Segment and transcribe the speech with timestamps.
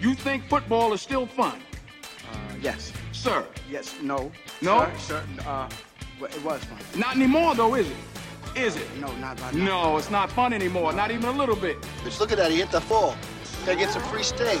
[0.00, 1.60] You think football is still fun?
[2.30, 2.92] Uh, yes.
[3.10, 3.44] Sir.
[3.68, 3.96] Yes.
[4.00, 4.30] No.
[4.62, 4.88] No?
[4.96, 5.68] Sir, sir, uh,
[6.20, 6.78] well, it was fun.
[7.00, 7.96] Not anymore, though, is it?
[8.54, 8.86] Is it?
[9.00, 9.54] No, not right.
[9.54, 10.92] No, it's not fun anymore.
[10.92, 11.80] Not even a little bit.
[12.04, 12.52] Bitch, look at that.
[12.52, 13.16] He hit the fall.
[13.66, 14.60] Gotta get some free steak.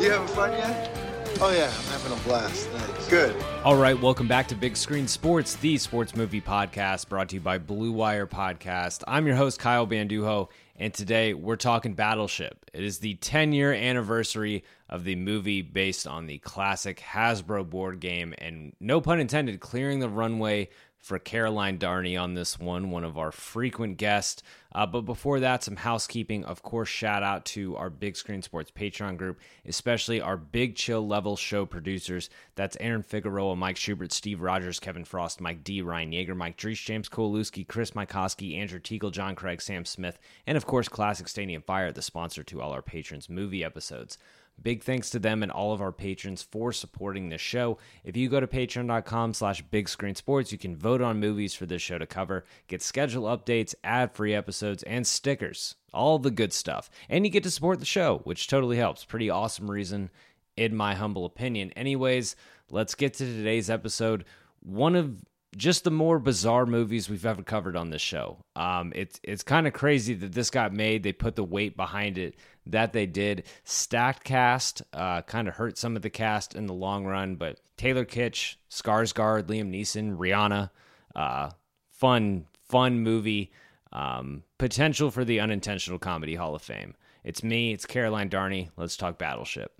[0.00, 0.96] you having fun yet?
[1.40, 1.72] Oh, yeah.
[1.72, 2.66] I'm having a blast.
[2.68, 3.08] Thanks.
[3.08, 3.34] Good.
[3.64, 7.40] All right, welcome back to Big Screen Sports, the sports movie podcast brought to you
[7.40, 9.04] by Blue Wire Podcast.
[9.06, 10.48] I'm your host, Kyle Banduho,
[10.80, 12.64] and today we're talking Battleship.
[12.72, 18.00] It is the 10 year anniversary of the movie based on the classic Hasbro board
[18.00, 23.04] game, and no pun intended, clearing the runway for Caroline Darney on this one, one
[23.04, 24.42] of our frequent guests.
[24.72, 26.44] Uh, but before that, some housekeeping.
[26.44, 31.06] Of course, shout out to our Big Screen Sports Patreon group, especially our Big Chill
[31.06, 32.30] level show producers.
[32.54, 36.84] That's Aaron Figueroa, Mike Schubert, Steve Rogers, Kevin Frost, Mike D, Ryan Yeager, Mike Drees,
[36.84, 41.62] James Kowalewski, Chris Mykoski, Andrew Teagle, John Craig, Sam Smith, and of course, Classic Stadium
[41.62, 44.18] Fire, the sponsor to all our patrons' movie episodes.
[44.62, 47.78] Big thanks to them and all of our patrons for supporting this show.
[48.04, 51.66] If you go to patreon.com slash big screen sports, you can vote on movies for
[51.66, 55.76] this show to cover, get schedule updates, ad free episodes, and stickers.
[55.94, 56.90] All the good stuff.
[57.08, 59.04] And you get to support the show, which totally helps.
[59.04, 60.10] Pretty awesome reason,
[60.56, 61.72] in my humble opinion.
[61.72, 62.36] Anyways,
[62.70, 64.24] let's get to today's episode.
[64.62, 65.24] One of
[65.56, 68.44] just the more bizarre movies we've ever covered on this show.
[68.54, 71.02] Um, it's it's kind of crazy that this got made.
[71.02, 73.44] They put the weight behind it that they did.
[73.64, 77.60] Stacked cast, uh, kind of hurt some of the cast in the long run, but
[77.76, 80.70] Taylor Kitsch, Skarsgård, Liam Neeson, Rihanna,
[81.16, 81.50] uh,
[81.90, 83.52] fun fun movie.
[83.92, 86.94] Um, potential for the unintentional comedy Hall of Fame.
[87.24, 87.72] It's me.
[87.72, 88.70] It's Caroline Darney.
[88.76, 89.72] Let's talk Battleship.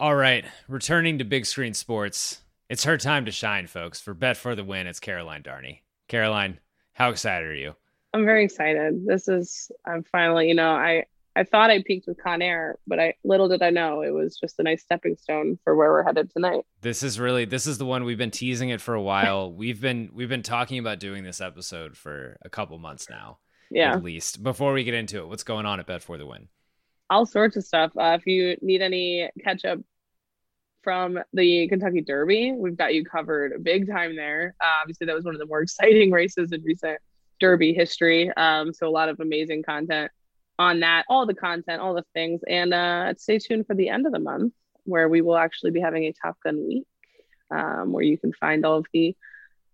[0.00, 2.41] All right, returning to big screen sports.
[2.72, 4.00] It's her time to shine, folks.
[4.00, 5.80] For Bet for the Win, it's Caroline Darney.
[6.08, 6.58] Caroline,
[6.94, 7.74] how excited are you?
[8.14, 9.04] I'm very excited.
[9.04, 11.04] This is I'm finally, you know, I
[11.36, 14.38] I thought I peaked with Con Air, but I little did I know it was
[14.38, 16.64] just a nice stepping stone for where we're headed tonight.
[16.80, 19.52] This is really this is the one we've been teasing it for a while.
[19.54, 23.36] we've been we've been talking about doing this episode for a couple months now.
[23.70, 23.92] Yeah.
[23.92, 24.42] At least.
[24.42, 26.48] Before we get into it, what's going on at Bet for the Win?
[27.10, 27.92] All sorts of stuff.
[27.98, 29.78] Uh, if you need any catch up
[30.82, 32.52] from the Kentucky Derby.
[32.52, 34.54] We've got you covered big time there.
[34.60, 36.98] Uh, obviously, that was one of the more exciting races in recent
[37.40, 38.30] Derby history.
[38.36, 40.10] Um, so a lot of amazing content
[40.58, 44.06] on that, all the content, all the things, and uh, stay tuned for the end
[44.06, 44.52] of the month
[44.84, 46.86] where we will actually be having a Top Gun week,
[47.50, 49.16] um, where you can find all of the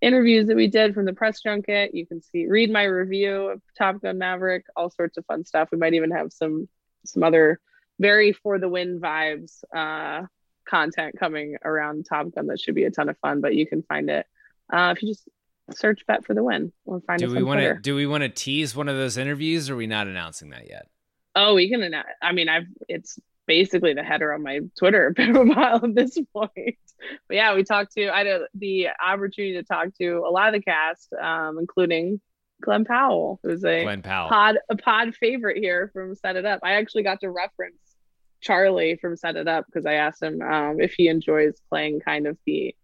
[0.01, 1.95] interviews that we did from the press junket.
[1.95, 5.71] You can see, read my review of Top Gun Maverick, all sorts of fun stuff.
[5.73, 6.69] We might even have some
[7.05, 7.61] some other
[7.99, 10.27] very for the win vibes uh,
[10.69, 13.41] content coming around Top Gun that should be a ton of fun.
[13.41, 14.27] But you can find it
[14.73, 15.29] uh, if you just
[15.71, 18.29] search bet for the win or find do we want to do we want to
[18.29, 20.89] tease one of those interviews or are we not announcing that yet?
[21.35, 22.07] Oh, we can announce.
[22.23, 26.77] I mean, I've it's basically the header on my Twitter profile at this point.
[27.29, 30.55] But yeah, we talked to I had the opportunity to talk to a lot of
[30.55, 32.21] the cast, um, including
[32.63, 34.29] Glen Powell, who's a Glen Powell.
[34.29, 36.61] pod a pod favorite here from Set It Up.
[36.63, 37.77] I actually got to reference
[38.41, 42.27] Charlie from Set It Up because I asked him um, if he enjoys playing kind
[42.27, 42.75] of the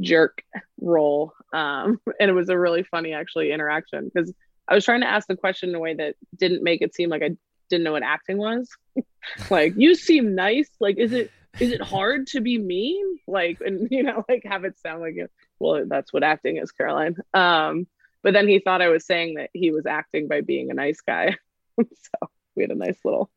[0.00, 0.42] jerk
[0.80, 4.32] role, um, and it was a really funny actually interaction because
[4.68, 7.08] I was trying to ask the question in a way that didn't make it seem
[7.08, 7.36] like I
[7.68, 8.68] didn't know what acting was.
[9.50, 10.68] like you seem nice.
[10.80, 11.30] Like is it
[11.60, 13.18] is it hard to be mean?
[13.26, 15.30] Like and you know like have it sound like it.
[15.58, 17.16] well, that's what acting is, Caroline.
[17.32, 17.86] Um,
[18.22, 21.00] but then he thought I was saying that he was acting by being a nice
[21.00, 21.36] guy.
[21.78, 23.30] so we had a nice little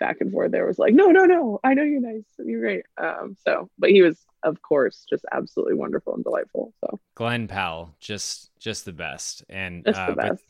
[0.00, 0.66] back and forth there.
[0.66, 2.24] Was like, no, no, no, I know you're nice.
[2.38, 2.84] You're great.
[3.00, 6.72] Um, so, but he was, of course, just absolutely wonderful and delightful.
[6.80, 9.44] So Glen Powell, just just the best.
[9.48, 10.44] And just uh, the best.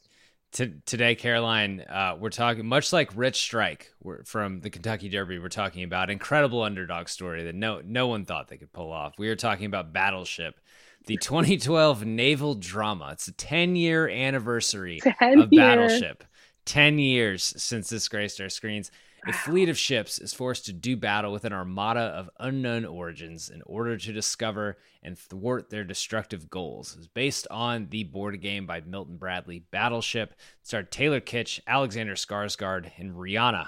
[0.53, 5.39] t- today, Caroline, uh, we're talking much like Rich Strike we're, from the Kentucky Derby.
[5.39, 9.15] We're talking about incredible underdog story that no no one thought they could pull off.
[9.19, 10.59] We are talking about Battleship,
[11.07, 13.11] the 2012 naval drama.
[13.13, 15.63] It's a 10 year anniversary 10 of year.
[15.63, 16.25] Battleship.
[16.67, 18.91] 10 years since this graced our screens.
[19.27, 23.51] A fleet of ships is forced to do battle with an armada of unknown origins
[23.51, 26.97] in order to discover and thwart their destructive goals.
[26.97, 30.31] It's based on the board game by Milton Bradley, Battleship.
[30.33, 33.65] It starred Taylor Kitsch, Alexander Skarsgård, and Rihanna.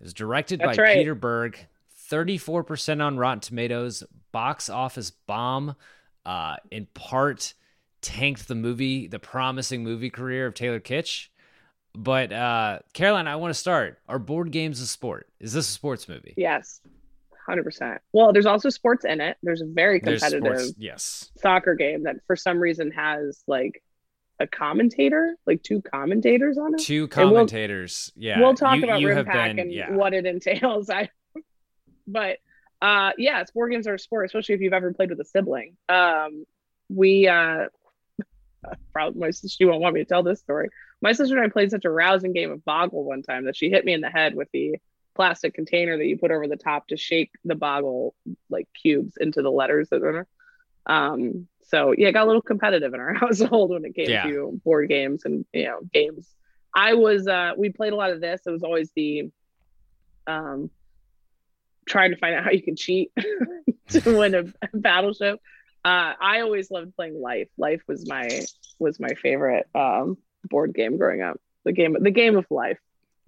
[0.00, 0.96] It was directed That's by right.
[0.96, 1.58] Peter Berg.
[2.10, 4.02] 34% on Rotten Tomatoes.
[4.32, 5.74] Box office bomb.
[6.24, 7.54] Uh, in part,
[8.00, 11.28] tanked the movie, the promising movie career of Taylor Kitsch.
[11.96, 13.98] But uh, Caroline, I want to start.
[14.08, 15.28] Are board games a sport?
[15.40, 16.34] Is this a sports movie?
[16.36, 16.80] Yes,
[17.46, 18.00] hundred percent.
[18.12, 19.38] Well, there's also sports in it.
[19.42, 20.74] There's a very competitive sports.
[20.78, 21.30] Yes.
[21.40, 23.82] soccer game that for some reason has like
[24.38, 26.80] a commentator, like two commentators on it.
[26.80, 28.12] Two And we'll- commentators.
[28.14, 28.38] yeah.
[28.40, 29.90] we'll talk you- about you Pack been- and yeah.
[29.92, 30.90] what it entails.
[30.90, 31.08] I,
[32.06, 32.36] but
[32.82, 35.76] uh, yeah, sport games are a sport, especially if you've ever played with a sibling.
[35.88, 36.44] Um,
[36.90, 37.66] we uh,
[38.92, 40.68] probably my sister she won't want me to tell this story.
[41.02, 43.70] My sister and I played such a rousing game of Boggle one time that she
[43.70, 44.76] hit me in the head with the
[45.14, 48.14] plastic container that you put over the top to shake the Boggle
[48.50, 50.26] like cubes into the letters that are.
[50.86, 54.26] Um, so yeah, it got a little competitive in our household when it came Yeah.
[54.26, 56.28] to board games and you know games.
[56.74, 58.40] I was uh we played a lot of this.
[58.46, 59.30] It was always the
[60.26, 60.70] um
[61.86, 63.10] trying to find out how you can cheat
[63.90, 64.44] to win a
[64.76, 65.40] battleship.
[65.84, 67.48] Uh I always loved playing Life.
[67.58, 68.28] Life was my
[68.78, 71.40] was my favorite um board game growing up.
[71.64, 72.78] The game the game of life.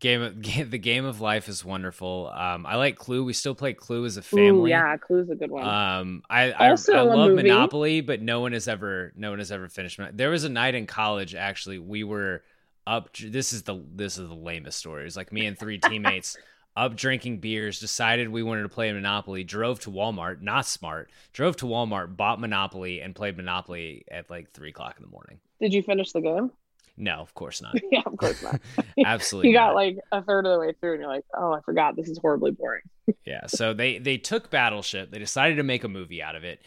[0.01, 2.31] Game of, the game of life is wonderful.
[2.33, 3.25] Um, I like Clue.
[3.25, 4.71] We still play Clue as a Ooh, family.
[4.71, 5.67] yeah, Clue's a good one.
[5.67, 7.43] Um, I I, Also I a love movie.
[7.43, 9.99] Monopoly, but no one has ever no one has ever finished.
[9.99, 11.79] Mon- There was a night in college actually.
[11.81, 12.43] We were
[12.87, 13.15] up.
[13.17, 15.05] This is the this is the lamest story.
[15.05, 16.37] It's like me and three teammates
[16.77, 17.81] up drinking beers.
[17.81, 19.43] Decided we wanted to play Monopoly.
[19.43, 20.41] Drove to Walmart.
[20.43, 21.11] Not smart.
[21.33, 22.17] Drove to Walmart.
[22.17, 25.41] Bought Monopoly and played Monopoly at like three o'clock in the morning.
[25.61, 26.53] Did you finish the game?
[26.99, 27.77] No, of course not.
[27.93, 28.61] yeah, of course not.
[29.05, 29.51] Absolutely.
[29.51, 29.77] you got not.
[29.77, 31.97] like a third of the way through and you're like, oh, I forgot.
[31.97, 32.83] This is horribly boring.
[33.25, 35.11] Yeah, so they they took Battleship.
[35.11, 36.61] They decided to make a movie out of it.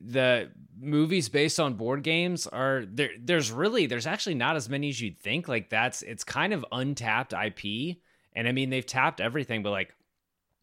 [0.00, 3.10] The movies based on board games are there.
[3.16, 5.46] There's really there's actually not as many as you'd think.
[5.46, 7.98] Like that's it's kind of untapped IP,
[8.32, 9.94] and I mean they've tapped everything, but like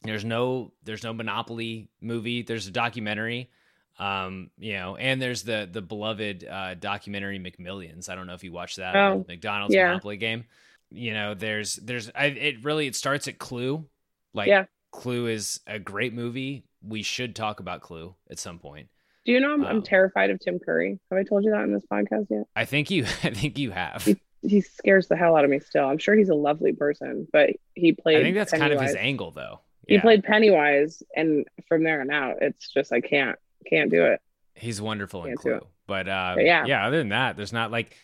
[0.04, 2.42] there's no there's no Monopoly movie.
[2.42, 3.50] There's a documentary,
[3.98, 8.10] um, you know, and there's the the beloved uh, documentary McMillions.
[8.10, 9.88] I don't know if you watched that Oh, McDonald's yeah.
[9.88, 10.46] Monopoly game.
[10.92, 13.86] You know, there's there's I, it really it starts at Clue,
[14.34, 14.66] like Yeah.
[14.92, 16.66] Clue is a great movie.
[16.82, 18.88] We should talk about Clue at some point.
[19.26, 19.68] Do you know I'm, Oh.
[19.68, 21.00] I'm terrified of Tim Curry?
[21.10, 22.44] Have I told you that in this podcast yet?
[22.56, 24.08] I think you I think you have.
[24.44, 25.86] He scares the hell out of me still.
[25.86, 28.18] I'm sure he's a lovely person, but he played.
[28.18, 29.62] I think that's kind of his angle though.
[29.88, 33.38] He played Pennywise, and from there on out, it's just I can't
[33.70, 34.22] can't do it.
[34.56, 35.68] He's wonderful in Can't do Clue.
[35.88, 36.66] But uh, But yeah.
[36.66, 36.88] yeah.
[36.88, 37.96] other than that, there's not like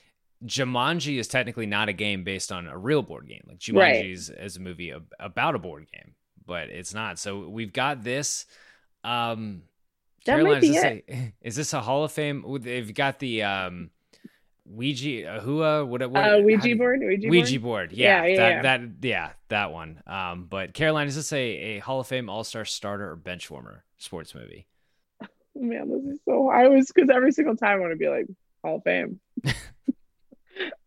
[0.46, 3.44] Jumanji is technically not a game based on a real board game.
[3.48, 4.04] Like Right.
[4.04, 6.14] Jumanji is, is a movie ab- about a board game,
[6.46, 7.20] but it's not.
[7.20, 8.46] So we've got this.
[9.04, 9.64] Um,
[10.26, 11.06] That Caroline, might is be this, it.
[11.10, 12.44] a, is this a Hall of Fame?
[12.62, 13.90] They've got the um,
[14.66, 17.90] Ouija, uh, Hua, what, what, Uh, Ouija board, Ouija, Ouija board.
[17.90, 17.92] board.
[17.98, 18.62] Yeah, Yeah, yeah, that, yeah.
[18.62, 20.02] that, yeah, that one.
[20.06, 23.50] Um, but Caroline, is this a, a Hall of Fame All Star starter or bench
[23.50, 24.68] warmer sports movie?
[25.56, 26.50] Man, this is so.
[26.50, 28.28] I was because every single time I want to be like
[28.64, 29.20] Hall of Fame.
[29.46, 29.52] uh,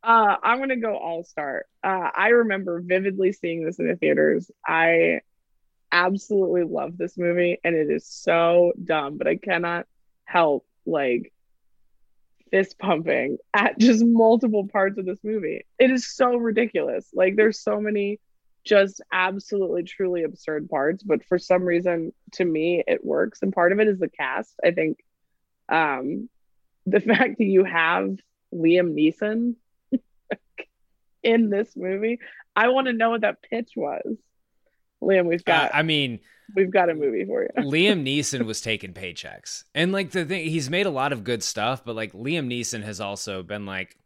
[0.02, 1.66] I'm gonna go All Star.
[1.82, 4.50] Uh, I remember vividly seeing this in the theaters.
[4.66, 5.20] I
[5.92, 9.86] absolutely love this movie, and it is so dumb, but I cannot
[10.24, 11.32] help like
[12.50, 15.66] fist pumping at just multiple parts of this movie.
[15.78, 17.06] It is so ridiculous.
[17.12, 18.20] Like there's so many
[18.64, 23.72] just absolutely truly absurd parts but for some reason to me it works and part
[23.72, 24.98] of it is the cast i think
[25.70, 26.28] um
[26.86, 28.16] the fact that you have
[28.54, 29.54] liam neeson
[31.22, 32.18] in this movie
[32.54, 34.16] i want to know what that pitch was
[35.02, 36.20] liam we've Uh, got I mean,
[36.54, 39.64] we've got a movie for you Liam Neeson was taking paychecks.
[39.74, 42.82] And like the thing he's made a lot of good stuff, but like Liam Neeson
[42.84, 43.96] has also been like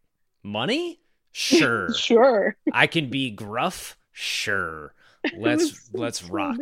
[0.44, 1.00] money?
[1.32, 1.92] Sure.
[1.94, 3.97] sure I can be gruff?
[4.20, 4.92] Sure.
[5.36, 6.56] Let's let's rock.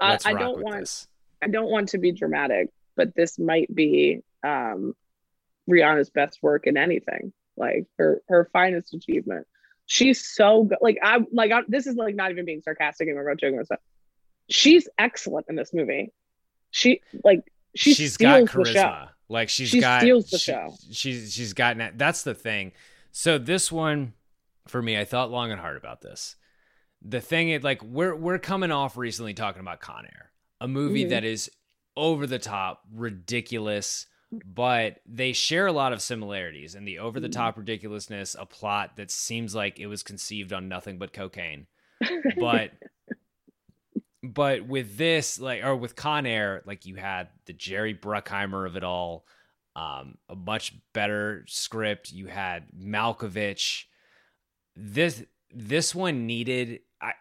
[0.00, 1.06] Let's I rock don't want this.
[1.42, 4.94] I don't want to be dramatic, but this might be um
[5.68, 9.46] Rihanna's best work in anything, like her her finest achievement.
[9.86, 10.78] She's so good.
[10.80, 13.62] Like I like I, this is like not even being sarcastic and we're about joking
[13.64, 13.80] stuff.
[14.48, 16.12] She's excellent in this movie.
[16.70, 17.40] She like
[17.74, 18.60] she she's got the show.
[18.62, 19.08] charisma.
[19.28, 20.74] Like she's She got steals the she- show.
[20.92, 21.98] She's she's gotten that.
[21.98, 22.72] That's the thing.
[23.10, 24.12] So this one,
[24.66, 26.36] for me, I thought long and hard about this.
[27.04, 30.30] The thing is, like, we're we're coming off recently talking about Con Air,
[30.60, 31.10] a movie Mhm.
[31.10, 31.50] that is
[31.96, 37.28] over the top, ridiculous, but they share a lot of similarities and the over the
[37.28, 41.66] top ridiculousness, a plot that seems like it was conceived on nothing but cocaine.
[42.38, 42.72] But
[44.22, 48.74] but with this, like, or with Con Air, like you had the Jerry Bruckheimer of
[48.76, 49.26] it all,
[49.76, 52.10] um, a much better script.
[52.10, 53.84] You had Malkovich.
[54.74, 56.80] This this one needed.
[57.04, 57.12] I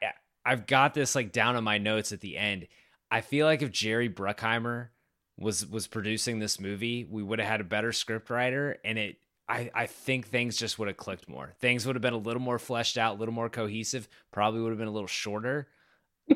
[0.45, 2.67] I've got this like down on my notes at the end.
[3.11, 4.89] I feel like if Jerry Bruckheimer
[5.37, 9.17] was was producing this movie, we would have had a better script writer, and it.
[9.49, 11.51] I, I think things just would have clicked more.
[11.59, 14.07] Things would have been a little more fleshed out, a little more cohesive.
[14.31, 15.67] Probably would have been a little shorter,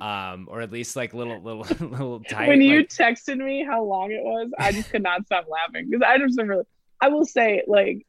[0.01, 2.49] um, or at least like little little little tight.
[2.49, 5.87] when you like- texted me how long it was, I just could not stop laughing
[5.89, 6.65] because I just really.
[6.99, 8.05] I will say, like,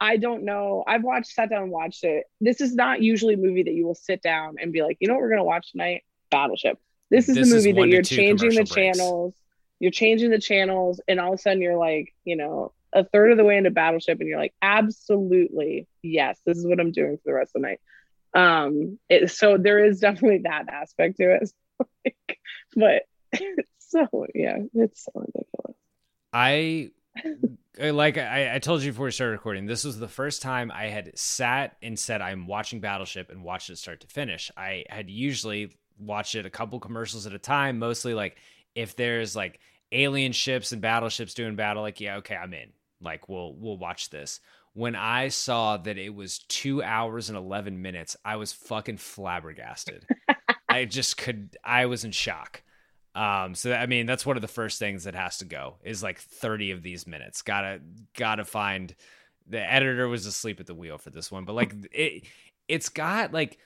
[0.00, 0.82] I don't know.
[0.86, 2.24] I've watched, sat down and watched it.
[2.40, 5.08] This is not usually a movie that you will sit down and be like, you
[5.08, 6.04] know what we're gonna watch tonight?
[6.30, 6.78] Battleship.
[7.10, 8.70] This is This the movie one that you're changing the breaks.
[8.70, 9.34] channels.
[9.78, 13.30] You're changing the channels, and all of a sudden you're like, you know, a third
[13.32, 17.16] of the way into Battleship, and you're like, absolutely, yes, this is what I'm doing
[17.16, 17.80] for the rest of the night.
[18.32, 21.50] Um, it, so there is definitely that aspect to it.
[22.04, 22.38] Like,
[22.76, 23.02] but
[23.78, 25.76] so yeah, it's so ridiculous.
[26.32, 26.90] I-
[27.80, 29.64] Uh, like I, I told you before we started recording.
[29.64, 33.70] This was the first time I had sat and said I'm watching Battleship and watched
[33.70, 34.50] it start to finish.
[34.56, 38.36] I had usually watched it a couple commercials at a time, mostly like
[38.74, 39.60] if there's like
[39.92, 42.70] alien ships and battleships doing battle, like yeah, okay, I'm in.
[43.00, 44.40] Like we'll we'll watch this.
[44.72, 50.06] When I saw that it was two hours and eleven minutes, I was fucking flabbergasted.
[50.68, 51.56] I just could.
[51.64, 52.62] I was in shock.
[53.14, 56.02] Um, so I mean, that's one of the first things that has to go is
[56.02, 57.42] like 30 of these minutes.
[57.42, 57.80] Gotta
[58.16, 58.94] gotta find
[59.48, 62.24] the editor was asleep at the wheel for this one, but like it
[62.68, 63.58] it's got like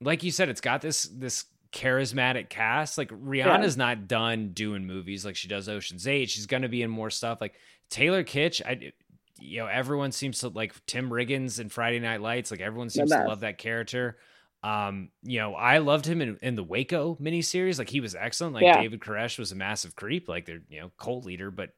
[0.00, 2.96] like you said, it's got this this charismatic cast.
[2.96, 6.30] Like Rihanna's not done doing movies like she does Ocean's Eight.
[6.30, 7.40] She's gonna be in more stuff.
[7.40, 7.54] Like
[7.90, 8.92] Taylor Kitsch, I
[9.38, 12.50] you know, everyone seems to like Tim Riggins and Friday Night Lights.
[12.50, 14.16] Like everyone seems to love that character.
[14.64, 17.78] Um, you know, I loved him in, in the Waco miniseries.
[17.78, 18.54] Like he was excellent.
[18.54, 18.80] Like Yeah.
[18.80, 20.26] David Koresh was a massive creep.
[20.28, 21.70] Like they're you know cult leader, but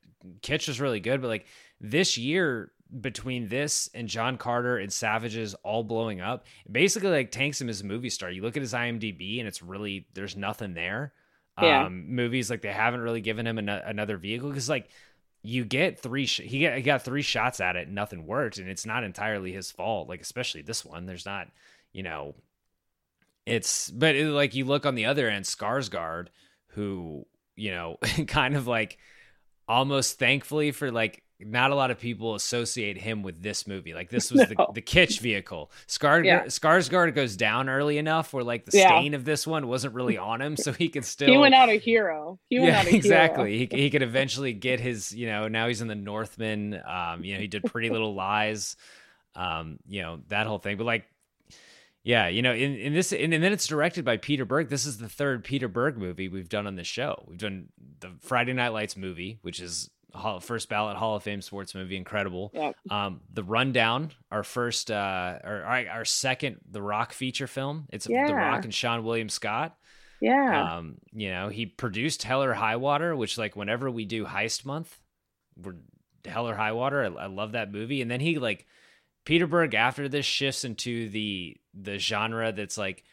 [0.43, 1.21] Kitsch was really good.
[1.21, 1.47] But like
[1.81, 7.61] this year between this and John Carter and Savages all blowing up, basically like tanks
[7.61, 8.31] him as a movie star.
[8.31, 11.13] You look at his IMDb and it's really there's nothing there.
[11.61, 11.87] Yeah.
[11.87, 14.91] Um, movies like they haven't really given him an- another vehicle because like
[15.43, 18.59] you get three sh- he, got, he got three shots at it and nothing worked
[18.59, 21.49] and it's not entirely his fault like especially this one there's not
[21.93, 22.35] you know
[23.47, 26.29] it's but it, like you look on the other end Skarsgård
[26.69, 27.25] who
[27.55, 28.99] you know kind of like
[29.69, 34.09] almost thankfully for like not a lot of people associate him with this movie like
[34.09, 34.71] this was the, No.
[34.75, 36.45] the kitsch vehicle Skarsgård, Yeah.
[36.45, 38.89] Skarsgård goes down early enough where like the Yeah.
[38.89, 41.69] stain of this one wasn't really on him so he could still He went out
[41.69, 42.39] a hero.
[42.49, 43.59] He went yeah, out a exactly.
[43.59, 43.69] hero.
[43.71, 46.81] He, he could eventually get his, you know, now he's in the Northman.
[46.89, 48.77] Um, you know, he did Pretty Little Lies,
[49.35, 50.79] um, you know, that whole thing.
[50.79, 51.05] But like,
[52.07, 54.69] yeah, you know, in, in this, and, and then it's directed by Peter Berg.
[54.69, 57.25] This is the third Peter Berg movie we've done on this show.
[57.27, 57.67] We've done
[57.99, 61.97] the Friday Night Lights movie, which is Hall, first ballot Hall of Fame sports movie,
[61.97, 62.53] incredible.
[62.55, 62.77] Yep.
[62.93, 67.87] Um, the Rundown, our first, uh, or our, our second The Rock feature film.
[67.91, 69.77] It's The Rock and Seann William Scott.
[70.21, 70.77] Yeah.
[70.77, 74.65] Um, you know, he produced Hell or High Water, which like whenever we do Heist
[74.65, 74.97] Month,
[75.61, 75.75] we're
[76.25, 77.03] Hell or High Water.
[77.03, 78.01] I, I love that movie.
[78.01, 78.65] And then he like
[79.25, 83.05] Peter Berg after this shifts into the the genre that's like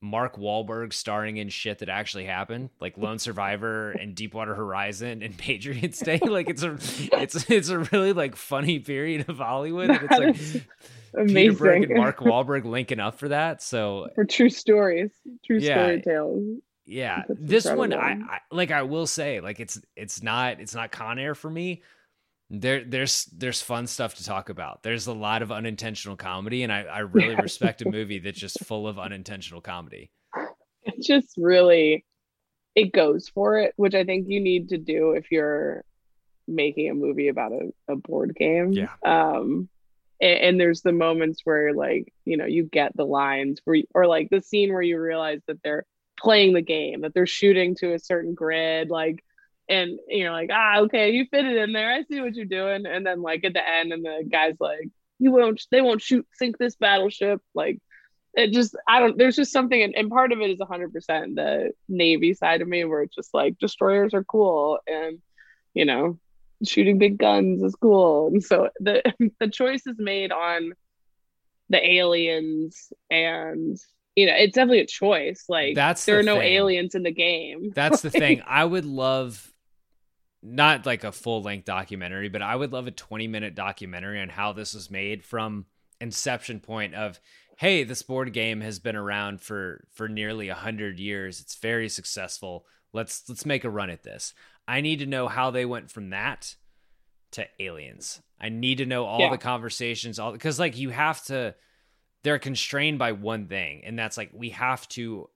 [0.00, 5.36] Mark Wahlberg starring in shit that actually happened, like Lone Survivor and Deepwater Horizon and
[5.38, 6.18] Patriots Day.
[6.22, 6.76] Like it's a
[7.20, 9.90] it's it's a really like funny period of Hollywood.
[9.90, 10.36] And it's like
[11.26, 13.62] is Peter Berg and Mark Wahlberg linking up for that.
[13.62, 15.10] So For true stories,
[15.44, 15.74] true Yeah.
[15.74, 16.44] story tales.
[16.86, 18.12] yeah That's this one I.
[18.12, 21.82] I like i will say like it's it's not it's not con air for me
[22.50, 26.72] there there's there's fun stuff to talk about there's a lot of unintentional comedy and
[26.72, 30.10] i i really respect a movie that's just full of unintentional comedy
[30.88, 32.04] It just really
[32.74, 35.84] it goes for it, which I think you need to do if you're
[36.46, 38.72] making a movie about a, a board game.
[38.72, 38.92] Yeah.
[39.04, 39.68] Um
[40.20, 43.84] and, and there's the moments where like, you know, you get the lines where you,
[43.94, 45.84] or like the scene where you realize that they're
[46.18, 49.22] playing the game, that they're shooting to a certain grid, like
[49.68, 51.92] and you're like, ah, okay, you fit it in there.
[51.92, 52.86] I see what you're doing.
[52.86, 56.26] And then like at the end, and the guy's like, you won't, they won't shoot,
[56.32, 57.40] sink this battleship.
[57.54, 57.78] Like
[58.34, 61.72] it just, I don't, there's just something, and, and part of it is 100% the
[61.88, 64.78] Navy side of me where it's just like destroyers are cool.
[64.86, 65.18] And,
[65.74, 66.18] you know,
[66.64, 68.28] shooting big guns is cool.
[68.28, 69.02] And so the,
[69.40, 70.72] the choice is made on
[71.68, 73.78] the aliens and
[74.16, 75.44] you know, it's definitely a choice.
[75.48, 76.52] Like That's there the are no thing.
[76.54, 77.70] aliens in the game.
[77.72, 78.42] That's the thing.
[78.48, 79.52] I would love
[80.54, 84.28] not like a full length documentary, but I would love a 20 minute documentary on
[84.28, 85.66] how this was made from
[86.00, 87.20] inception point of
[87.56, 91.40] hey, this board game has been around for for nearly 100 years.
[91.40, 92.64] It's very successful.
[92.92, 94.32] Let's let's make a run at this.
[94.66, 96.54] I need to know how they went from that
[97.32, 98.22] to aliens.
[98.40, 99.30] I need to know all Yeah.
[99.30, 101.54] the conversations all because like you have to
[102.22, 105.28] they're constrained by one thing and that's like we have to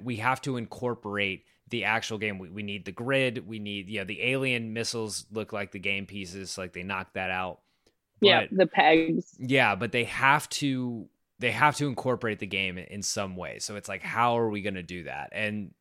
[0.00, 1.44] we have to incorporate
[1.74, 5.26] the actual game we, we need the grid we need you know the alien missiles
[5.32, 7.58] look like the game pieces like they knocked that out.
[8.20, 9.34] Yeah, the pegs.
[9.40, 11.08] yeah but they have to
[11.40, 13.58] they have to incorporate the game in some way.
[13.58, 15.30] So it's like how are we going to do that?
[15.32, 15.72] And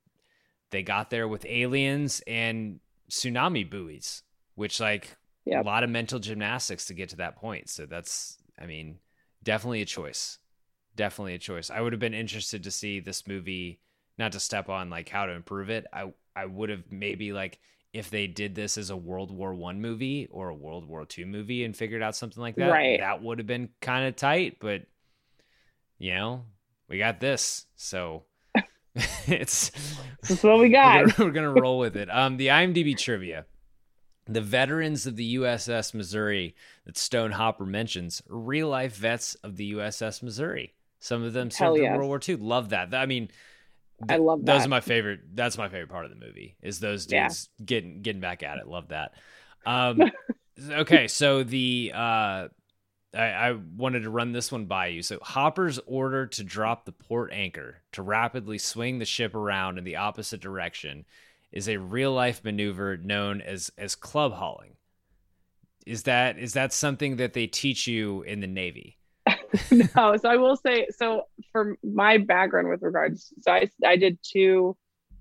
[0.72, 2.80] they got there with aliens and
[3.12, 4.24] tsunami buoys
[4.56, 5.16] which like
[5.48, 7.70] a lot of mental gymnastics to get to that point.
[7.70, 8.98] So that's i mean
[9.44, 10.40] definitely a choice.
[10.96, 11.70] Definitely a choice.
[11.70, 13.80] I would have been interested to see this movie
[14.18, 17.60] not to step on like how to improve it i i would have maybe like
[17.94, 21.26] if they did this as a world war one movie or a world war two
[21.26, 23.00] movie and figured out something like that Right.
[23.00, 24.84] that would have been kind of tight but
[26.00, 26.46] you know
[26.90, 28.24] we got this so
[29.28, 29.72] it's
[30.28, 31.06] That's what we got.
[31.06, 32.10] we're gonna, we're gonna roll with it.
[32.12, 33.46] Um, the IMDb trivia:
[34.28, 36.56] the veterans of the USS Missouri
[36.86, 40.76] that Stone Hopper mentions are real life vets of the USS Missouri.
[41.00, 41.94] Some of them served in.
[41.96, 42.36] World War II.
[42.36, 42.94] Love that.
[42.94, 43.30] I mean,
[44.10, 45.22] I love those are my favorite.
[45.34, 46.56] That's my favorite part of the movie.
[46.62, 47.28] Is those Yeah.
[47.28, 48.68] dudes getting getting back at it.
[48.68, 49.14] Love that.
[49.66, 50.12] Um,
[50.70, 52.48] okay, so the uh,
[53.14, 55.02] I, I wanted to run this one by you.
[55.02, 59.84] So Hopper's order to drop the port anchor to rapidly swing the ship around in
[59.84, 61.06] the opposite direction
[61.52, 64.76] is a real life maneuver known as as club hauling.
[65.86, 68.98] Is that is that something that they teach you in the Navy?
[69.72, 74.18] no, so I will say so for my background with regards so I I did
[74.24, 74.76] two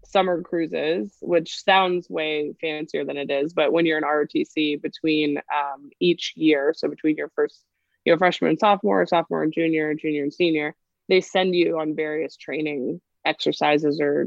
[0.05, 5.38] summer cruises, which sounds way fancier than it is, but when you're in ROTC between
[5.55, 7.62] um, each year, so between your first
[8.05, 10.75] you know freshman and sophomore, sophomore and junior, junior and senior,
[11.09, 14.27] they send you on various training exercises or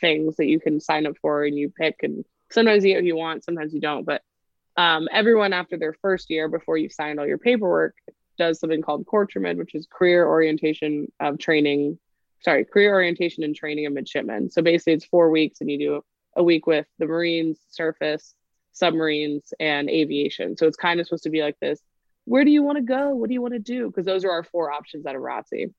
[0.00, 3.04] things that you can sign up for and you pick and sometimes you get what
[3.04, 4.22] you want, sometimes you don't, but
[4.76, 7.94] um, everyone after their first year before you've signed all your paperwork
[8.38, 11.98] does something called CORTRAMID, which is career orientation of training.
[12.40, 14.50] Sorry, career orientation and training of midshipmen.
[14.50, 16.04] So basically, it's four weeks, and you do
[16.36, 18.34] a week with the Marines, surface,
[18.72, 20.56] submarines, and aviation.
[20.56, 21.80] So it's kind of supposed to be like this:
[22.24, 23.10] Where do you want to go?
[23.10, 23.86] What do you want to do?
[23.86, 25.72] Because those are our four options at ROTC.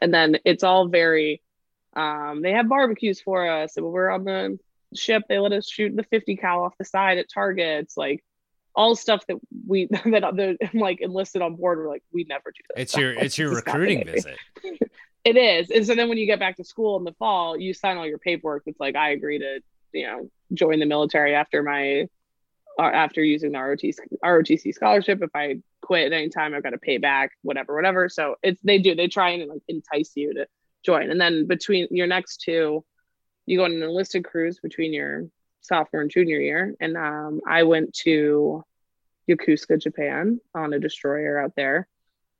[0.00, 1.42] And then it's all very.
[1.94, 3.78] Um, they have barbecues for us.
[3.78, 4.58] and we're on the
[4.94, 7.96] ship, they let us shoot the 50 cal off the side at targets.
[7.96, 8.22] Like
[8.76, 11.78] all stuff that we that I'm like enlisted on board.
[11.78, 12.80] We're like, we never do that.
[12.80, 14.38] It's your it's your This is not the recruiting visit.
[15.24, 15.70] It is.
[15.72, 18.06] And so then when you get back to school in the fall, you sign all
[18.06, 18.62] your paperwork.
[18.66, 19.58] It's like I agree to,
[19.92, 22.06] you know, join the military after my
[22.78, 25.20] or after using the ROTC, ROTC scholarship.
[25.22, 28.08] If I quit at any time, I've got to pay back whatever, whatever.
[28.08, 28.94] So it's they do.
[28.94, 30.46] They try and like entice you to
[30.84, 31.10] join.
[31.10, 32.84] And then between your next two,
[33.46, 35.24] you go on an enlisted cruise between your
[35.66, 36.74] sophomore and junior year.
[36.80, 38.64] And um, I went to
[39.28, 41.88] Yokosuka, Japan on a destroyer out there.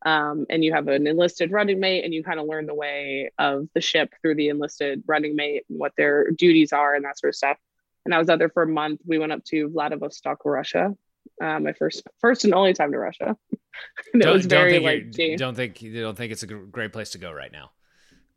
[0.05, 3.31] Um, and you have an enlisted running mate, and you kind of learn the way
[3.39, 7.19] of the ship through the enlisted running mate and what their duties are and that
[7.19, 7.57] sort of stuff.
[8.05, 9.01] And I was out there for a month.
[9.05, 10.95] We went up to Vladivostok, Russia.
[11.43, 13.37] Uh, my first, first and only time to Russia.
[13.53, 16.93] it Don't, was don't very think like, don't think you don't think it's a great
[16.93, 17.73] place to go right now.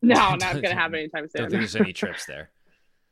[0.02, 1.49] no, don't gonna happen anytime Don't soon.
[1.52, 2.49] think there's any trips there.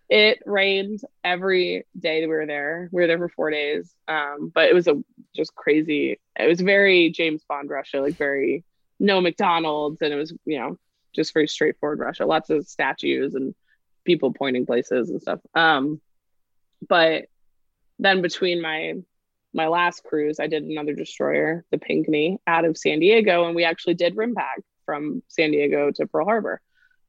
[0.10, 2.90] It rained every day that we were there.
[2.92, 3.94] We were there for four days.
[4.08, 5.04] Um, but it was a
[5.36, 6.20] just crazy.
[6.40, 8.64] It was very James Bond Russia, like very
[9.00, 10.78] no McDonald's, and it was you know
[11.14, 12.26] just very straightforward Russia.
[12.26, 13.54] Lots of statues and
[14.06, 15.40] people pointing places and stuff.
[15.54, 16.00] Um,
[16.88, 17.26] but
[18.00, 18.94] then between my
[19.54, 23.64] my last cruise, I did another destroyer, the Pinckney, out of San Diego, and we
[23.64, 26.62] actually did rim RIMPAC from San Diego to Pearl Harbor.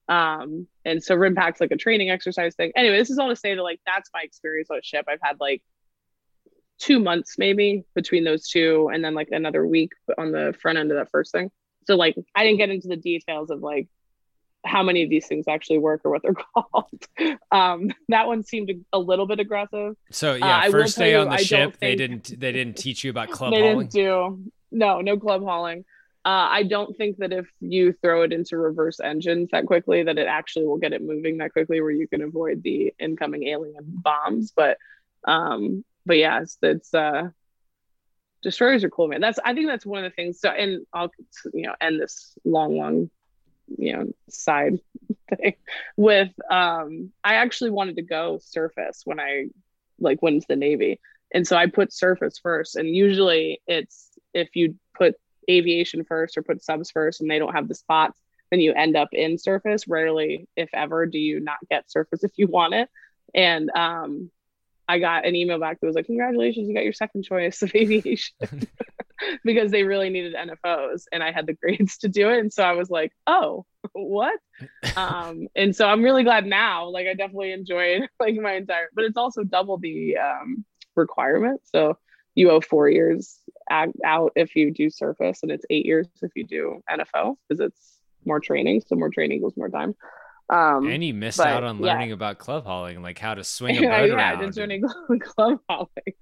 [0.08, 2.72] Um, and so RIMPAC's like a training exercise thing.
[2.76, 5.04] Anyway, this is all to say that like that's my experience on a ship.
[5.08, 5.62] I've had like
[6.78, 10.90] two months maybe between those two, and then like another week on the front end
[10.90, 11.50] of that first thing.
[11.86, 13.88] So like I didn't get into the details of like
[14.64, 17.06] how many of these things actually work or what they're called.
[17.52, 19.94] Um, that one seemed a little bit aggressive.
[20.10, 23.04] So Uh, yeah, will first day on the I ship, they didn't they didn't teach
[23.04, 23.78] you about club they hauling.
[23.88, 25.84] didn't do no no club hauling.
[26.28, 30.18] Uh, I don't think that if you throw it into reverse engines that quickly, that
[30.18, 33.82] it actually will get it moving that quickly, where you can avoid the incoming alien
[33.82, 34.52] bombs.
[34.54, 34.76] But
[35.24, 37.30] um, but yeah, it's, uh,
[38.42, 39.22] destroyers are cool, man.
[39.22, 40.38] That's I think that's one of the things.
[40.38, 41.10] So and I'll
[41.54, 43.10] you know end this long long
[43.78, 44.80] you know side
[45.34, 45.54] thing
[45.96, 49.46] with um I actually wanted to go surface when I
[49.98, 51.00] like went into the Navy.
[51.32, 52.76] And so I put surface first.
[52.76, 55.14] And usually it's if you put
[55.48, 58.96] aviation first or put subs first and they don't have the spots, then you end
[58.96, 59.88] up in surface.
[59.88, 62.88] Rarely, if ever, do you not get surface if you want it.
[63.34, 64.30] And um
[64.90, 67.72] I got an email back that was like, Congratulations, you got your second choice of
[67.74, 68.34] aviation.
[69.44, 72.38] because they really needed NFOs and I had the grades to do it.
[72.38, 74.38] And so I was like, oh, what?
[74.96, 76.88] um, and so I'm really glad now.
[76.88, 81.60] Like I definitely enjoyed like my entire, but it's also double the um, requirement.
[81.64, 81.98] So
[82.38, 86.44] you owe four years out if you do surface, and it's eight years if you
[86.44, 88.82] do NFO because it's more training.
[88.86, 89.96] So more training equals more time.
[90.48, 91.92] Um, and you missed but, out on yeah.
[91.92, 94.38] learning about club hauling, like how to swing a yeah, boat yeah, I around.
[94.38, 94.82] did joining
[95.20, 96.14] club hauling.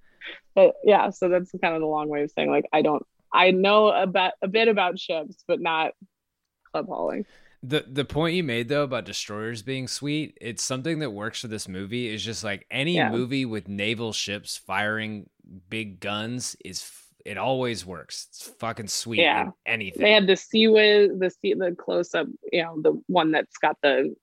[0.55, 3.51] But yeah, so that's kind of the long way of saying like I don't I
[3.51, 5.93] know about a bit about ships, but not
[6.73, 7.27] club hauling.
[7.69, 11.49] The the point you made though about destroyers being sweet, it's something that works for
[11.49, 12.09] this movie.
[12.09, 13.11] Is just like any Yeah.
[13.11, 15.29] movie with naval ships firing
[15.69, 16.91] big guns is
[17.25, 18.27] it always works.
[18.31, 19.21] It's fucking sweet.
[19.23, 19.47] Yeah.
[19.47, 20.03] in anything.
[20.03, 23.59] They had the Sea Whiz, the sea, the close up, you know, the one that's
[23.59, 24.15] got the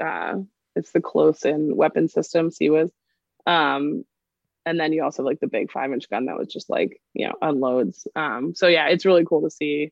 [0.00, 0.36] uh
[0.76, 2.90] it's the close in weapon system, Sea Whiz.
[3.46, 4.04] Um
[4.64, 7.00] and then you also have, like the big five inch gun that was just like,
[7.14, 8.06] you know, unloads.
[8.14, 9.90] Um so yeah, it's really cool to see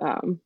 [0.00, 0.40] um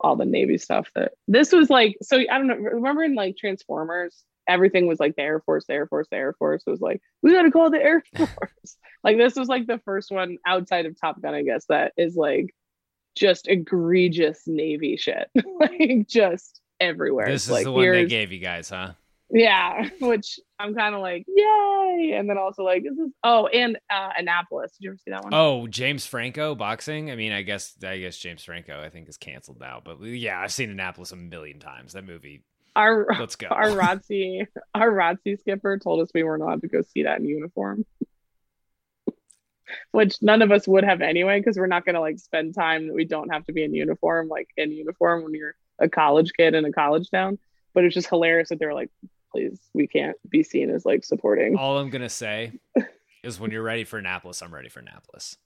[0.00, 3.36] all the Navy stuff that this was like so I don't know, remember in like
[3.36, 6.62] Transformers, everything was like the Air Force, the Air Force, the Air Force.
[6.66, 8.76] It was like, we gotta call the Air Force.
[9.04, 12.16] like this was like the first one outside of Top Gun, I guess, that is
[12.16, 12.54] like
[13.14, 15.28] just egregious Navy shit.
[15.60, 17.26] like just everywhere.
[17.26, 18.92] this is like the one they gave you guys, huh?
[19.32, 22.14] Yeah, which I'm kind of like, yay.
[22.16, 24.72] And then also like this is oh, and uh Annapolis.
[24.72, 25.34] Did you ever see that one?
[25.34, 27.10] Oh, James Franco boxing.
[27.10, 30.40] I mean, I guess I guess James Franco I think is canceled now, but yeah,
[30.40, 31.92] I've seen Annapolis a million times.
[31.92, 32.44] That movie.
[32.76, 33.48] Our Let's go.
[33.48, 37.26] our ROTC our ROTC skipper told us we weren't allowed to go see that in
[37.26, 37.84] uniform.
[39.92, 42.94] Which none of us would have anyway, because we're not gonna like spend time that
[42.94, 46.54] we don't have to be in uniform, like in uniform when you're a college kid
[46.54, 47.38] in a college town.
[47.72, 48.90] But it's just hilarious that they're like,
[49.32, 51.56] please, we can't be seen as like supporting.
[51.56, 52.52] All I'm gonna say
[53.22, 55.36] is when you're ready for Annapolis, I'm ready for Annapolis.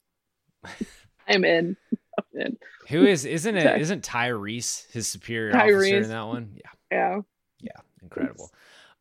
[1.29, 1.77] I'm in.
[2.19, 2.57] I'm in.
[2.89, 6.57] Who is isn't it isn't Tyrese his superior officer in that one?
[6.57, 7.21] Yeah, Yeah.
[7.61, 8.51] yeah, incredible.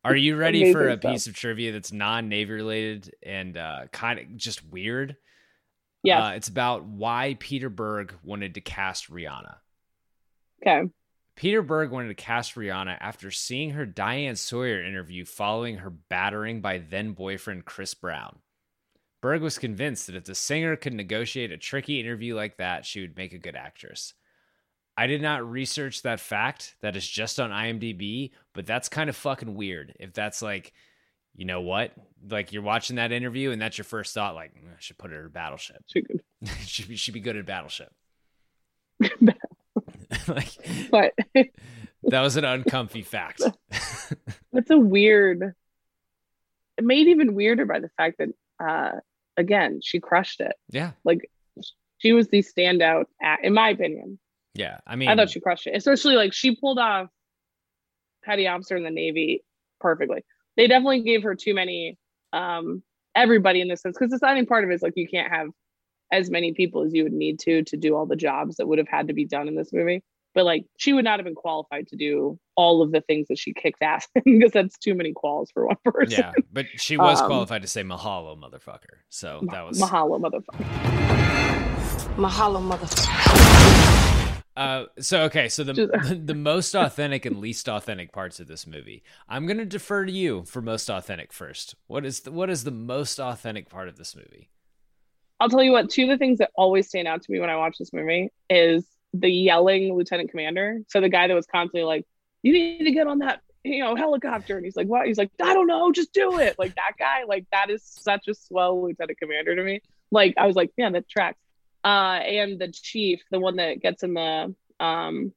[0.04, 1.12] Are you ready for a stuff.
[1.12, 5.16] piece of trivia that's non-navy related and uh, kind of just weird?
[6.02, 6.26] Yeah.
[6.26, 9.54] Uh, it's about why Peter Berg wanted to cast Rihanna.
[10.62, 10.90] okay.
[11.36, 16.60] Peter Berg wanted to cast Rihanna after seeing her Diane Sawyer interview following her battering
[16.60, 18.38] by then boyfriend Chris Brown.
[19.20, 23.00] Berg was convinced that if the singer could negotiate a tricky interview like that, she
[23.00, 24.14] would make a good actress.
[24.96, 26.76] I did not research that fact.
[26.82, 29.96] That is just on IMDb, but that's kind of fucking weird.
[29.98, 30.72] If that's like,
[31.34, 31.92] you know what?
[32.28, 35.10] Like you're watching that interview and that's your first thought, like, "Mm, I should put
[35.10, 35.82] her in a battleship.
[36.64, 37.92] She she'd be good at battleship.
[40.28, 40.50] like
[40.90, 41.12] But
[42.04, 43.42] that was an uncomfy fact.
[44.52, 45.54] That's a weird.
[46.76, 48.28] It made even weirder by the fact that,
[48.64, 48.98] uh,
[49.36, 50.54] again, she crushed it.
[50.70, 51.30] yeah, Like,
[51.98, 54.18] she was the standout, act, in my opinion.
[54.54, 54.78] yeah.
[54.86, 57.08] I mean, I thought she crushed it, especially like she pulled off
[58.24, 59.44] petty officer in the Navy
[59.80, 60.24] perfectly.
[60.56, 61.96] They definitely gave her too many,
[62.32, 62.82] um,
[63.14, 65.48] everybody in this sense, because I think part of it is like you can't have
[66.18, 68.78] as many people as you would need to to do all the jobs that would
[68.78, 70.02] have had to be done in this movie.
[70.34, 73.38] But like she would not have been qualified to do all of the things that
[73.38, 76.18] she kicked ass in because that's too many quals for one person.
[76.20, 78.96] yeah, but she was Um, qualified to say mahalo, motherfucker.
[79.10, 80.64] So that was Mahalo, motherfucker.
[82.16, 84.40] Mahalo, motherfucker.
[84.56, 89.02] Uh, so okay, so the the most authentic and least authentic parts of this movie.
[89.28, 91.74] I'm gonna defer to you for most authentic first.
[91.88, 94.50] What is the, what is the most authentic part of this movie?
[95.40, 97.50] I'll tell you what, two of the things that always stand out to me when
[97.50, 100.80] I watch this movie is the yelling lieutenant commander.
[100.88, 102.04] So the guy that was constantly like,
[102.42, 104.56] you need to get on that, you know, helicopter.
[104.56, 105.06] And he's like, what?
[105.06, 106.54] He's like, I don't know, just do it.
[106.58, 109.80] Like that guy, like that is such a swell lieutenant commander to me.
[110.10, 111.38] Like I was like, man, that tracks.
[111.84, 115.32] Uh, and the chief, the one that gets in the um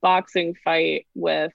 [0.00, 1.52] boxing fight with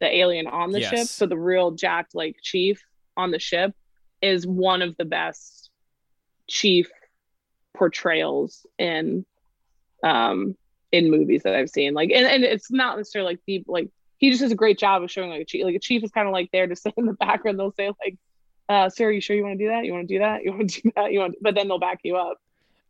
[0.00, 0.90] the alien on the Yes.
[0.90, 1.06] ship.
[1.08, 2.80] So the real jacked like chief
[3.16, 3.72] on the ship
[4.20, 5.67] is one of the best
[6.48, 6.90] chief
[7.76, 9.24] portrayals in
[10.02, 10.56] um
[10.90, 11.94] in movies that I've seen.
[11.94, 15.02] Like and, and it's not necessarily like the like he just does a great job
[15.02, 16.94] of showing like a chief like a chief is kind of like there to sit
[16.96, 17.58] in the background.
[17.58, 18.16] They'll say like,
[18.68, 19.84] uh, sir, are you sure you want to do that?
[19.84, 20.42] You want to do that?
[20.44, 21.12] You want to do that?
[21.12, 22.38] You want but then they'll back you up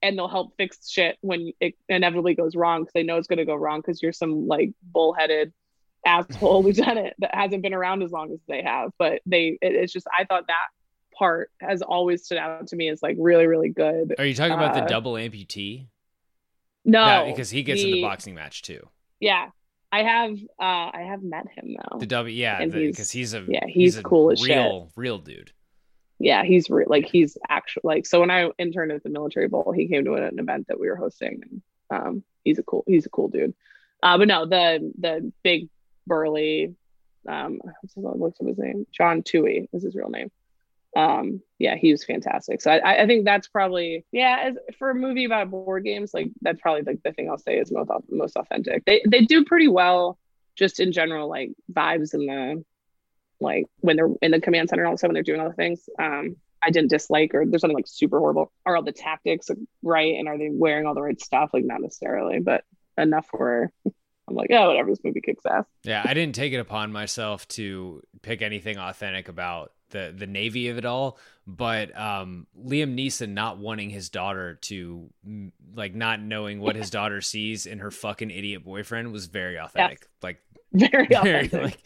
[0.02, 3.38] and they'll help fix shit when it inevitably goes wrong because they know it's going
[3.38, 5.52] to go wrong because you're some like bullheaded
[6.06, 8.90] asshole lieutenant that hasn't been around as long as they have.
[8.98, 10.68] But they, it, it's just I thought that
[11.18, 14.14] part has always stood out to me as like really really good.
[14.18, 15.86] Are you talking about the Uh, double amputee?
[16.84, 18.86] No, because he gets in the the- boxing match too.
[19.20, 19.50] Yeah,
[19.92, 21.98] I have uh I have met him though.
[21.98, 24.56] The W, yeah, And he's- because he's a yeah, he's a cool as shit.
[24.56, 25.52] real real dude.
[26.20, 29.72] yeah, he's re- like he's actually like so when I interned at the military bowl,
[29.72, 33.06] he came to an event that we were hosting and um he's a cool he's
[33.06, 33.54] a cool dude.
[34.02, 35.68] Uh but no, the the big
[36.06, 36.74] burly
[37.28, 37.60] um
[37.94, 38.86] what's his name?
[38.92, 40.30] John Tui is his real name.
[40.98, 42.60] Um yeah, he was fantastic.
[42.60, 46.30] So I I think that's probably yeah, as for a movie about board games, like
[46.42, 48.84] that's probably like the thing I'll say is most most authentic.
[48.84, 50.18] They they do pretty well
[50.56, 52.64] just in general like vibes in the
[53.40, 55.40] like when they're in the command center and all of a sudden when they're doing
[55.40, 55.88] other things.
[55.98, 58.50] Um i didn't dislike or there's something like super horrible.
[58.66, 59.48] Are all the tactics
[59.82, 60.16] right?
[60.18, 61.50] And are they wearing all the right stuff?
[61.52, 62.64] Like not necessarily but
[62.96, 65.64] enough where i'm like oh whatever this movie kicks ass.
[65.84, 70.68] Yeah, I didn't take it upon myself to pick anything authentic about the the navy
[70.68, 75.08] of it all, but um, Liam Neeson not wanting his daughter to
[75.74, 80.06] like not knowing what his daughter sees in her fucking idiot boyfriend was very authentic.
[80.22, 80.40] Like
[80.72, 81.14] very very
[81.46, 81.78] authentic like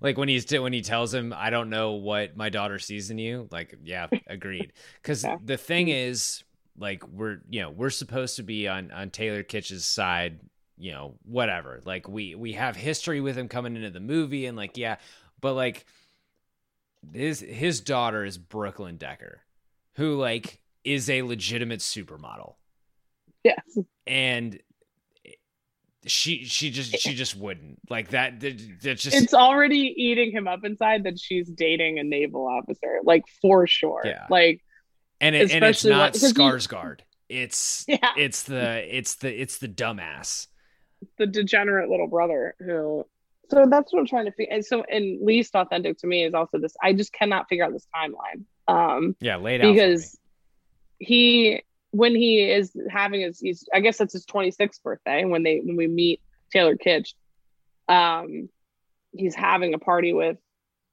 [0.00, 3.18] like when he's when he tells him I don't know what my daughter sees in
[3.18, 3.48] you.
[3.50, 4.72] Like yeah, agreed.
[5.02, 5.36] Because Yeah.
[5.44, 6.42] the thing is,
[6.78, 10.40] like we're you know we're supposed to be on on Taylor Kitsch's side.
[10.78, 11.82] You know whatever.
[11.84, 14.96] Like we we have history with him coming into the movie and like yeah,
[15.42, 15.84] but like
[17.12, 19.40] his his daughter is Brooklyn Decker,
[19.96, 22.54] who like is a legitimate supermodel.
[23.44, 23.78] Yes.
[24.06, 24.58] And
[26.06, 27.78] she she just she just wouldn't.
[27.88, 32.02] Like that that, that just it's already eating him up inside that she's dating a
[32.04, 34.02] naval officer like for sure.
[34.04, 34.26] Yeah.
[34.30, 34.62] like
[35.20, 38.12] and it, and it's not like- because he- it's yeah.
[38.16, 40.46] it's the it's the it's the dumbass.
[41.18, 43.06] The degenerate little brother who
[43.50, 46.34] so that's what i'm trying to figure and so and least authentic to me is
[46.34, 48.44] also this i just cannot figure out this timeline.
[48.68, 50.18] Um yeah laid out because
[50.98, 55.58] he when he is having his he's i guess it's his 26th birthday when they
[55.58, 56.20] when we meet
[56.52, 57.14] taylor kitsch.
[57.88, 58.48] Um
[59.12, 60.36] he's having a party with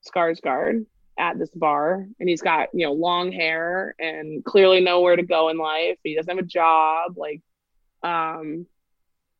[0.08, 0.86] skarsgård
[1.20, 5.50] at this bar and he's got you know long hair and clearly nowhere to go
[5.50, 5.98] in life.
[6.04, 7.41] He doesn't have a job like
[8.04, 8.65] um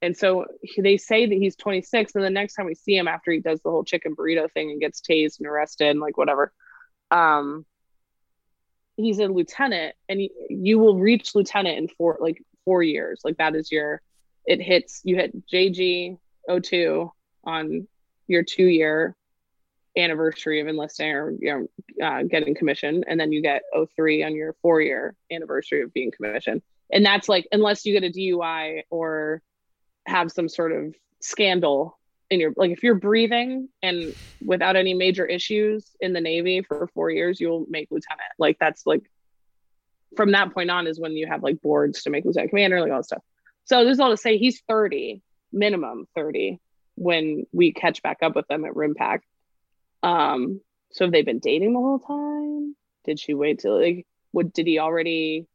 [0.02, 0.46] and so
[0.78, 3.62] they say that he's 26 and the next time we see him after he does
[3.62, 6.52] the whole chicken burrito thing and gets tased and arrested and like whatever
[7.12, 7.66] um
[8.98, 13.22] he's a lieutenant and you, you will reach lieutenant in four like four years.
[13.24, 14.02] Like that is your
[14.46, 16.18] it hits you hit jg
[16.50, 17.12] 02
[17.46, 17.88] on
[18.28, 19.16] your two year
[19.98, 21.68] anniversary of enlisting or you
[22.00, 23.64] know uh, getting commissioned and then you get
[23.96, 26.62] 03 on your four year anniversary of being commissioned.
[26.92, 29.42] And that's like unless you get a dui or
[30.08, 34.14] have some sort of scandal in your like if you're breathing and
[34.46, 38.32] without any major issues in the navy for four years you'll make lieutenant.
[38.40, 39.04] Like that's like
[40.16, 42.92] from that point on is when you have like boards to make lieutenant commander like
[42.92, 43.24] all stuff.
[43.66, 45.22] So this is all to say he's 30
[45.54, 46.60] minimum 30
[46.96, 49.20] when we catch back up with them at rimpack
[50.04, 50.60] um
[50.92, 52.76] so have they been dating the whole time?
[53.06, 55.48] Did she wait till like what did he already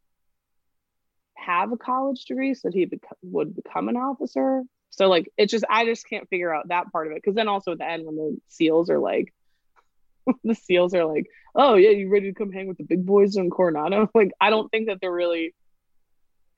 [1.42, 4.62] have a college degree so that he bec- would become an officer.
[4.90, 7.48] So like it just i just can't figure out that part of it because then
[7.48, 9.32] also at the end when the seals are like
[10.44, 13.36] the seals are like oh yeah you ready to come hang with the big boys
[13.36, 14.08] in coronado?
[14.14, 15.54] Like i don't think that they're really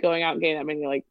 [0.03, 1.05] going out and getting that many like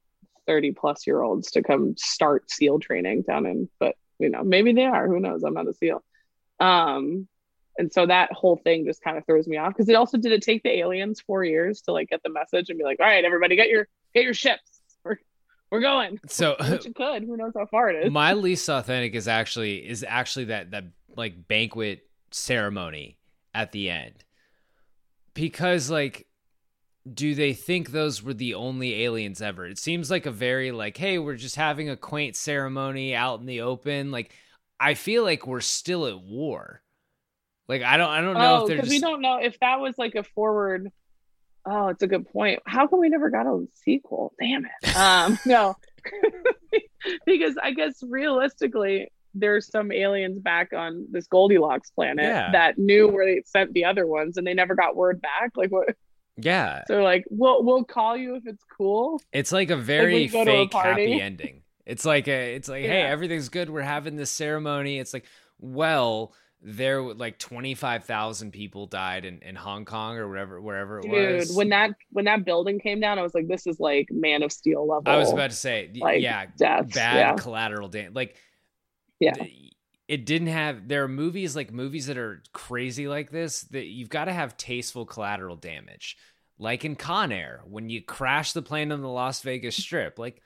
[0.48, 4.74] 30 plus year olds to come start seal training down in but you know maybe
[4.74, 5.44] they are who knows?
[5.44, 6.04] I'm not a seal.
[6.60, 7.28] Um
[7.78, 10.32] and so that whole thing just kind of throws me off because it also did
[10.32, 13.06] it take the aliens four years to like get the message and be like all
[13.06, 14.82] right everybody get your get your ships.
[15.04, 15.18] We're,
[15.72, 16.20] we're going.
[16.28, 17.24] So which it could.
[17.24, 18.12] Who knows how far it is.
[18.12, 23.18] My least authentic is actually is actually that that like banquet ceremony
[23.54, 24.24] at the end.
[25.34, 26.28] Because like
[27.12, 29.66] do they think those were the only aliens ever?
[29.66, 33.46] It seems like a very like hey we're just having a quaint ceremony out in
[33.46, 34.12] the open.
[34.12, 34.34] Like
[34.80, 36.83] i feel like we're still at war
[37.68, 39.96] like i don't i don't know oh if just we don't know if that was
[39.98, 40.90] like a forward
[41.66, 45.38] oh it's a good point how come we never got a sequel damn it um
[45.46, 45.76] no
[47.26, 52.52] because i guess realistically there's some aliens back on this Goldilocks planet Yeah.
[52.52, 55.54] that knew where they sent the other ones and they never got word back.
[55.56, 55.96] Like what?
[56.38, 56.84] Yeah.
[56.88, 59.20] So like, we'll we'll call you if it's cool.
[59.32, 61.64] It's like a very a fake happy ending.
[61.84, 63.72] It's like a, it's like, hey, everything's good.
[63.72, 65.00] We're having this ceremony.
[65.00, 65.26] It's like,
[65.60, 71.00] well, there like twenty five thousand people died in, in Hong Kong or wherever wherever
[71.00, 71.50] it Dude, was.
[71.50, 74.44] Dude, when that when that building came down, I was like, this is like Man
[74.44, 75.04] of Steel level.
[75.12, 77.34] I was about to say, like, yeah, deaths, bad yeah.
[77.36, 78.16] collateral damage.
[78.16, 78.38] Like,
[79.20, 79.34] Yeah.
[80.08, 80.88] it didn't have.
[80.88, 84.56] There are movies like movies that are crazy like this that you've got to have
[84.58, 86.18] tasteful collateral damage.
[86.60, 90.42] Like in Con Air, when you crash the plane on the Las Vegas Strip, like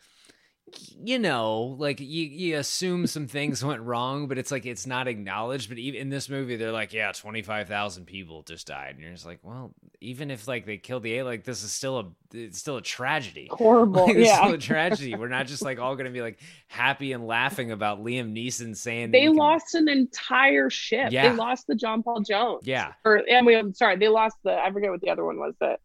[1.01, 5.07] you know, like you, you assume some things went wrong, but it's like it's not
[5.07, 5.69] acknowledged.
[5.69, 8.99] But even in this movie, they're like, yeah, twenty five thousand people just died, and
[9.01, 11.99] you're just like, well, even if like they killed the A, like this is still
[11.99, 13.47] a it's still a tragedy.
[13.51, 14.07] horrible.
[14.07, 14.35] Like, yeah.
[14.41, 15.15] still a tragedy.
[15.15, 19.11] We're not just like all gonna be like happy and laughing about Liam Neeson saying
[19.11, 21.11] They he can- lost an entire ship.
[21.11, 21.29] Yeah.
[21.29, 22.63] They lost the John Paul Jones.
[22.65, 25.39] Yeah, Or and we I'm sorry, they lost the I forget what the other one
[25.39, 25.79] was that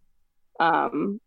[0.58, 1.20] um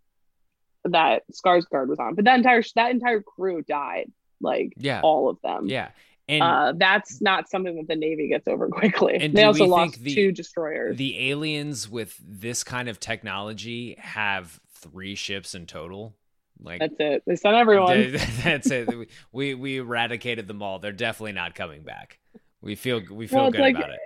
[0.85, 2.15] that Skarsgård was on.
[2.15, 4.11] But that entire that entire crew died.
[4.41, 5.67] Like yeah, all of them.
[5.67, 5.89] yeah.
[6.27, 9.17] And uh, that's not something that the Navy gets over quickly.
[9.21, 10.97] And they also lost the- two destroyers.
[10.97, 16.15] the aliens with this kind of technology have three ships in total.
[16.59, 17.23] Like That's it.
[17.27, 17.95] They sent everyone.
[17.95, 18.87] th- that's it.
[18.87, 20.79] We- We we eradicated them all.
[20.79, 22.17] They're definitely not coming back.
[22.61, 23.99] We feel we feel Well, good like- about it.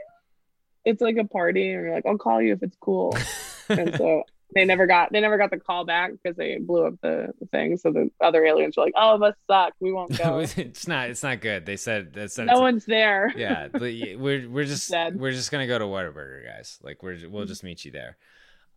[0.85, 3.15] it's like a party, and you're like, I'll call you if it's cool.
[3.69, 4.23] and so
[4.55, 7.45] they never got they never got the call back because they blew up the, the
[7.47, 7.77] thing.
[7.77, 9.73] So the other aliens were like, "Oh, it must suck.
[9.79, 10.39] We won't go.
[10.39, 11.65] it's not it's not good.
[11.65, 15.67] They said that said no it's- one's there." yeah, we're we're just we're just gonna
[15.67, 16.79] go to Whataburger, guys.
[16.81, 17.31] Like we're Mm-hmm.
[17.31, 18.17] we'll just meet you there.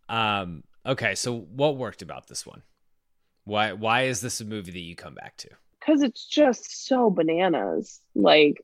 [0.09, 0.63] Um.
[0.85, 1.15] Okay.
[1.15, 2.61] So what worked about this one?
[3.45, 5.49] Why why is this a movie that you come back to?
[5.85, 8.63] because it's just so bananas like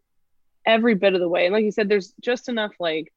[0.65, 3.11] every bit of the way and like you said there's just enough like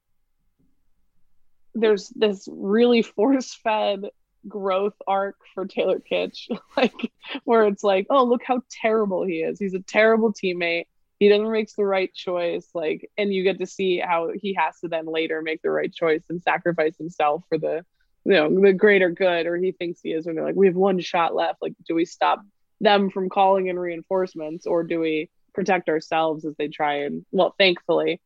[1.74, 4.10] there's this really force-fed
[4.48, 7.12] growth arc for taylor kitsch like
[7.44, 9.58] where it's like oh look how terrible he is.
[9.58, 10.86] He's a terrible teammate.
[11.18, 14.80] He doesn't makes the right choice like and you get to see how he has
[14.80, 17.84] to then later make the right choice and sacrifice himself for the
[18.24, 20.76] you know the greater good or he thinks he is when they're like we have
[20.76, 21.62] one shot left.
[21.62, 22.42] Like do we stop
[22.80, 27.54] them from calling in reinforcements or do we protect ourselves as they try and well
[27.56, 28.20] thankfully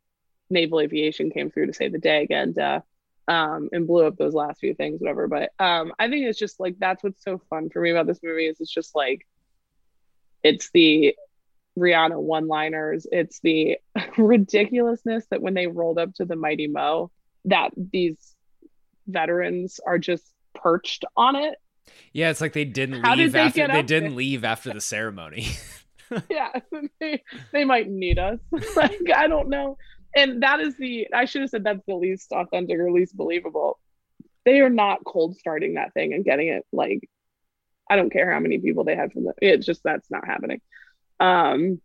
[0.49, 2.27] naval aviation came through to save the day.
[2.31, 2.81] And uh
[3.29, 5.27] um and blew up those last few things whatever.
[5.29, 8.21] But um i think it's just like that's what's so fun for me about this
[8.23, 9.27] movie is it's just like
[10.43, 11.15] it's the
[11.79, 13.79] rihanna one liners it's the
[14.17, 17.11] ridiculousness that when they rolled up to the mighty mo
[17.45, 18.17] that these
[19.07, 21.55] veterans are just perched on it.
[22.13, 24.17] Yeah, it's like they didn't How did leave they after they didn't there?
[24.19, 25.47] leave after the ceremony.
[26.31, 26.53] yeah
[27.01, 27.21] they,
[27.53, 28.39] they might need us.
[28.77, 29.77] Like i don't know
[30.15, 33.79] and that is the i should have said that's the least authentic or least believable.
[34.45, 37.09] They are not cold starting that thing and getting it like
[37.91, 40.61] i don't care how many people they had from the it's just that's not happening.
[41.21, 41.81] Um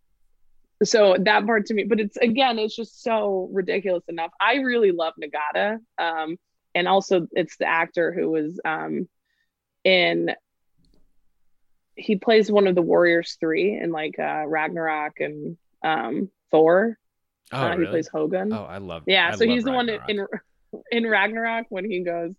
[0.83, 4.31] so that part to me but it's again it's just so ridiculous enough.
[4.39, 6.37] I really love nagata um
[6.75, 9.07] and also it's the actor who was um
[9.83, 10.31] in
[11.95, 16.97] he plays one of the warriors three in like uh ragnarok and um thor
[17.53, 18.53] Oh, uh, he plays Hogun.
[18.53, 19.03] Oh, I love.
[19.07, 20.25] yeah I so love he's the one in
[20.91, 22.33] in ragnarok when he goes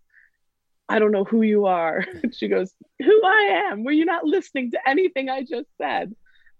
[0.89, 2.03] i don't know who you are.
[2.33, 3.83] She goes who i am?
[3.83, 6.13] Were you not listening to anything i just said?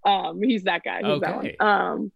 [0.06, 1.02] Um he's that guy.
[1.04, 1.46] He's that one.
[1.48, 1.58] Okay.
[1.60, 2.12] um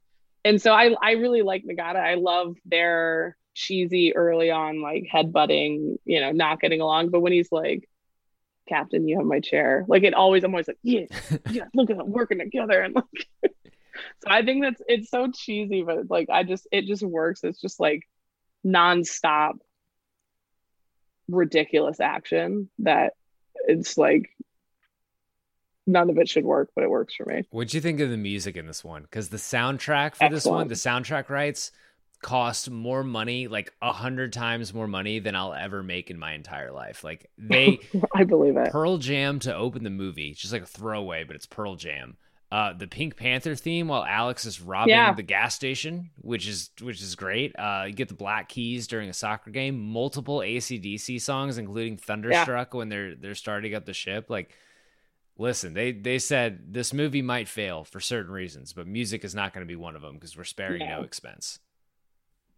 [0.45, 1.97] and so i i really like nagata.
[1.97, 7.09] I love their cheesy early on like headbutting you know not getting along.
[7.09, 7.89] But when he's like
[8.69, 11.05] captain you have my chair like it always i'm always like yeah
[11.51, 12.81] yeah look at them working together.
[12.81, 13.51] And like
[14.23, 17.61] so i think that's it's so cheesy but like i just it just works it's
[17.61, 18.07] just like
[18.65, 19.53] nonstop
[21.29, 23.13] ridiculous action that
[23.67, 24.29] it's like
[25.85, 28.17] none of it should work but it works for me What'd you think of the
[28.17, 29.03] music in this one?
[29.03, 31.71] Because the soundtrack for this one, the soundtrack rights
[32.21, 36.33] cost more money, like a hundred times more money than I'll ever make in my
[36.33, 37.03] entire life.
[37.03, 37.79] Like they
[38.15, 41.45] i believe it Pearl Jam to open the movie, just like a throwaway, but it's
[41.45, 42.17] Pearl Jam.
[42.49, 45.13] Uh, the Pink Panther theme while Alex is robbing Yeah.
[45.13, 47.53] the gas station, which is which is great.
[47.59, 49.77] Uh, you get the Black Keys during a soccer game.
[49.77, 54.29] Multiple ACDC songs, including Thunderstruck when they're they're starting up the ship.
[54.29, 54.51] Like,
[55.37, 59.53] listen, they they said this movie might fail for certain reasons, but music is not
[59.53, 61.01] going to be one of them because we're sparing no No.
[61.03, 61.59] expense.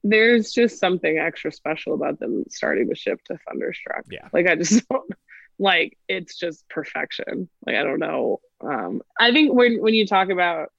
[0.04, 4.30] there's just something extra special about them starting the ship to thunderstruck Yeah.
[4.32, 5.12] like i just don't
[5.60, 10.30] like it's just perfection like i don't know um i think when when you talk
[10.30, 10.70] about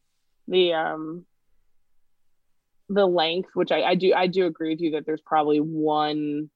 [0.48, 1.24] the um
[2.90, 6.50] the length, which I, I do I do agree with you that there's probably one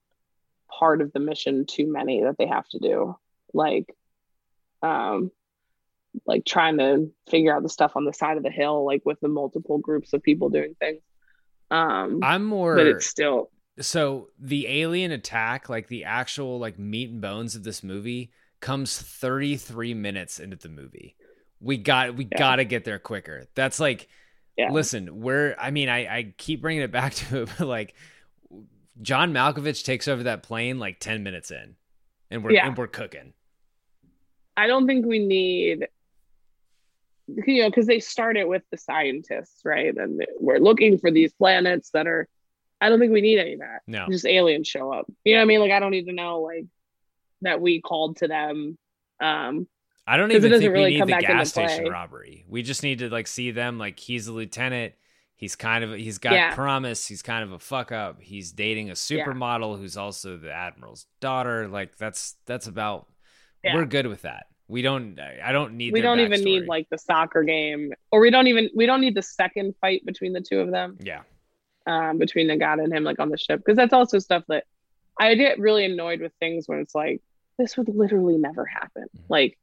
[0.69, 3.15] part of the mission too many that they have to do.
[3.53, 3.95] Like
[4.83, 5.31] um
[6.25, 9.19] like trying to figure out the stuff on the side of the hill, like with
[9.21, 11.01] the multiple groups of people doing things.
[11.71, 13.49] Um I'm more but it's still
[13.79, 18.97] so the alien attack, like the actual like meat and bones of this movie, comes
[19.01, 21.15] 33 minutes into the movie.
[21.59, 22.37] We got we Yeah.
[22.37, 23.45] got to get there quicker.
[23.55, 24.07] That's like
[24.57, 24.71] yeah.
[24.71, 27.95] listen, we're I mean, I I keep bringing it back to it, but like
[29.01, 31.75] John Malkovich takes over that plane like 10 minutes in
[32.31, 32.67] and we're Yeah.
[32.67, 33.33] and we're cooking.
[34.57, 35.87] I don't think we need
[37.27, 41.33] you know because they start it with the scientists right and we're looking for these
[41.33, 42.27] planets that are
[42.81, 44.05] I don't think we need any of that No.
[44.09, 46.41] just aliens show up you know what I mean like I don't need to know
[46.41, 46.65] like
[47.41, 48.77] that we called to them
[49.21, 49.67] um
[50.07, 52.45] I don't even think really we need the gas station robbery.
[52.47, 54.93] We just need to like see them like he's a lieutenant.
[55.35, 56.53] He's kind of he's got Yeah.
[56.53, 57.07] promise.
[57.07, 58.21] He's kind of a fuck up.
[58.21, 61.67] He's dating a supermodel who's also the admiral's daughter.
[61.67, 63.07] Like that's that's about.
[63.63, 63.73] Yeah.
[63.73, 64.45] We're good with that.
[64.67, 65.19] We don't.
[65.19, 65.91] I don't need.
[65.91, 69.15] we don't even need like the soccer game or we don't even we don't need
[69.15, 71.21] the second fight between the two of them Yeah.
[71.87, 74.63] Um between Nagata and him like on the ship because that's also stuff that
[75.19, 77.21] I get really annoyed with things when it's like
[77.57, 79.21] this would literally never happen Mhm.
[79.29, 79.57] like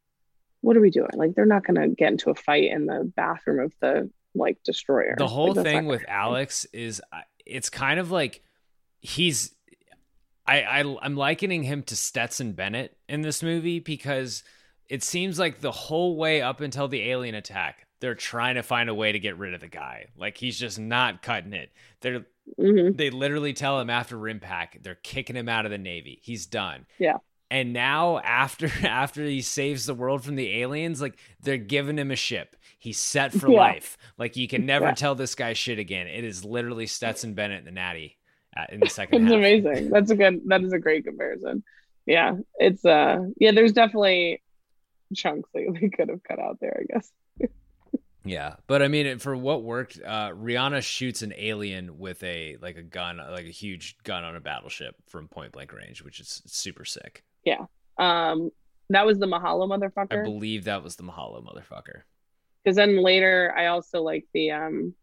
[0.60, 3.60] what are we doing like they're not gonna get into a fight in the bathroom
[3.64, 6.04] of the like destroyer The whole Like, thing with.
[6.08, 7.02] Alex is
[7.44, 8.42] it's kind of like
[9.00, 9.54] he's
[10.46, 14.42] I, I I'm likening him to Stetson Bennett in this movie because
[14.88, 18.90] it seems like the whole way up until the alien attack they're trying to find
[18.90, 20.06] a way to get rid of the guy.
[20.16, 21.70] Like he's just not cutting it.
[22.02, 22.26] They're
[22.58, 22.96] Mhm.
[22.96, 26.18] they literally tell him after RIMPAC they're kicking him out of the navy.
[26.22, 26.86] He's done.
[26.98, 27.18] Yeah.
[27.50, 32.10] And now after after he saves the world from the aliens, like they're giving him
[32.10, 32.56] a ship.
[32.78, 33.58] He's set for Yeah.
[33.58, 33.96] life.
[34.18, 34.94] Like you can never Yeah.
[34.94, 36.08] tell this guy shit again.
[36.08, 38.18] It is literally Stetson Bennett and the Natty
[38.56, 41.62] uh, in the second it's amazing that's a good that is a great comparison
[42.04, 44.42] yeah it's uh yeah there's definitely
[45.14, 47.10] chunks that they could have cut out there I guess
[48.24, 52.76] Yeah, but I mean, for what worked, uh, Rihanna shoots an alien with a like
[52.76, 56.40] a gun, like a huge gun on a battleship from point blank range, which is
[56.46, 57.24] super sick.
[57.44, 57.64] Yeah,
[57.98, 58.50] um
[58.90, 60.20] that was the Mahalo motherfucker.
[60.20, 62.02] I believe that was the Mahalo motherfucker.
[62.62, 64.94] because then later I also like the um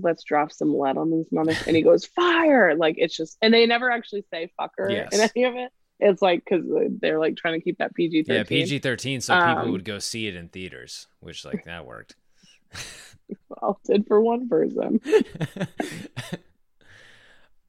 [0.00, 3.54] let's drop some lead on these mothers and he goes fire like it's just and
[3.54, 5.12] they never actually say fucker Yes.
[5.12, 5.70] in any of it
[6.00, 6.64] it's like because
[7.00, 10.00] they're like trying to keep that PG Yeah, PG thirteen, so people Um, would go
[10.00, 12.16] see it in theaters, which like that worked.
[13.48, 15.00] Well did for one person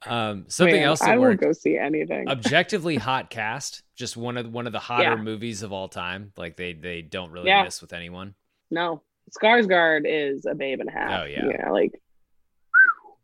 [0.05, 1.41] um, something Man, else that I worked.
[1.41, 5.15] go see anything Objectively hot cast, just one of one of the hotter Yeah.
[5.15, 6.31] movies of all time.
[6.37, 7.63] Like they they don't really Yeah.
[7.63, 8.35] miss with anyone.
[8.69, 9.01] no
[9.41, 11.45] Skarsgård is a babe and a half Oh, yeah.
[11.47, 11.99] yeah like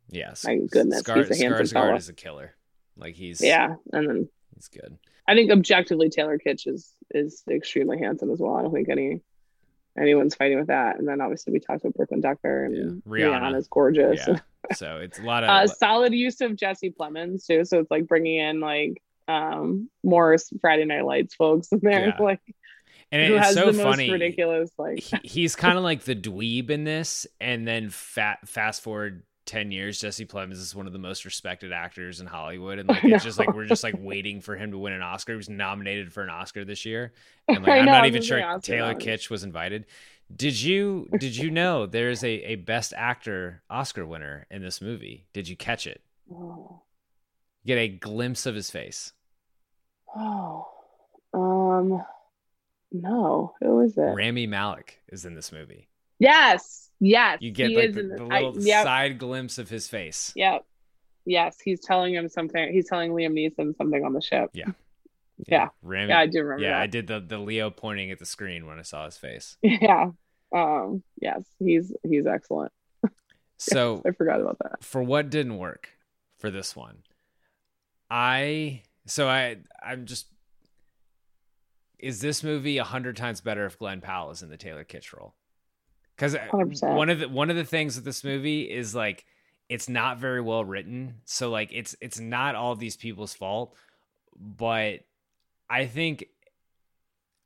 [0.09, 1.95] Yes, My goodness, he's a handsome Skarsgård fella.
[1.95, 2.55] is a killer.
[2.97, 4.97] Like he's yeah and then he's good.
[5.27, 8.55] I think objectively Taylor Kitsch is is extremely handsome as well.
[8.55, 9.21] I don't think any
[9.99, 10.97] anyone's fighting with that.
[10.99, 13.11] And then obviously we talked about Brooklyn Decker and Yeah.
[13.11, 13.41] Rihanna.
[13.41, 14.23] Rihanna's gorgeous.
[14.27, 14.39] Yeah,
[14.75, 17.65] so it's a lot of uh, solid use of Jesse Plemons too.
[17.65, 22.17] So it's like bringing in like um more Friday Night Lights folks in there, Yeah.
[22.23, 22.39] like
[23.11, 24.09] and who it's has so the most funny.
[24.09, 28.81] ridiculous like he, he's kind of like the dweeb in this, and then fat fast
[28.81, 32.89] forward ten years, Jesse Plemons is one of the most respected actors in Hollywood, and
[32.89, 35.33] like it's just like we're just like waiting for him to win an Oscar.
[35.33, 37.13] He was nominated for an Oscar this year,
[37.47, 39.01] and like I'm know, not even sure gonna ask you Taylor that.
[39.01, 39.85] Kitsch was invited.
[40.33, 45.27] Did you did you know there's a, a best actor Oscar winner in this movie?
[45.33, 46.01] Did you catch it?
[46.33, 46.81] oh,
[47.65, 49.13] Get a glimpse of his face.
[50.15, 50.67] oh
[51.33, 52.03] um
[52.93, 54.01] no, who is it?
[54.01, 55.87] Rami Malek is in this movie.
[56.19, 57.39] Yes, yes.
[57.41, 58.21] You get he like the, the this.
[58.31, 60.31] I- little yep, side glimpse of his face.
[60.37, 60.65] Yep.
[61.25, 62.71] Yes, he's telling him something.
[62.71, 64.51] He's telling Liam Neeson something on the ship.
[64.53, 64.67] Yeah.
[65.47, 65.69] Yeah.
[65.81, 68.67] Rami, Yeah, I do remember Yeah, I did the the Leo pointing at the screen
[68.67, 69.57] when I saw his face.
[69.63, 70.11] Yeah.
[70.55, 71.01] Um.
[71.19, 72.71] Yes, he's he's excellent.
[73.57, 74.83] So I forgot about that.
[74.83, 75.89] for what didn't work
[76.37, 76.97] for this one,
[78.09, 80.27] I so I I'm just
[81.99, 85.11] is this movie a hundred times better if Glen Powell is in the Taylor Kitsch
[85.13, 85.33] role?
[86.21, 86.37] Because
[86.81, 89.25] one of the one of the things with this movie is like
[89.69, 93.75] it's not very well written, so like it's it's not all these people's fault,
[94.39, 94.99] but
[95.67, 96.25] I think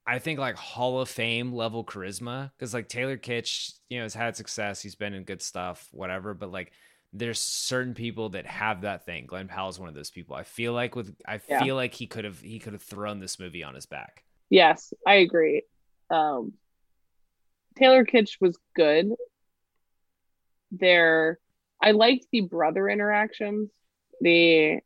[0.05, 4.13] I think like Hall of Fame level charisma because like Taylor Kitsch, you know, has
[4.13, 4.82] had success.
[4.82, 6.34] He's been in good stuff, whatever.
[6.34, 6.73] But like,
[7.13, 9.26] there's certain people that have that thing.
[9.26, 10.36] Glen Powell's one of those people.
[10.36, 11.59] I feel like with I Yeah.
[11.59, 14.26] feel like he could have he could have thrown this movie on his back.
[14.49, 15.63] Yes, I agree.
[16.09, 16.53] Um,
[17.78, 19.11] Taylor Kitsch was good.
[20.71, 21.39] There,
[21.82, 23.69] I liked the brother interactions.
[24.21, 24.80] The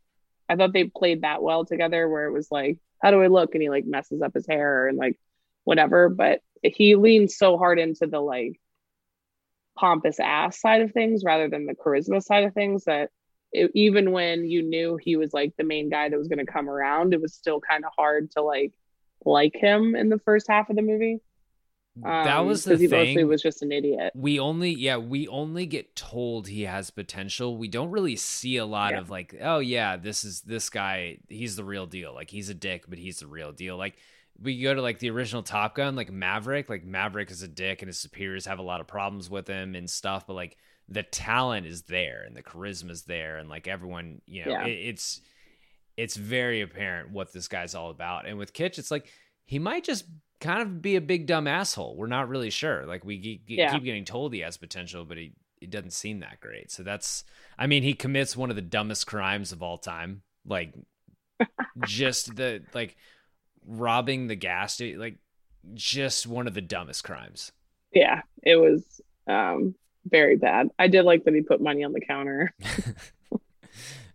[0.50, 3.54] I thought they played that well together where it was like, how do I look?
[3.54, 5.18] And he like messes up his hair and like
[5.64, 6.10] whatever.
[6.10, 8.60] But he leans so hard into the like
[9.78, 13.12] pompous ass side of things rather than the charisma side of things that
[13.52, 16.52] it, even when you knew he was like the main guy that was going to
[16.52, 18.74] come around, it was still kind of hard to like
[19.26, 21.20] like him in the first half of the movie.
[22.04, 23.08] Um, that was the he thing.
[23.10, 24.12] mostly was just an idiot.
[24.16, 28.66] we only yeah we only get told he has potential we don't really see a
[28.66, 29.00] lot Yeah.
[29.00, 32.54] of like oh yeah this is this guy he's the real deal like he's a
[32.54, 33.98] dick but he's the real deal like
[34.42, 37.82] we go to like the original top gun like maverick like maverick is a dick
[37.82, 40.56] and his superiors have a lot of problems with him and stuff but like
[40.88, 44.66] the talent is there and the charisma is there and like everyone you know Yeah.
[44.66, 45.22] it, it's
[45.98, 49.08] it's very apparent what this guy's all about and with kitsch it's like
[49.46, 50.06] he might just
[50.40, 51.96] kind of be a big dumb asshole.
[51.98, 52.86] We're not really sure.
[52.86, 53.74] Like we ge- ge- Yeah.
[53.74, 56.72] keep getting told he has potential, but he it doesn't seem that great.
[56.72, 57.24] So that's
[57.58, 60.22] I mean, he commits one of the dumbest crimes of all time.
[60.46, 60.74] Like
[61.86, 62.96] just the like
[63.66, 65.18] robbing the gas sta- like
[65.74, 67.52] just one of the dumbest crimes.
[67.94, 69.76] Yeah, it was um
[70.06, 70.70] very bad.
[70.80, 72.54] I did like that he put money on the counter.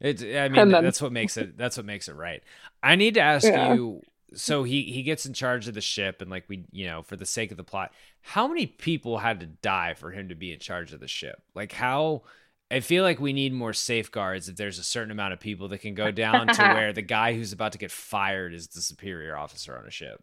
[0.00, 2.42] It's I mean then- that's what makes it that's what makes it right.
[2.82, 3.74] I need to ask Yeah.
[3.74, 4.02] you
[4.34, 7.16] so he he gets in charge of the ship and like we you know for
[7.16, 10.52] the sake of the plot how many people had to die for him to be
[10.52, 12.22] in charge of the ship like how
[12.70, 15.78] i feel like we need more safeguards if there's a certain amount of people that
[15.78, 19.36] can go down to where the guy who's about to get fired is the superior
[19.36, 20.22] officer on a ship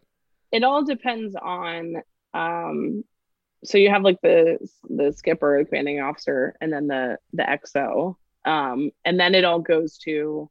[0.50, 1.96] It all depends on
[2.34, 3.04] um
[3.64, 4.58] so you have like the
[4.88, 8.16] the skipper, the commanding officer, and then the the XO.
[8.44, 10.50] Um, and then it all goes to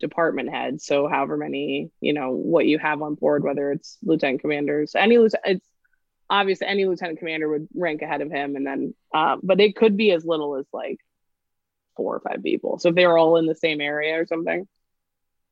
[0.00, 0.80] department head.
[0.80, 5.16] So however many, you know, what you have on board, whether it's lieutenant commanders, any
[5.16, 5.66] it's
[6.28, 9.96] obvious any lieutenant commander would rank ahead of him and then um, but it could
[9.96, 10.98] be as little as like
[11.96, 12.78] four or five people.
[12.78, 14.66] So if they were all in the same area or something.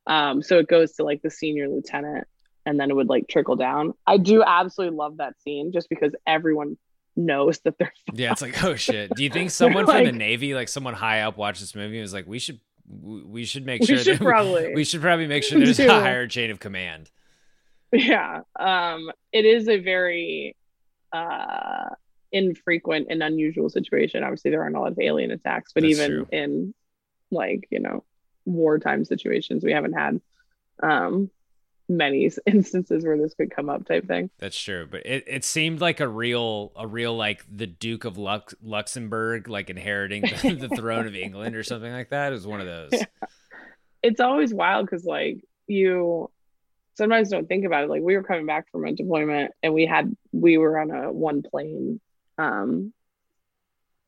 [0.06, 2.26] Um, so it goes to like the senior lieutenant
[2.64, 3.92] and then it would like trickle down.
[4.06, 6.78] I do absolutely love that scene just because everyone
[7.18, 10.54] knows that they're yeah it's like oh shit do you think someone from the navy
[10.54, 13.66] like someone high up watched this movie and was like we should we we should
[13.66, 14.74] make sure We should that probably.
[14.74, 17.10] we should probably make sure there's a higher chain of command.
[17.92, 20.56] Yeah um it is a very
[21.12, 21.86] uh
[22.32, 24.22] infrequent and unusual situation.
[24.22, 26.26] Obviously there aren't a lot of alien attacks but That's even true.
[26.32, 26.74] in
[27.30, 28.04] like you know
[28.44, 30.20] wartime situations we haven't had
[30.82, 31.30] um
[31.88, 35.80] many instances where this could come up type thing That's true, but it, it seemed
[35.80, 40.76] like a real a real like the Duke of Lux, Luxembourg like inheriting the, the
[40.76, 42.32] throne of England or something like that.
[42.32, 43.02] It was one of those.
[44.02, 46.30] it's always wild because like you
[46.94, 49.86] sometimes don't think about it like we were coming back from a deployment and we
[49.86, 52.00] had we were on a one plane
[52.38, 52.92] um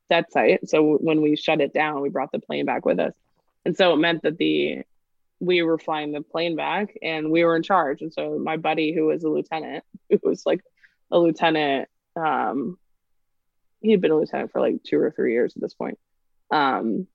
[0.08, 3.12] that site so when we shut it down we brought the plane back with us
[3.64, 4.82] and so it meant that the
[5.40, 8.94] we were flying the plane back and we were in charge and so my buddy
[8.94, 10.60] who was a lieutenant who was like
[11.10, 12.78] a lieutenant um
[13.80, 15.98] he had been a lieutenant for like two or three years at this point
[16.50, 17.06] um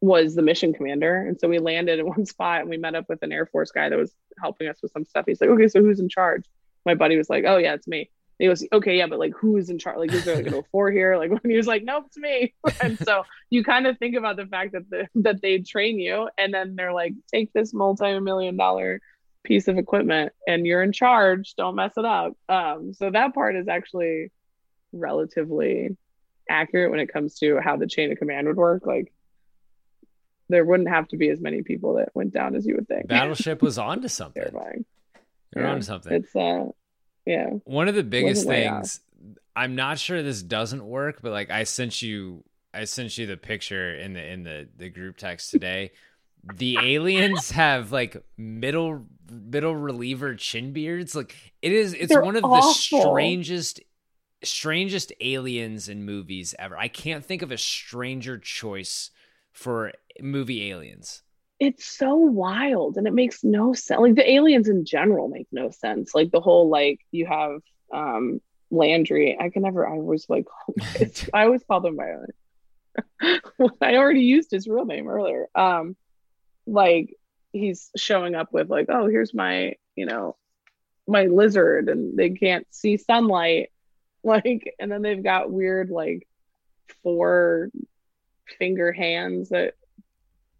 [0.00, 1.26] was the mission commander.
[1.26, 3.70] And so we landed in one spot and we met up with an Air Force
[3.70, 5.24] guy that was helping us with some stuff.
[5.26, 6.44] He's like, okay, so who's in charge?
[6.86, 8.10] My buddy was like, oh, yeah, it's me.
[8.40, 9.98] He goes, okay, yeah, but like who's in charge?
[9.98, 11.16] Like, is there like an 04 here?
[11.18, 12.54] Like, when he was like, nope, it's me.
[12.82, 16.28] and so you kind of think about the fact that the, that they train you
[16.38, 19.00] and then they're like, take this multi-million dollar
[19.44, 21.54] piece of equipment and you're in charge.
[21.56, 22.32] Don't mess it up.
[22.48, 24.30] Um, so that part is actually
[24.92, 25.96] relatively
[26.48, 28.86] accurate when it comes to how the chain of command would work.
[28.86, 29.12] Like,
[30.48, 33.06] there wouldn't have to be as many people that went down as you would think.
[33.08, 34.42] Battleship was onto something.
[34.42, 34.84] Terrifying.
[35.52, 35.70] They're Yeah.
[35.72, 36.12] onto something.
[36.12, 36.66] It's uh,
[37.26, 37.50] yeah.
[37.64, 39.00] One of the biggest things.
[39.54, 43.36] I'm not sure this doesn't work, but like I sent you, I sent you the
[43.36, 45.92] picture in the in the the group text today.
[46.54, 51.14] The aliens have like middle middle reliever chin beards.
[51.14, 51.94] Like it is.
[51.94, 52.60] It's They're one of awful.
[52.60, 53.80] the strangest
[54.42, 56.78] strangest aliens in movies ever.
[56.78, 59.10] I can't think of a stranger choice
[59.52, 61.22] for movie aliens.
[61.60, 64.00] It's so wild and it makes no sense.
[64.00, 66.14] Like the aliens in general make no sense.
[66.14, 67.60] Like the whole like you have
[67.92, 68.40] um
[68.70, 69.36] Landry.
[69.38, 70.46] I can never I was like
[71.34, 72.14] I always call them by
[73.80, 75.48] I already used his real name earlier.
[75.54, 75.96] Um
[76.66, 77.14] like
[77.52, 80.36] he's showing up with like, oh, here's my, you know,
[81.06, 83.70] my lizard and they can't see sunlight.
[84.22, 86.28] Like and then they've got weird like
[87.02, 87.70] four
[88.58, 89.72] finger hands that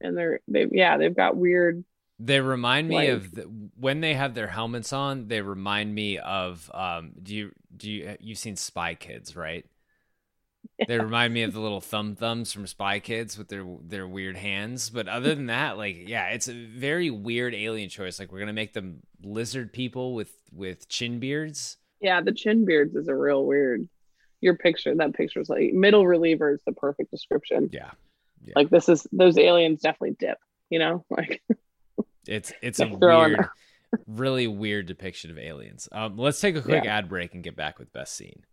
[0.00, 1.84] and they're they yeah they've got weird
[2.18, 3.42] They remind me Like- of the,
[3.78, 5.28] when they have their helmets on.
[5.28, 7.12] They remind me of um.
[7.22, 9.64] Do you do you you've seen Spy Kids right?
[10.88, 14.36] They remind me of the little thumb thumbs from Spy Kids with their their weird
[14.36, 14.90] hands.
[14.90, 18.18] But other than that, like yeah, it's a very weird alien choice.
[18.18, 21.76] Like we're gonna make them lizard people with with chin beards.
[22.00, 23.88] Yeah, the chin beards is a real weird.
[24.42, 27.68] Your picture, that picture is like middle reliever is the perfect description.
[27.72, 27.90] Yeah.
[28.44, 28.52] Yeah.
[28.56, 30.38] Like this is those aliens definitely dip.
[30.70, 31.42] You know, like
[32.26, 33.48] it's it's a Like weird,
[34.06, 35.88] really weird depiction of aliens.
[35.92, 36.98] Um, let's take a quick Yeah.
[36.98, 38.44] ad break and get back with best scene.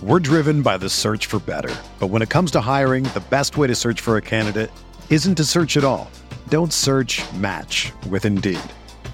[0.00, 1.74] We're driven by the search for better.
[1.98, 4.70] But when it comes to hiring, the best way to search for a candidate
[5.10, 6.08] isn't to search at all.
[6.48, 8.60] Don't search match with Indeed.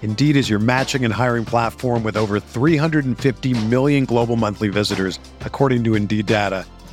[0.03, 5.82] Indeed is your matching and hiring platform with over 350 million global monthly visitors, according
[5.85, 6.66] to Indeed data,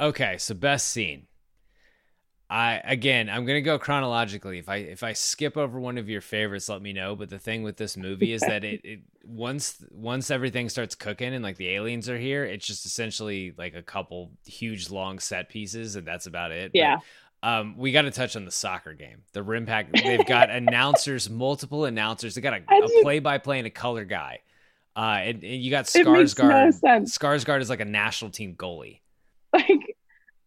[0.00, 1.26] Okay, so best scene.
[2.50, 4.58] I again, I'm gonna go chronologically.
[4.58, 7.14] If I if I skip over one of your favorites, let me know.
[7.14, 11.34] But the thing with this movie is that it, it once once everything starts cooking
[11.34, 15.50] and like the aliens are here, it's just essentially like a couple huge long set
[15.50, 16.72] pieces, and that's about it.
[16.72, 16.96] But, Yeah.
[17.42, 19.24] um, we got to touch on the soccer game.
[19.34, 20.02] The RIMPAC.
[20.02, 22.34] They've got announcers, multiple announcers.
[22.34, 24.38] They got a, just- play by play and a color guy.
[24.96, 25.94] Uh, and, and you got makes
[26.38, 27.02] no Skarsgård.
[27.02, 29.00] Skarsgård is like a national team goalie.
[29.52, 29.68] like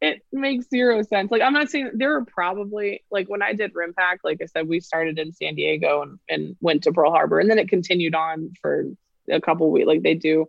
[0.02, 1.32] it makes zero sense.
[1.32, 4.68] Like I'm not saying there are probably like when I did RIMPAC, like I said,
[4.68, 8.16] we started in San Diego and, and went to Pearl Harbor and then it continued
[8.16, 8.86] on for
[9.30, 9.88] a couple weeks.
[9.88, 10.48] Like they do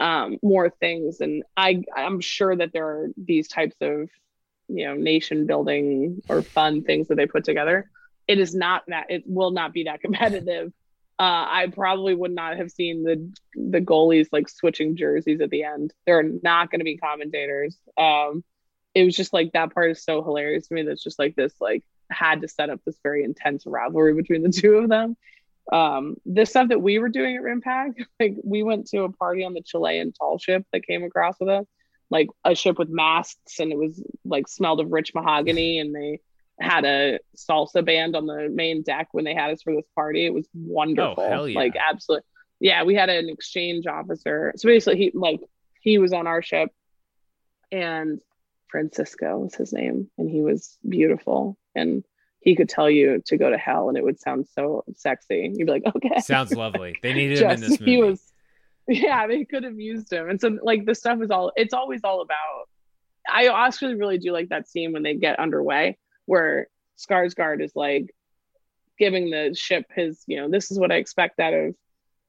[0.00, 1.20] um more things.
[1.20, 4.10] And I I'm sure that there are these types of,
[4.68, 7.88] you know, nation building or fun things that they put together.
[8.26, 10.72] It is not that it will not be that competitive.
[11.16, 15.62] Uh, I probably would not have seen the the goalies like switching jerseys at the
[15.62, 15.94] end.
[16.06, 17.76] There are not going to be commentators.
[17.96, 18.42] Um,
[18.94, 20.82] it was just like that part is so hilarious to me.
[20.82, 24.50] That's just like this like had to set up this very intense rivalry between the
[24.54, 25.16] two of them.
[25.72, 29.44] Um, the stuff that we were doing at RIMPAC, like we went to a party
[29.44, 31.66] on the Chilean tall ship that came across with us,
[32.10, 36.20] like a ship with masks, and it was like smelled of rich mahogany, and they
[36.60, 40.26] had a salsa band on the main deck when they had us for this party.
[40.26, 41.26] It was wonderful.
[41.26, 41.58] hell yeah.
[41.58, 42.24] Like absolutely.
[42.58, 44.52] Yeah, we had an exchange officer.
[44.56, 45.40] So basically he like
[45.80, 46.68] he was on our ship
[47.72, 48.20] and
[48.70, 52.04] Francisco was his name and he was beautiful and
[52.40, 55.52] he could tell you to go to hell and it would sound so sexy.
[55.54, 56.20] You'd be like, okay.
[56.20, 56.96] Sounds lovely.
[57.02, 57.90] They needed him in this movie.
[57.90, 58.22] He was
[58.88, 60.28] yeah, they could have used him.
[60.28, 62.68] And so like the stuff is all it's always all about
[63.30, 66.68] I actually really do like that scene when they get underway where
[66.98, 68.14] Skarsgård is like
[68.98, 71.74] giving the ship his, you know, this is what I expect out of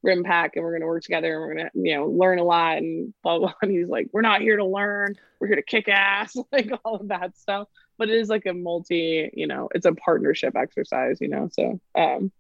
[0.06, 3.14] RIMPAC and we're gonna work together and we're gonna, you know, learn a lot and
[3.24, 3.54] blah blah.
[3.62, 6.96] And he's like, We're not here to learn, we're here to kick ass, like all
[6.96, 7.68] of that stuff.
[7.98, 11.50] But it is like a multi, you know, it's a partnership exercise, you know.
[11.52, 12.32] So um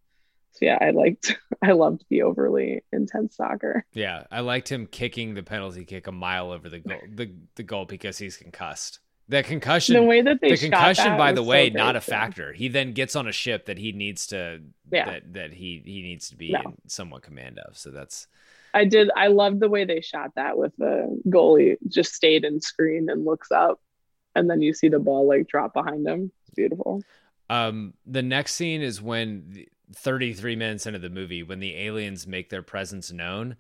[0.53, 3.85] so yeah, I liked I loved the overly intense soccer.
[3.93, 7.63] Yeah, I liked him kicking the penalty kick a mile over the goal, the the
[7.63, 8.99] goal because he's concussed.
[9.31, 12.51] The concussion, The way that they the concussion, by the way, great, not a factor.
[12.51, 14.59] He then gets on a ship that he needs to,
[14.91, 15.05] Yeah.
[15.05, 16.59] that that he he needs to be No.
[16.65, 17.77] in somewhat command of.
[17.77, 18.27] So that's
[18.73, 19.09] I did.
[19.15, 23.23] I loved the way they shot that with the goalie just stayed in screen and
[23.23, 23.79] looks up,
[24.35, 26.31] and then you see the ball like drop behind him.
[26.41, 27.01] It's beautiful.
[27.49, 29.65] Um, the next scene is when
[29.95, 33.55] 33 minutes into the movie, when the aliens make their presence known,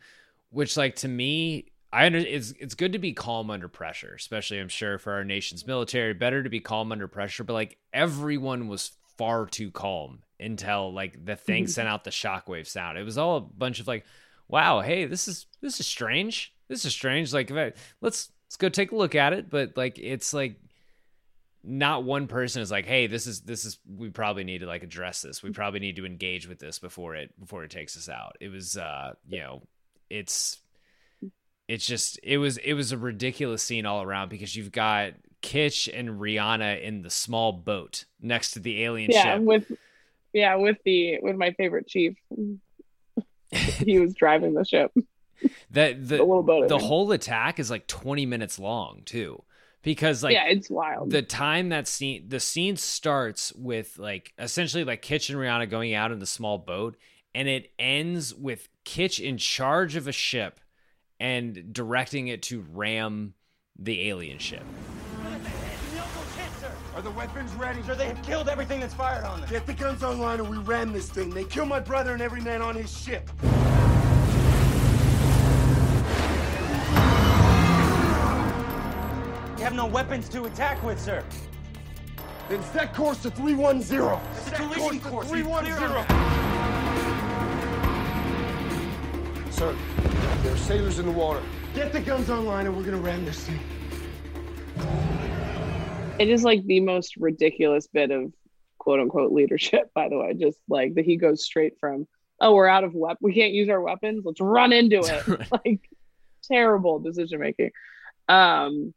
[0.49, 4.59] which, like, to me, I under it's it's good to be calm under pressure, especially
[4.59, 6.13] I'm sure for our nation's military.
[6.13, 11.25] Better to be calm under pressure, but like everyone was far too calm until like
[11.25, 12.97] the thing sent out the shockwave sound.
[12.97, 14.05] It was all a bunch of like,
[14.47, 16.53] wow, hey, this is this is strange.
[16.67, 17.33] This is strange.
[17.33, 19.49] Like, if I, let's let's go take a look at it.
[19.49, 20.55] But like, it's like
[21.63, 24.83] not one person is like, hey, this is this is we probably need to like
[24.83, 25.43] address this.
[25.43, 28.37] We probably need to engage with this before it before it takes us out.
[28.39, 29.61] It was uh, you know,
[30.09, 30.57] it's
[31.71, 35.87] it's just it was it was a ridiculous scene all around because you've got Kitsch
[35.91, 39.41] and Rihanna in the small boat next to the alien yeah, ship.
[39.41, 39.71] with
[40.33, 42.17] yeah, with the with my favorite chief.
[43.51, 44.91] he was driving the ship.
[45.71, 49.41] That the The little boat, the whole attack is like 20 minutes long too.
[49.81, 51.09] Because like yeah, it's wild.
[51.09, 55.93] the time that scene the scene starts with like essentially like Kitsch and Rihanna going
[55.93, 56.97] out in the small boat
[57.33, 60.59] and it ends with Kitsch in charge of a ship
[61.21, 63.35] and directing it to ram
[63.77, 64.63] the alien ship.
[66.95, 67.83] Are the weapons ready?
[67.83, 69.49] Sir, they have killed everything that's fired on them.
[69.49, 71.29] Get the guns online or we ram this thing.
[71.29, 73.29] They kill my brother and every man on his ship.
[79.57, 81.23] You have no weapons to attack with, sir.
[82.49, 84.19] Then set course to 310.
[84.37, 85.31] It's a collision to course.
[85.31, 86.50] Be clear on 310.
[89.61, 89.75] Sir,
[90.41, 91.39] there are sailors in the water.
[91.75, 93.59] Get the guns online and we're gonna ram this thing.
[96.17, 98.33] it is like the most ridiculous bit of
[98.79, 100.33] quote unquote leadership, by the way.
[100.33, 102.07] Just like that he goes straight from,
[102.39, 105.51] oh, we're out of weapons, we can't use our weapons, let's run into it.
[105.65, 105.87] like
[106.41, 107.69] terrible decision making.
[108.27, 108.95] Um,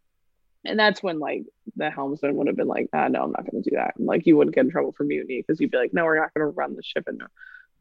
[0.65, 1.43] and that's when like
[1.77, 3.97] the helmsman would have been like, ah, no, I'm not going to do that.
[3.99, 6.19] And, like you wouldn't get in trouble for mutiny because you'd be like, no, we're
[6.19, 7.27] not going to run the ship into.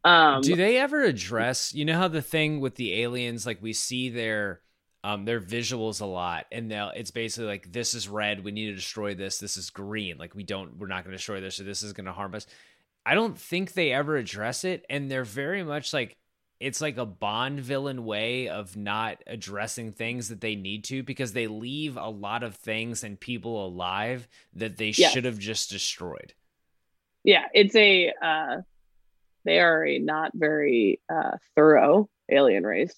[0.04, 1.74] Um, Do they ever address?
[1.74, 4.62] You know how the thing with the aliens, like we see their
[5.04, 8.68] um their visuals a lot, and they'll it's basically like this is red, we need
[8.68, 9.38] to destroy this.
[9.38, 11.94] This is green, like we don't, we're not going to destroy this, or this is
[11.94, 12.48] going to harm us.
[13.06, 16.18] I don't think they ever address it, and they're very much like
[16.60, 21.34] it's like a Bond villain way of not addressing things that they need to because
[21.34, 25.12] they leave a lot of things and people alive that they Yes.
[25.12, 26.34] should have just destroyed.
[27.26, 28.58] yeah, it's a uh,
[29.46, 32.94] they are a not very uh, thorough alien race.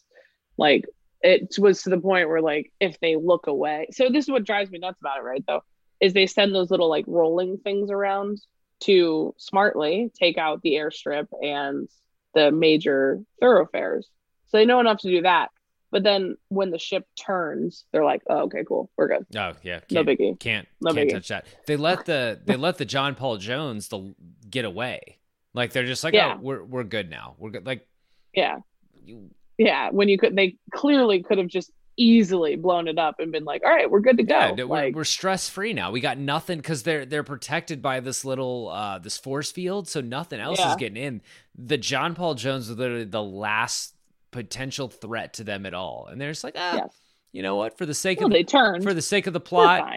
[0.58, 0.86] Like
[1.22, 4.46] it was to the point where like if they look away, so this is what
[4.46, 5.44] drives me nuts about it, right?
[5.48, 5.64] Though,
[6.00, 8.40] is they send those little like rolling things around
[8.82, 11.88] to smartly take out the airstrip and
[12.34, 14.08] the major thoroughfares.
[14.48, 15.50] So they know enough to do that.
[15.92, 19.80] But then when the ship turns, they're like, "Oh, okay, cool, we're good." Oh yeah,
[19.92, 20.38] No biggie.
[20.40, 21.14] Can't No can't biggie.
[21.14, 21.46] touch that.
[21.68, 24.14] They let the they let the John Paul Jones the
[24.50, 25.20] get away.
[25.56, 26.36] Like they're just like, Yeah.
[26.38, 27.36] oh, we're we're good now.
[27.40, 27.66] We're good.
[27.66, 27.88] Like
[28.34, 28.58] Yeah.
[29.04, 33.32] you, Yeah, when you could, they clearly could have just easily blown it up and
[33.32, 35.92] been like, "All right, we're good to go." yeah, we're, like, we're stress free now.
[35.92, 40.02] We got nothing because they're they're protected by this little uh this force field, so
[40.02, 41.22] nothing else is getting in.
[41.58, 43.96] The John Paul Jones was literally the last
[44.32, 47.00] potential threat to them at all, and they're just like, ah, Yes.
[47.32, 47.78] you know what?
[47.78, 49.90] For the sake well, of they turned for the sake of the plot,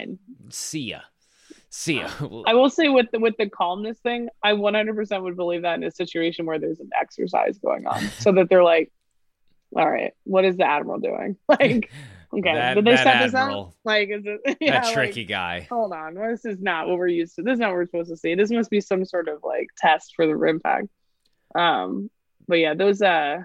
[0.51, 1.01] see ya,
[1.71, 2.09] see ya.
[2.47, 5.85] I will say with the with the calmness thing, I 100% would believe that in
[5.85, 8.93] a situation where there's an exercise going on, so that they're like,
[9.77, 11.91] "All right, what is the admiral doing?" Like,
[12.33, 13.73] okay, That- did they set this up?
[13.85, 15.67] Like, is it yeah, that like, tricky guy.
[15.71, 17.43] hold on, this is not what we're used to.
[17.43, 18.35] This is not what we're supposed to see.
[18.35, 20.89] This must be some sort of like test for the RIMPAC.
[21.55, 22.11] Um,
[22.47, 23.39] but yeah, those uh,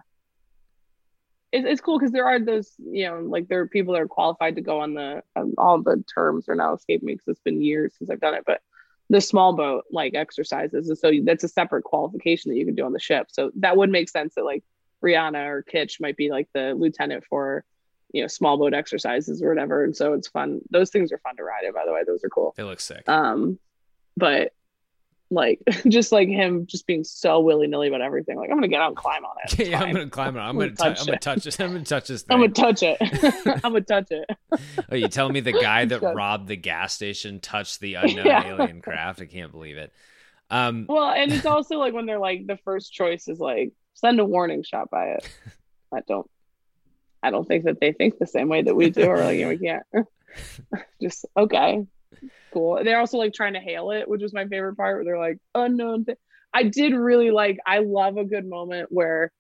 [1.54, 4.08] it's it's cool because there are those you know like there are people that are
[4.08, 7.42] qualified to go on the um, all the terms are now escaping me because it's
[7.42, 8.62] been years since I've done it, but
[9.10, 12.86] the small boat like exercises, and so that's a separate qualification that you can do
[12.86, 13.28] on the ship.
[13.30, 14.64] So that would make sense that like
[15.04, 17.64] Rihanna or Kitsch might be like the lieutenant for
[18.14, 21.36] you know small boat exercises or whatever and so it's fun those things are fun
[21.36, 23.10] to ride in by the way those are cool They look sick.
[23.10, 23.58] um
[24.16, 24.54] but
[25.34, 28.88] like just like him just being so willy-nilly about everything like i'm gonna get out
[28.90, 30.40] and climb on it yeah, I'm gonna climb it.
[30.40, 30.98] I'm I'm gonna, gonna touch.
[30.98, 31.22] touch I'm gonna it.
[31.22, 31.60] touch this.
[31.60, 32.36] I'm gonna touch this thing.
[32.36, 32.98] i'm gonna touch it
[33.64, 34.30] i'm gonna touch it
[34.92, 38.46] oh, you telling me the guy that robbed the gas station touched the unknown Yeah.
[38.48, 39.22] alien craft?
[39.22, 39.92] I can't believe it.
[40.50, 44.20] Um, well and it's also like when they're like the first choice is like send
[44.20, 45.28] a warning shot by it
[45.94, 46.30] i don't
[47.24, 49.58] i don't think that they think the same way that we do or like we
[49.58, 49.86] can't
[51.02, 51.86] just okay
[52.54, 55.18] cool they're also like trying to hail it which was my favorite part where they're
[55.20, 56.14] like unknown thi-
[56.54, 59.32] i did really like i love a good moment where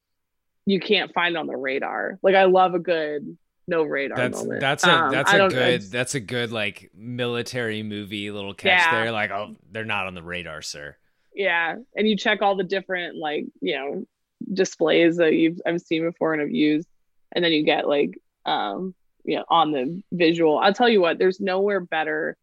[0.65, 4.59] you can't find on the radar like i love a good no radar that's moment
[4.59, 8.82] that's a Um, that's a good it's- that's a good like military movie little catch
[8.82, 9.03] Yeah.
[9.03, 9.11] there.
[9.11, 10.97] Like, oh, they're not on the radar, sir.
[11.34, 14.05] yeah and you check all the different like you know
[14.53, 16.88] displays that you've i've seen before and have used
[17.32, 18.11] and then you get like
[18.45, 18.93] um
[19.24, 22.36] you know on the visual i'll tell you what there's nowhere better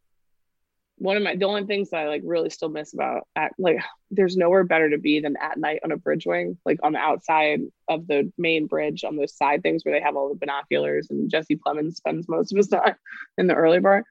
[1.01, 3.79] one of my the only things that i like really still miss about at, like
[4.11, 6.99] there's nowhere better to be than at night on a bridge wing like on the
[6.99, 11.09] outside of the main bridge on those side things where they have all the binoculars
[11.11, 12.95] and jesse plemons spends most of his time
[13.39, 14.05] in the early part.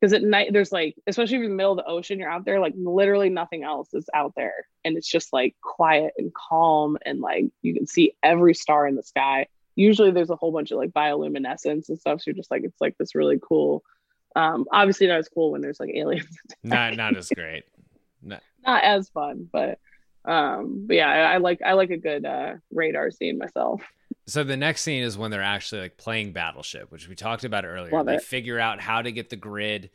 [0.00, 2.60] Because at night there's like especially in the middle of the ocean you're out there
[2.60, 4.66] like literally nothing else is out there.
[4.84, 8.94] And it's just like quiet and calm and like you can see every star in
[8.94, 9.46] the sky.
[9.74, 12.20] Usually there's a whole bunch of like bioluminescence and stuff.
[12.20, 13.82] So you're just like it's like this really cool
[14.36, 16.28] Um, obviously not as cool when there's like aliens.
[16.62, 17.64] not not as great.
[18.22, 19.78] Not, not as fun, but
[20.26, 23.82] um, but yeah, I, I, like I like a good uh, radar scene myself.
[24.26, 27.64] So the next scene is when they're actually like playing Battleship, which we talked about
[27.64, 27.92] earlier.
[27.92, 28.22] Love they it.
[28.22, 29.90] figure out how to get the grid.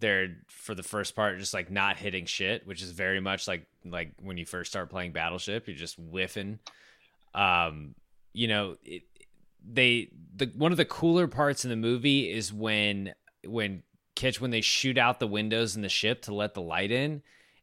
[0.00, 3.66] They're for the first part just like not hitting shit, which is very much like
[3.86, 6.58] like when you first start playing Battleship, you're just whiffing.
[7.34, 7.94] Um,
[8.34, 9.04] you know, it,
[9.66, 13.14] they the one of the cooler parts in the movie is when
[13.46, 13.82] when
[14.16, 17.22] Kitsch when they shoot out the windows in the ship to let the light in.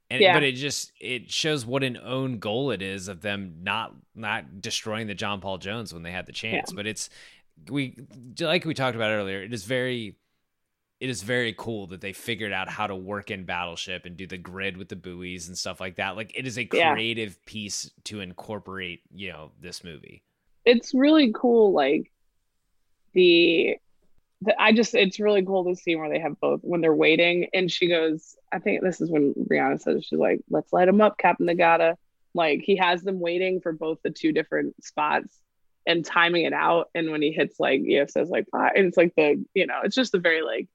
[0.09, 0.33] And Yeah.
[0.33, 4.61] but it just it shows what an own goal it is of them not not
[4.61, 6.71] destroying the John Paul Jones when they had the chance.
[6.71, 7.09] But it's
[7.69, 7.97] we
[8.39, 10.15] like we talked about earlier, it is very
[11.01, 14.25] it is very cool that they figured out how to work in Battleship and do
[14.25, 16.15] the grid with the buoys and stuff like that.
[16.15, 16.93] Like it is a Yeah.
[16.93, 20.21] creative piece to incorporate, you know, this movie.
[20.65, 22.11] it's really cool like
[23.13, 23.75] the
[24.59, 27.71] i just it's really cool to see where they have both when they're waiting and
[27.71, 31.17] she goes i think this is when brianna says she's like let's light him up
[31.17, 31.95] captain nagata.
[32.33, 35.39] Like he has them waiting for both the two different spots
[35.87, 38.97] and timing it out and when he hits like yeah says like five and it's
[38.97, 40.67] like the you know it's just the very like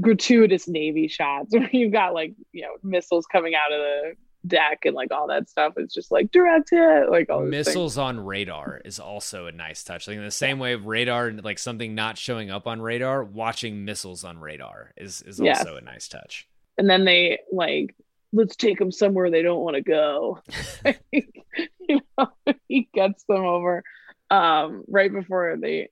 [0.00, 4.12] gratuitous navy shots where you've got like you know missiles coming out of the
[4.46, 8.18] deck and like all that stuff it's just like direct hit like all missiles on
[8.18, 10.08] radar is also a nice touch.
[10.08, 13.84] Like in the same way of radar, like something not showing up on radar, watching
[13.84, 15.60] missiles on radar is is Yes.
[15.60, 16.48] also a nice touch.
[16.78, 17.94] and then they like
[18.32, 20.40] let's take them somewhere they don't want to go
[21.12, 22.26] you know
[22.68, 23.82] he gets them over
[24.30, 25.88] um right before they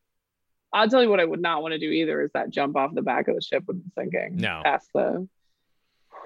[0.72, 2.94] i'll tell you what i would not want to do either is that jump off
[2.94, 4.62] the back of the ship when it's sinking No.
[4.64, 5.28] past the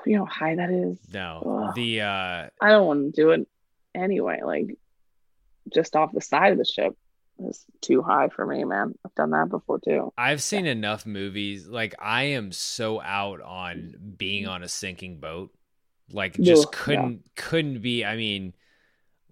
[0.07, 1.75] you know how high that is No, Ugh.
[1.75, 3.47] the uh, i don't want to do it
[3.95, 4.77] anyway like
[5.73, 6.97] just off the side of the ship
[7.49, 11.67] is too high for me man i've done that before too I've seen enough movies.
[11.67, 15.51] Like I am so out on being on a sinking boat.
[16.13, 18.05] Like just Ugh, couldn't couldn't be.
[18.05, 18.55] I mean,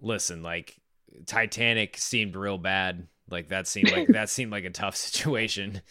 [0.01, 0.77] listen, like
[1.25, 3.07] Titanic seemed real bad.
[3.29, 5.81] Like that seemed like that seemed like a tough situation.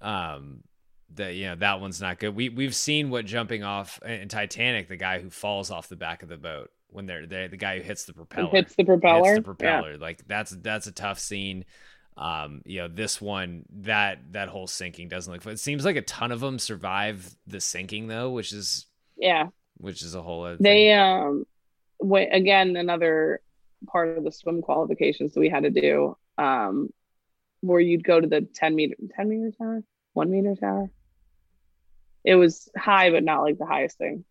[0.00, 0.62] Um,
[1.14, 2.34] that you know that one's not good.
[2.34, 6.22] We we've seen what jumping off in Titanic, the guy who falls off the back
[6.22, 9.34] of the boat when they're the guy who hits the propeller, hits the propeller?
[9.34, 9.80] hits the Yeah.
[9.80, 9.98] propeller.
[9.98, 11.64] Like that's that's a tough scene.
[12.16, 15.44] Um, you know, this one that that whole sinking doesn't look.
[15.46, 18.86] It seems like a ton of them survive the sinking though, which is
[19.16, 19.46] yeah
[19.76, 21.44] which is a whole other they um
[22.00, 23.40] wait again another
[23.86, 26.88] part of the swim qualifications that we had to do um
[27.60, 29.82] where you'd go to the 10 meter 10 meter tower
[30.14, 30.90] 1 meter tower
[32.24, 34.24] it was high but not like the highest thing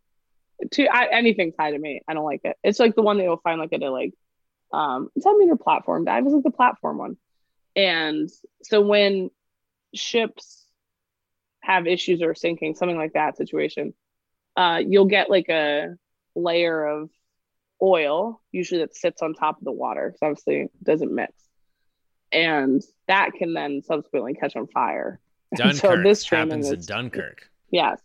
[0.71, 3.23] to I, anything's high to me i don't like it it's like the one that
[3.23, 4.13] you'll find like at a like
[4.71, 7.17] um 10 meter platform dive is like the platform one
[7.75, 8.29] and
[8.63, 9.29] so when
[9.93, 10.65] ships
[11.61, 13.93] have issues or sinking something like that situation
[14.55, 15.95] uh, you'll get like a
[16.35, 17.09] layer of
[17.81, 20.15] oil, usually that sits on top of the water.
[20.17, 21.33] So obviously it doesn't mix.
[22.31, 25.19] And that can then subsequently catch on fire.
[25.57, 27.49] Dunkirk so this happens in Dunkirk.
[27.71, 28.01] Yes.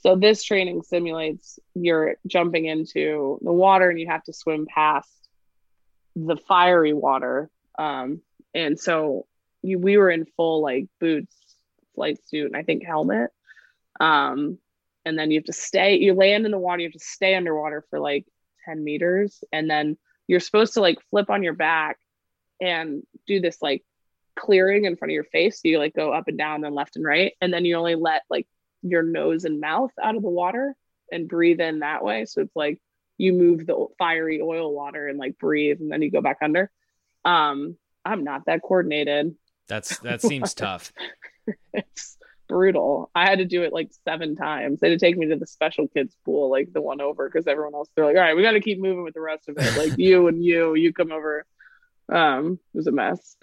[0.00, 5.10] So this training simulates you're jumping into the water and you have to swim past
[6.14, 7.50] the fiery water.
[7.78, 8.22] Um,
[8.54, 9.26] and so
[9.62, 11.34] you, we were in full like boots,
[11.94, 13.30] flight suit, and I think helmet.
[14.00, 14.58] Um,
[15.04, 17.34] and then you have to stay, you land in the water, you have to stay
[17.34, 18.26] underwater for like
[18.66, 19.42] 10 meters.
[19.52, 19.96] And then
[20.26, 21.98] you're supposed to like flip on your back
[22.60, 23.84] and do this like
[24.38, 25.60] clearing in front of your face.
[25.60, 27.32] So you like go up and down, then left and right.
[27.40, 28.46] And then you only let like
[28.82, 30.74] your nose and mouth out of the water
[31.10, 32.24] and breathe in that way.
[32.24, 32.80] So it's like
[33.16, 36.70] you move the fiery oil water and like breathe and then you go back under.
[37.24, 39.34] Um, I'm not that coordinated.
[39.66, 40.92] That's that seems tough.
[41.72, 42.16] It's
[42.48, 43.10] brutal.
[43.14, 44.80] I had to do it like seven times.
[44.80, 47.46] They had to take me to the special kids pool, like the one over, because
[47.46, 49.56] everyone else they're like, all right, we got to keep moving with the rest of
[49.58, 49.76] it.
[49.76, 51.44] Like you and you, you come over.
[52.10, 53.36] Um, it was a mess.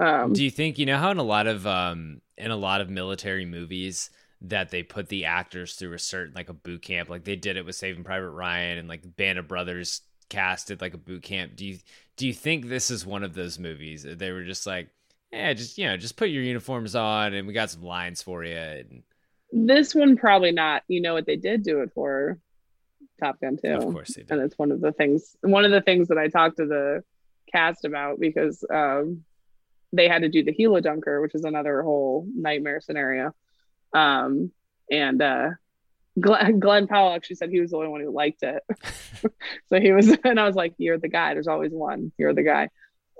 [0.00, 2.80] Um, Do you think you know how in a lot of um in a lot
[2.80, 4.10] of military movies
[4.42, 7.56] that they put the actors through a certain like a boot camp, like they did
[7.56, 11.56] it with Saving Private Ryan and like Band of Brothers casted like a boot camp.
[11.56, 11.78] Do you
[12.16, 14.06] do you think this is one of those movies?
[14.08, 14.88] They were just like,
[15.30, 18.42] yeah, just you know, just put your uniforms on and we got some lines for
[18.42, 18.56] you.
[18.56, 19.02] And
[19.52, 20.82] this one probably not.
[20.88, 22.38] You know what they did do it for?
[23.20, 23.74] Top Gun too.
[23.74, 24.30] Of course they did.
[24.30, 25.36] And it's one of the things.
[25.42, 27.04] One of the things that I talked to the
[27.52, 29.24] cast about because um,
[29.92, 33.34] they had to do the Helo Dunker, which is another whole nightmare scenario.
[33.92, 34.52] Um,
[34.90, 35.50] and uh,
[36.18, 38.62] Glen, Glen Powell actually said he was the only one who liked it.
[39.68, 41.34] so he was, and I was like, "You're the guy.
[41.34, 42.12] There's always one.
[42.18, 42.68] You're the guy."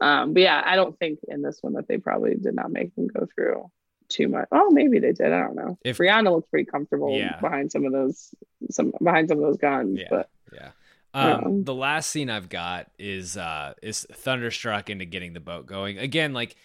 [0.01, 2.95] Um, but yeah, I don't think in this one that they probably did not make
[2.95, 3.71] them go through
[4.09, 4.49] too much.
[4.51, 5.33] Oh, maybe they did.
[5.33, 5.79] I don't know.
[5.85, 7.39] If- Rihanna looked pretty comfortable Yeah.
[7.41, 8.35] behind some of those
[8.71, 10.07] some behind some of those guns, Yeah.
[10.11, 10.71] but Yeah.
[11.13, 15.99] Um, the last scene I've got is uh is thunderstruck into getting the boat going.
[15.99, 16.57] Again, like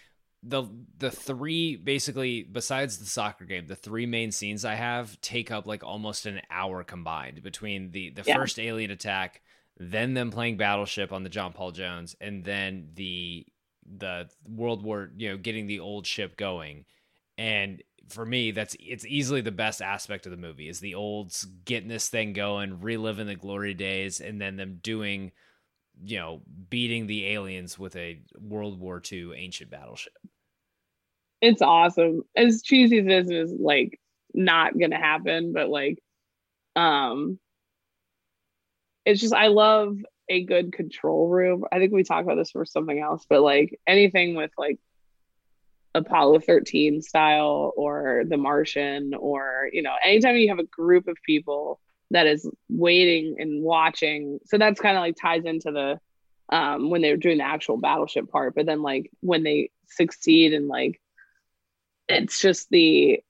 [0.42, 0.64] the
[0.98, 5.66] the three basically besides the soccer game, the three main scenes I have take up
[5.66, 8.36] like almost an hour combined between the the Yeah.
[8.36, 9.42] first alien attack,
[9.78, 13.46] then them playing Battleship on the John Paul Jones, and then the
[13.98, 16.84] the World War, you know, getting the old ship going.
[17.38, 21.44] And for me, that's it's easily the best aspect of the movie is the olds
[21.64, 25.32] getting this thing going, reliving the glory days, and then them doing,
[26.02, 30.14] you know, beating the aliens with a World War II ancient battleship.
[31.40, 32.22] it's awesome.
[32.34, 34.00] As cheesy as it is, like
[34.34, 35.98] not gonna happen, but like
[36.76, 37.38] um
[39.04, 39.98] it's just I love
[40.28, 41.64] a good control room.
[41.70, 44.78] I think we talked about this for something else, but like anything with like
[45.96, 51.16] Apollo 13 style or The Martian or you know, anytime you have a group of
[51.24, 51.80] people
[52.10, 54.38] that is waiting and watching.
[54.46, 56.00] So that's kind of like ties into the
[56.54, 60.52] um when they were doing the actual battleship part, but then like when they succeed
[60.52, 61.00] and like
[62.08, 63.20] it's just the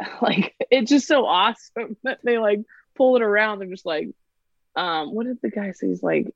[0.22, 2.60] like it's just so awesome that they like
[2.96, 3.58] pull it around.
[3.58, 4.08] They're just like,
[4.76, 5.88] um, what did the guy say?
[5.88, 6.34] He's like,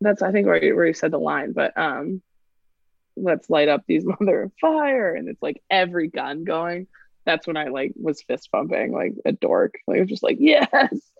[0.00, 2.22] that's I think where he, where he said the line, but um,
[3.16, 6.86] let's light up these mother of fire, and it's like every gun going.
[7.26, 9.76] That's when I like was fist pumping like a dork.
[9.86, 10.68] Like I was just like, yes,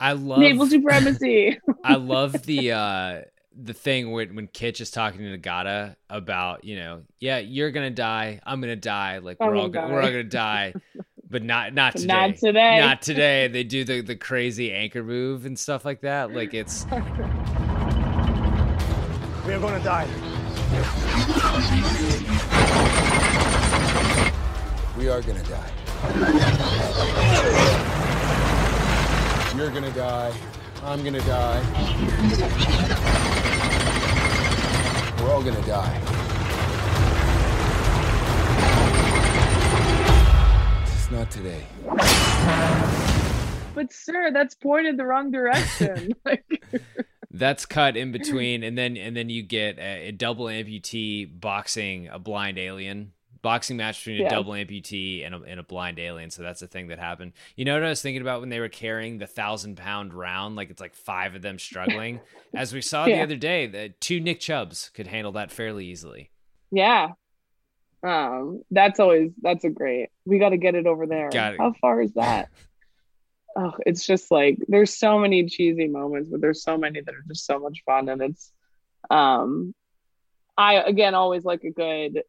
[0.00, 1.58] I love naval supremacy.
[1.84, 3.20] I love the uh
[3.56, 7.90] the thing when when Kitsch is talking to Nagata about, you know, yeah, you're gonna
[7.90, 10.12] die, I'm gonna die, like I'm we're all gonna gonna, we're all die.
[10.12, 10.74] gonna die,
[11.30, 12.06] but not not today.
[12.06, 12.80] Not today.
[12.80, 13.48] Not today.
[13.48, 16.34] They do the the crazy anchor move and stuff like that.
[16.34, 16.84] Like it's
[19.46, 21.00] We are gonna die.
[24.98, 25.70] We are gonna die.
[29.56, 30.32] You're gonna die.
[30.82, 31.62] I'm gonna die.
[35.20, 36.00] We're all gonna die.
[40.92, 41.64] It's not today.
[43.76, 46.14] but sir, that's pointed the wrong direction.
[46.24, 46.44] like,
[47.34, 52.08] that's cut in between, and then and then you get a, a double amputee boxing
[52.08, 53.12] a blind alien.
[53.42, 56.30] Boxing match between a double amputee and a, and a blind alien.
[56.30, 57.34] So that's the thing that happened.
[57.56, 60.56] You know what I was thinking about when they were carrying the thousand pound round?
[60.56, 62.20] Like it's like five of them struggling.
[62.54, 66.30] As we saw the other day, the two Nick Chubbs could handle that fairly easily.
[66.70, 67.08] yeah.
[68.02, 70.08] Um, that's always that's a great.
[70.24, 71.30] We got to get it over there.
[71.30, 71.60] Got it.
[71.60, 72.48] How far is that?
[73.56, 77.24] oh, it's just like there's so many cheesy moments, but there's so many that are
[77.28, 78.52] just so much fun, and it's
[79.10, 79.74] um,
[80.56, 82.22] I again always like a good.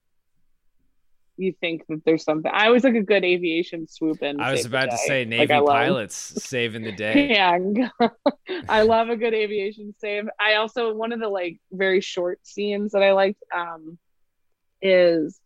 [1.38, 2.50] You think that there's something.
[2.54, 4.40] I always like a good aviation swoop in.
[4.40, 7.28] I was about to say Like, Navy love- pilots saving the day.
[7.32, 7.60] Yeah,
[8.70, 10.30] I love a good aviation save.
[10.40, 13.98] I also one of the like very short scenes that I liked um
[14.82, 15.40] is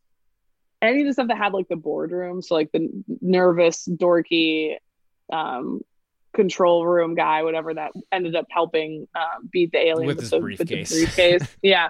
[0.82, 2.90] any of the stuff that had like the boardroom, so like the
[3.22, 4.76] nervous, dorky
[5.32, 5.82] um
[6.34, 10.40] control room guy, whatever that ended up helping um, beat the alien With his the,
[10.40, 10.90] briefcase.
[10.90, 11.48] the briefcase.
[11.64, 11.90] yeah.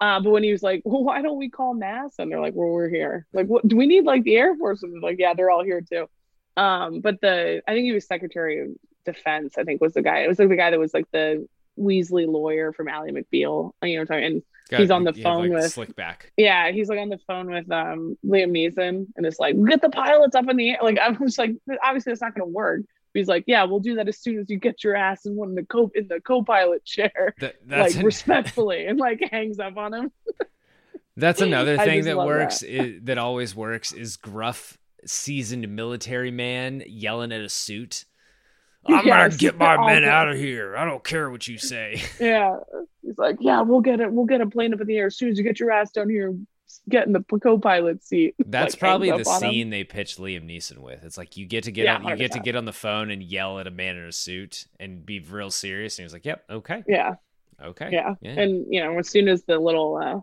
[0.00, 2.18] Uh, but when he was like, well, why don't we call NASA?
[2.18, 3.26] And they're like, well, we're here.
[3.32, 4.82] Like, what do we need like the Air Force?
[4.82, 6.06] And like, yeah, they're all here too.
[6.56, 8.68] Um, but the I think he was Secretary of
[9.04, 10.18] Defense, I think was the guy.
[10.20, 11.46] It was like the guy that was like the
[11.78, 13.72] Weasley lawyer from Ally McBeal.
[13.82, 16.32] You know, what I'm talking- and Got- he's on the phone like, with slick back.
[16.36, 19.90] yeah, he's like on the phone with um Liam Neeson and it's like, get the
[19.90, 20.78] pilots up in the air.
[20.82, 21.52] Like I'm just like,
[21.84, 22.80] obviously that's not gonna work.
[23.12, 25.36] But he's like, yeah, we'll do that as soon as you get your ass in
[25.36, 27.34] one of the co in the co-pilot chair.
[27.40, 30.12] That, that's like an- respectfully and like hangs up on him.
[31.16, 32.80] That's another thing that works that.
[32.82, 38.04] i- that always works is gruff, seasoned military man yelling at a suit.
[38.88, 40.10] I'm gonna get my men awful.
[40.12, 40.76] out of here.
[40.76, 42.02] I don't care what you say.
[42.20, 42.56] Yeah.
[43.02, 44.10] He's like, yeah, we'll get it.
[44.12, 45.92] We'll get a plane up in the air as soon as you get your ass
[45.92, 46.34] down here,
[46.88, 48.34] get in the co-pilot seat.
[48.46, 49.50] That's Like, probably the on him.
[49.52, 51.04] scene they pitched Liam Neeson with.
[51.04, 53.10] It's like you get to get Yeah, on, you get to get on the phone
[53.10, 55.98] and yell at a man in a suit and be real serious.
[55.98, 57.14] And he was like, "Yep, okay, Yeah.
[57.62, 58.14] okay, yeah.
[58.20, 60.20] yeah." and you know as soon as the little uh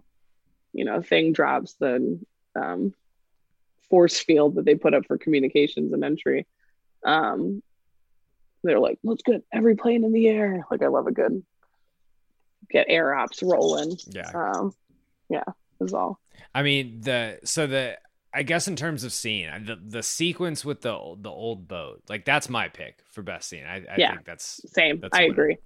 [0.74, 2.20] you know thing drops the
[2.56, 2.94] um
[3.90, 6.48] force field that they put up for communications and entry
[7.06, 7.62] um
[8.64, 11.44] they're like let's get every plane in the air like i love a good
[12.70, 14.32] get air ops rolling Yeah.
[14.34, 14.74] um
[15.30, 15.44] yeah
[15.82, 16.20] is all
[16.56, 17.98] I mean the so the
[18.34, 22.26] I guess in terms of scene the the sequence with the the old boat like
[22.26, 23.66] that's my pick for best scene.
[23.66, 24.12] I, I Yeah.
[24.14, 25.58] think that's same That's i agree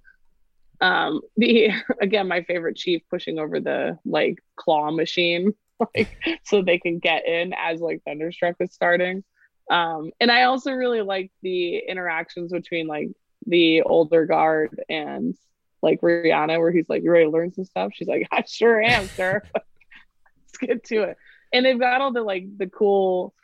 [0.80, 1.70] um the
[2.00, 5.54] again my favorite chief pushing over the like claw machine
[5.94, 6.08] like
[6.44, 9.24] so they can get in as like Thunderstruck is starting.
[9.70, 13.08] Um, and I also really like the interactions between like
[13.46, 15.34] the older guard and
[15.82, 18.80] like Rihanna, where he's like, "You ready to learn some stuff?" She's like, "I sure
[18.80, 21.16] am, sir." Let's get to it.
[21.52, 23.34] And they've got all the like the cool,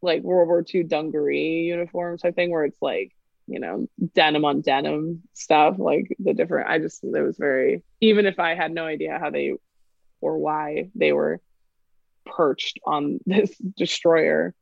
[0.00, 3.12] like World War II dungaree uniforms, I think, where it's like
[3.46, 6.68] you know denim on denim stuff, like the different.
[6.68, 9.54] I just it was very even if I had no idea how they
[10.20, 11.40] or why they were
[12.24, 14.54] perched on this destroyer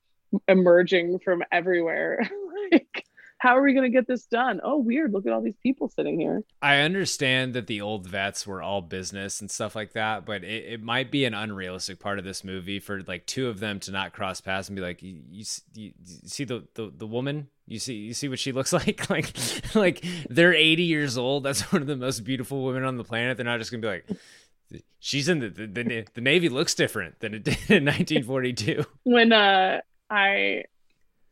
[0.48, 2.20] emerging from everywhere
[2.72, 3.04] like
[3.40, 4.60] how are we going to get this done?
[4.62, 5.14] Oh, weird.
[5.14, 6.42] Look at all these people sitting here.
[6.60, 10.74] I understand that the old vets were all business and stuff like that, but it,
[10.74, 13.92] it might be an unrealistic part of this movie for like two of them to
[13.92, 15.92] not cross paths and be like, you, you, you
[16.26, 17.48] see the, the, the woman?
[17.66, 19.08] You see, you see what she looks like?
[19.10, 19.32] like,
[19.74, 21.42] like they're 80 years old.
[21.42, 23.38] That's one of the most beautiful women on the planet.
[23.38, 26.74] They're not just going to be like, she's in the, the, the, the Navy looks
[26.74, 28.84] different than it did in 1942.
[29.04, 30.64] When, uh, I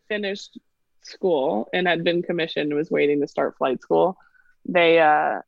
[0.08, 0.58] finished
[1.02, 4.16] school and had been commissioned and was waiting to start flight school.
[4.66, 5.40] They uh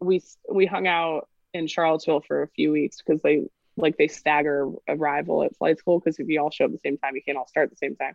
[0.00, 3.44] we we hung out in charlottesville for a few weeks because they
[3.76, 6.88] like they stagger arrival at flight school because if you all show up at the
[6.88, 8.14] same time you can't all start at the same time.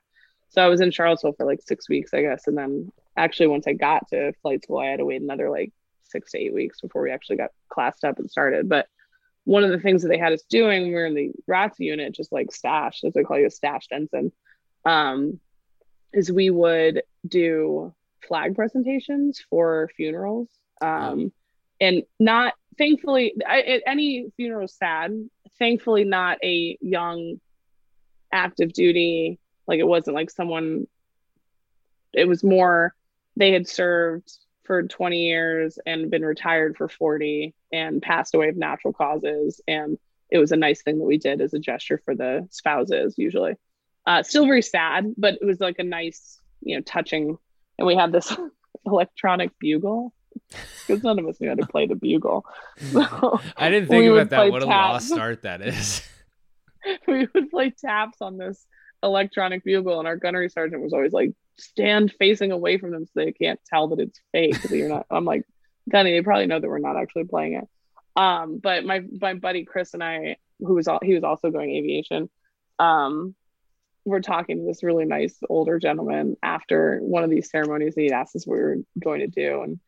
[0.50, 3.68] So i was in charlottesville for like six weeks i guess and then actually once
[3.68, 5.74] i got to flight school i had to wait another like
[6.16, 8.70] six to eight weeks before we actually got classed up and started.
[8.70, 8.88] But
[9.44, 12.14] one of the things that they had us doing we were in the ROTC unit
[12.14, 14.32] just like stash as they call you a stashed ensign
[14.86, 15.40] um
[16.14, 17.94] is we would do
[18.28, 20.50] flag presentations for funerals.
[20.82, 21.32] Um,
[21.80, 25.12] and not thankfully I, any funeral is sad.
[25.60, 27.40] Thankfully not a young
[28.32, 30.88] active duty like it wasn't like someone
[32.14, 32.94] it was more
[33.38, 34.32] they had served
[34.64, 39.62] for 20 years and been retired for 40 and passed away of natural causes.
[39.68, 39.98] And
[40.32, 43.56] it was a nice thing that we did as a gesture for the spouses usually
[44.06, 47.38] uh, still very sad, but it was like a nice, you know, touching.
[47.78, 48.34] And we had this
[48.86, 50.14] electronic bugle
[50.88, 52.46] because none of us knew how to play the bugle.
[52.78, 54.52] So I didn't think about that.
[54.52, 55.10] What taps.
[55.10, 56.08] a lost art that is.
[57.08, 58.66] we would play taps on this
[59.02, 63.12] electronic bugle, and our gunnery sergeant was always like, "Stand facing away from them so
[63.16, 65.08] they can't tell that it's fake." That you're not.
[65.10, 65.46] I'm like,
[65.90, 67.68] Gunny, they probably know that we're not actually playing it.
[68.16, 71.72] Um, but my my buddy Chris and I, who was all, he was also going
[71.72, 72.30] aviation.
[72.80, 73.36] Um,
[74.06, 78.12] we're talking to this really nice older gentleman after one of these ceremonies and he
[78.12, 79.80] asked us what we were going to do and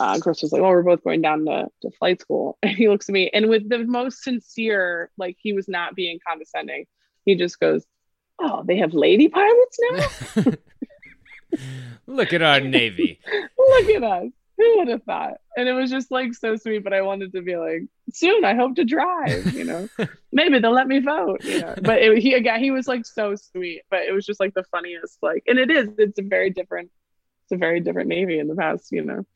[0.00, 2.88] uh, Chris was like, "Well, we're both going down to, to flight school." And he
[2.88, 6.86] looks at me, and with the most sincere, like he was not being condescending,
[7.24, 7.84] he just goes,
[8.40, 10.44] "Oh, they have lady pilots now."
[12.06, 13.20] Look at our navy.
[13.56, 15.34] Look at us who would have thought?
[15.56, 17.82] And it was just like so sweet, but I wanted to be like,
[18.12, 19.88] soon I hope to drive, you know,
[20.32, 21.74] maybe they'll let me vote, you know.
[21.82, 24.64] But it, he again, he was like so sweet, but it was just like the
[24.64, 26.90] funniest, like, and it is, it's a very different,
[27.44, 29.26] it's a very different Navy in the past, you know.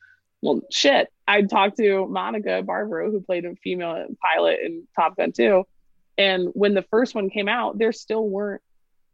[0.41, 5.33] Well, shit, I talked to Monica Barbaro, who played a female pilot in Top Gun
[5.33, 5.65] 2.
[6.17, 8.63] And when the first one came out, there still weren't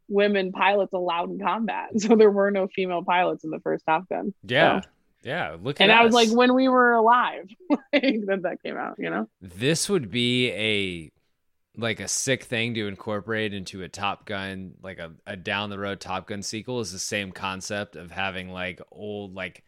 [0.07, 1.89] women pilots allowed in combat.
[1.99, 4.33] So there were no female pilots in the first Top Gun.
[4.43, 4.81] Yeah.
[4.81, 4.87] So
[5.25, 7.49] yeah, look and I was like when we were alive
[7.91, 9.27] that that came out, you know.
[9.41, 11.11] This would be a
[11.77, 15.79] like a sick thing to incorporate into a Top Gun, like a, a down the
[15.79, 19.63] road Top Gun sequel is the same concept of having like old like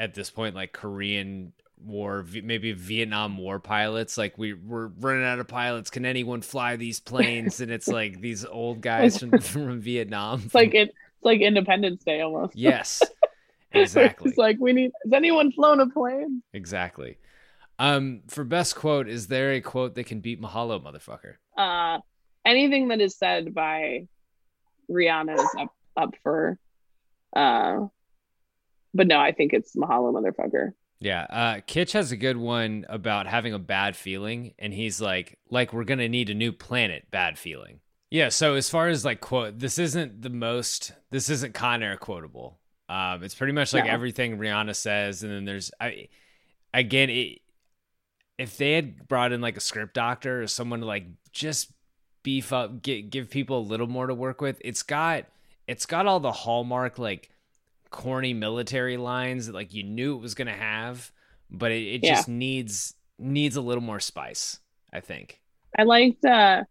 [0.00, 4.16] at this point like Korean war maybe Vietnam war pilots.
[4.16, 5.90] Like we we're running out of pilots.
[5.90, 7.60] Can anyone fly these planes?
[7.60, 10.40] And it's like these old guys from, from Vietnam.
[10.46, 12.56] It's like it, it's like Independence Day almost.
[12.56, 13.02] Yes
[13.72, 14.30] Exactly.
[14.30, 14.92] it's like we need.
[15.04, 16.42] Has anyone flown a plane?
[16.52, 17.18] Exactly.
[17.78, 21.34] Um, for best quote, is there a quote that can beat Mahalo, motherfucker?
[21.56, 22.00] Uh,
[22.44, 24.06] anything that is said by
[24.90, 26.58] Rihanna is up up for.
[27.34, 27.86] Uh,
[28.94, 30.72] but no, I think it's Mahalo, motherfucker.
[30.98, 35.38] Yeah, uh, Kitsch has a good one about having a bad feeling, and he's like,
[35.50, 37.10] like we're gonna need a new planet.
[37.10, 37.80] Bad feeling.
[38.10, 38.30] Yeah.
[38.30, 40.92] So as far as like quote, this isn't the most.
[41.10, 42.58] This isn't Con Air quotable.
[42.88, 43.92] Um, it's pretty much like yeah.
[43.92, 46.08] everything Rihanna says, and then there's I
[46.72, 47.40] again it,
[48.38, 51.72] if they had brought in like a script doctor or someone to like just
[52.22, 54.60] beef up, get give people a little more to work with.
[54.64, 55.24] It's got
[55.66, 57.30] it's got all the hallmark like
[57.90, 61.10] corny military lines that like you knew it was gonna have,
[61.50, 62.14] but it, it yeah.
[62.14, 64.60] just needs needs a little more spice.
[64.92, 65.40] I think.
[65.76, 66.24] I liked.
[66.24, 66.62] uh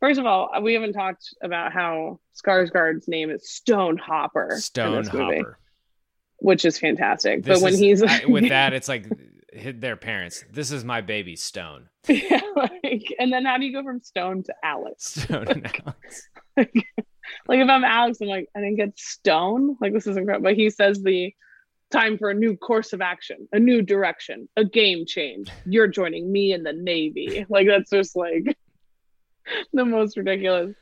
[0.00, 4.56] First of all, we haven't talked about how Skarsgård's name is Stone Hopper.
[4.58, 5.60] Stone Hopper
[6.42, 7.44] which is fantastic.
[7.44, 9.06] This but when is, he's I, with that, it's like
[9.52, 10.44] hit their parents.
[10.52, 11.88] This is my baby Stone.
[12.08, 15.22] yeah, like, and then how do you go from Stone to Alex?
[15.22, 16.28] Stone and Alex.
[16.56, 19.76] like if I'm Alex, I'm like, I didn't get Stone.
[19.80, 20.44] Like this is incredible.
[20.44, 21.32] But he says the
[21.90, 25.48] time for a new course of action, a new direction, a game change.
[25.64, 27.46] You're joining me in the Navy.
[27.48, 28.56] Like that's just like
[29.72, 30.74] the most ridiculous.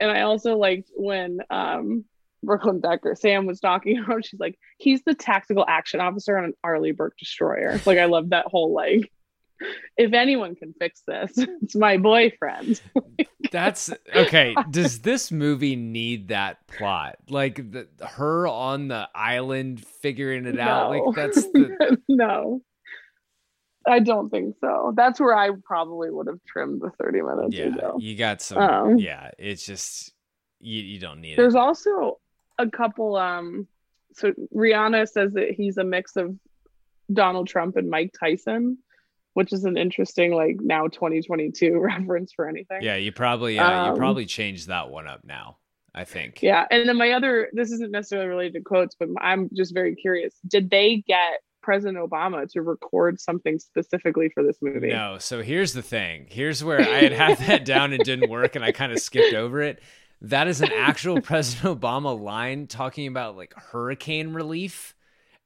[0.00, 2.04] And I also liked when um
[2.44, 6.54] Brooklyn Decker, Sam was talking about, she's like, he's the tactical action officer on an
[6.62, 7.80] Arleigh Burke destroyer.
[7.86, 9.10] Like I love that whole like
[9.96, 12.80] if anyone can fix this, it's my boyfriend.
[13.52, 14.54] That's okay.
[14.70, 17.16] Does this movie need that plot?
[17.28, 20.62] Like the, her on the island figuring it no.
[20.62, 20.90] out?
[20.90, 21.98] Like that's the...
[22.08, 22.62] no.
[23.86, 24.94] I don't think so.
[24.96, 27.54] That's where I probably would have trimmed the 30 minutes.
[27.54, 27.96] Yeah, ago.
[27.98, 28.58] you got some.
[28.58, 30.12] Um, yeah, it's just
[30.58, 31.54] you, you don't need there's it.
[31.54, 32.18] There's also
[32.58, 33.66] a couple um
[34.14, 36.36] so Rihanna says that he's a mix of
[37.12, 38.78] Donald Trump and Mike Tyson,
[39.34, 42.82] which is an interesting like now 2022 reference for anything.
[42.82, 45.58] Yeah, you probably yeah, um, you probably changed that one up now.
[45.96, 46.42] I think.
[46.42, 49.94] Yeah, and then my other this isn't necessarily related to quotes, but I'm just very
[49.94, 50.34] curious.
[50.46, 54.88] Did they get President Obama to record something specifically for this movie?
[54.88, 55.18] No.
[55.18, 56.26] So here's the thing.
[56.28, 59.34] Here's where I had had that down and didn't work, and I kind of skipped
[59.34, 59.80] over it.
[60.28, 64.94] That is an actual President Obama line talking about like hurricane relief.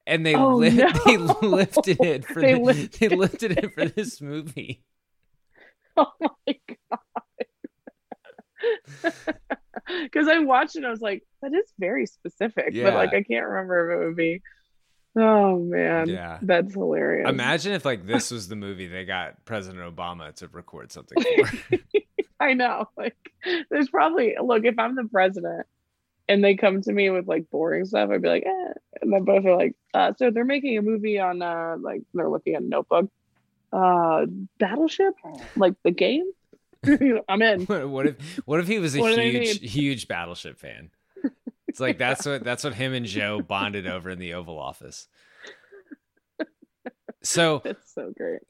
[0.06, 0.90] And they oh, li- no.
[1.04, 4.82] they lifted it for they, the, lifted they lifted it for this movie.
[5.96, 6.54] Oh my
[6.90, 6.98] god.
[10.02, 12.84] Because I watched it, I was like, that is very specific, Yeah.
[12.84, 14.42] but like I can't remember if it would be.
[15.16, 16.38] Oh man, Yeah.
[16.40, 17.28] that's hilarious.
[17.28, 21.78] Imagine if like this was the movie they got President Obama to record something for.
[22.40, 22.88] I know.
[22.96, 23.16] Like,
[23.70, 25.66] there's probably look if I'm the president
[26.28, 28.72] and they come to me with like boring stuff, I'd be like, eh.
[29.00, 32.28] And then both are like, uh, so they're making a movie on uh like they're
[32.28, 33.10] looking at a Notebook,
[33.72, 34.26] uh,
[34.58, 35.14] Battleship,
[35.56, 36.30] like the game.
[37.28, 37.66] I'm in.
[37.90, 40.90] what if what if he was a What huge huge Battleship fan?
[41.66, 45.08] It's like that's what that's what him and Joe bonded over in the Oval Office.
[47.22, 48.40] So It's so great.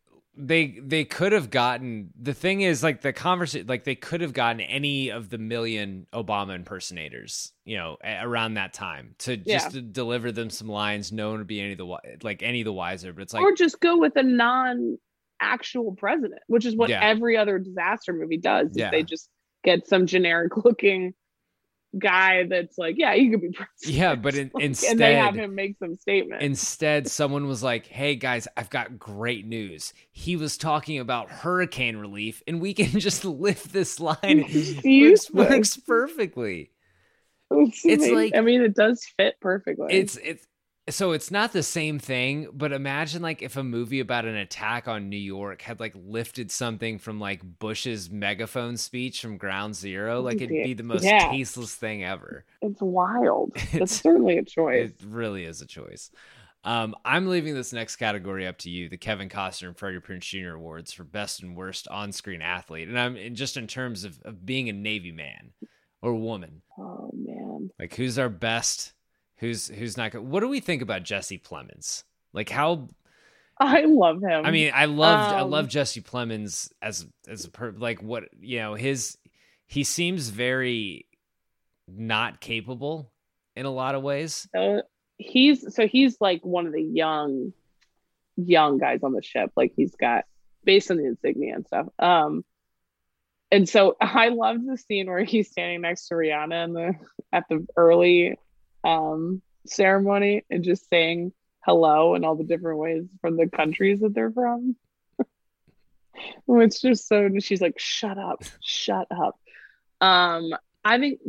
[0.40, 4.32] They they could have gotten the thing is like the conversation like they could have
[4.32, 9.46] gotten any of the million Obama impersonators you know a- around that time to just
[9.66, 9.68] Yeah.
[9.70, 12.60] to deliver them some lines no one would be any of the wi- like any
[12.60, 14.96] of the wiser but it's like or just go with a non
[15.40, 17.00] actual president, which is what Yeah.
[17.00, 18.70] every other disaster movie does.
[18.70, 18.90] is Yeah.
[18.90, 19.28] They just
[19.64, 21.14] get some generic looking
[21.98, 23.98] guy that's like, yeah, you could be president.
[23.98, 26.42] yeah but in, Like, instead and they have him make some statement.
[26.42, 29.92] Instead, someone was like, "Hey guys, I've got great news.
[30.10, 34.16] He was talking about hurricane relief, and we can just lift this line.
[34.24, 36.70] It works perfectly.
[37.50, 39.94] it's, it's like- I mean, it does fit perfectly.
[39.94, 40.46] It's it's
[40.90, 42.48] so it's not the same thing.
[42.52, 46.50] But imagine like if a movie about an attack on New York had like lifted
[46.50, 50.20] something from like Bush's megaphone speech from Ground Zero.
[50.20, 51.30] Like it'd be the most Yeah.
[51.30, 52.44] tasteless thing ever.
[52.62, 53.52] it's wild.
[53.56, 54.90] It's, It's- certainly a choice.
[54.90, 56.10] It really is a choice.
[56.64, 60.22] Um, I'm leaving this next category up to you, the Kevin Costner and Freddie Prinze
[60.22, 60.54] Jr.
[60.54, 64.44] Awards for Best and Worst On-Screen Athlete, and I'm and just in terms of, of
[64.44, 65.52] being a Navy man
[66.02, 66.62] or woman.
[66.76, 68.92] oh man, Like, who's our best?
[69.38, 70.12] Who's who's not?
[70.12, 70.20] good?
[70.20, 72.04] What do we think about Jesse Plemons?
[72.32, 72.88] Like, how?
[73.60, 74.44] I love him.
[74.46, 78.24] I mean, I loved I Um, love Jesse Plemons as as a per, like what
[78.40, 79.16] you know his
[79.66, 81.06] he seems very
[81.88, 83.12] not capable
[83.56, 84.48] in a lot of ways.
[84.54, 84.82] so
[85.16, 87.52] he's so he's like one of the young,
[88.36, 89.50] young guys on the ship.
[89.56, 90.24] Like he's got
[90.64, 91.86] based on the insignia and stuff.
[91.98, 92.44] Um,
[93.50, 96.94] and so I love the scene where he's standing next to Rihanna in the
[97.32, 98.36] at the early
[98.84, 101.32] um ceremony and just saying
[101.64, 104.76] hello in all the different ways from the countries that they're from.
[106.48, 109.38] it's just so she's like, shut up, shut up.
[110.00, 111.20] Um, I think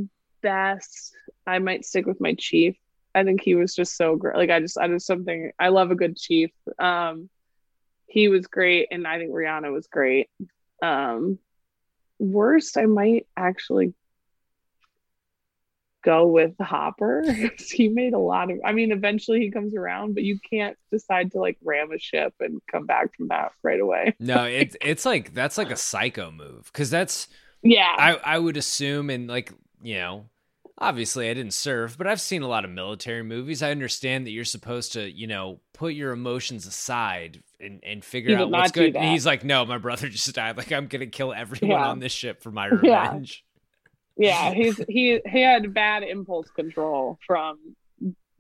[0.42, 1.14] best
[1.46, 2.78] I might stick with my chief.
[3.14, 4.38] I think he was just so great.
[4.38, 6.52] Like I just I just something I love a good chief.
[6.78, 7.30] Um
[8.08, 10.30] he was great and I think Rihanna was great.
[10.82, 11.40] Um
[12.20, 13.94] worst I might actually
[16.04, 17.24] go with Hopper.
[17.58, 21.32] he made a lot of I mean eventually he comes around, but you can't decide
[21.34, 24.16] to like ram a ship and come back from that right away.
[24.20, 27.28] No, it's it's like that's like a psycho move because that's
[27.62, 27.94] Yeah.
[27.98, 29.52] I I would assume and like
[29.82, 30.26] you know
[30.78, 33.62] obviously I didn't serve, but I've seen a lot of military movies.
[33.62, 38.38] I understand that you're supposed to you know put your emotions aside and and figure
[38.38, 38.96] out what's good.
[38.96, 40.56] And he's like, no, my brother just died.
[40.56, 41.88] Like I'm gonna kill everyone Yeah.
[41.90, 43.44] on this ship for my revenge.
[43.44, 43.49] yeah
[44.20, 47.58] he's he he had bad impulse control from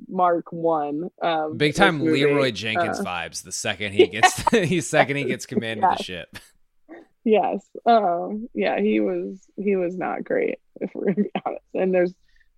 [0.08, 1.10] Mark One.
[1.22, 2.02] Um, Big time.
[2.02, 6.04] Leroy Jenkins Uh, vibes the second he gets he second he gets command of the
[6.04, 6.38] ship.
[7.24, 7.66] Yes.
[7.86, 8.50] Um.
[8.54, 9.40] Yeah, he was.
[9.58, 11.66] He was not great, if we're gonna be honest.
[11.74, 12.14] And there's,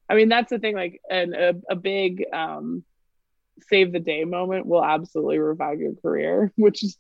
[0.10, 0.76] I mean, that's the thing.
[0.76, 2.84] Like, an a, a big um,
[3.70, 6.52] save the day moment will absolutely revive your career.
[6.56, 6.98] Which is,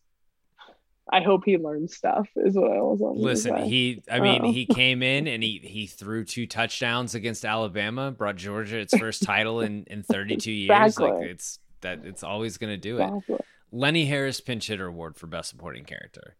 [1.11, 2.27] I hope he learns stuff.
[2.35, 2.99] Is what I was.
[3.17, 4.51] Listen, he I mean Oh.
[4.51, 9.23] he came in and he he threw two touchdowns against Alabama, brought Georgia its first
[9.23, 10.99] title in in 32 years.
[10.99, 13.41] Like it's that it's always going to do it.
[13.71, 16.35] Lenny Harris pinch hitter award for best supporting character.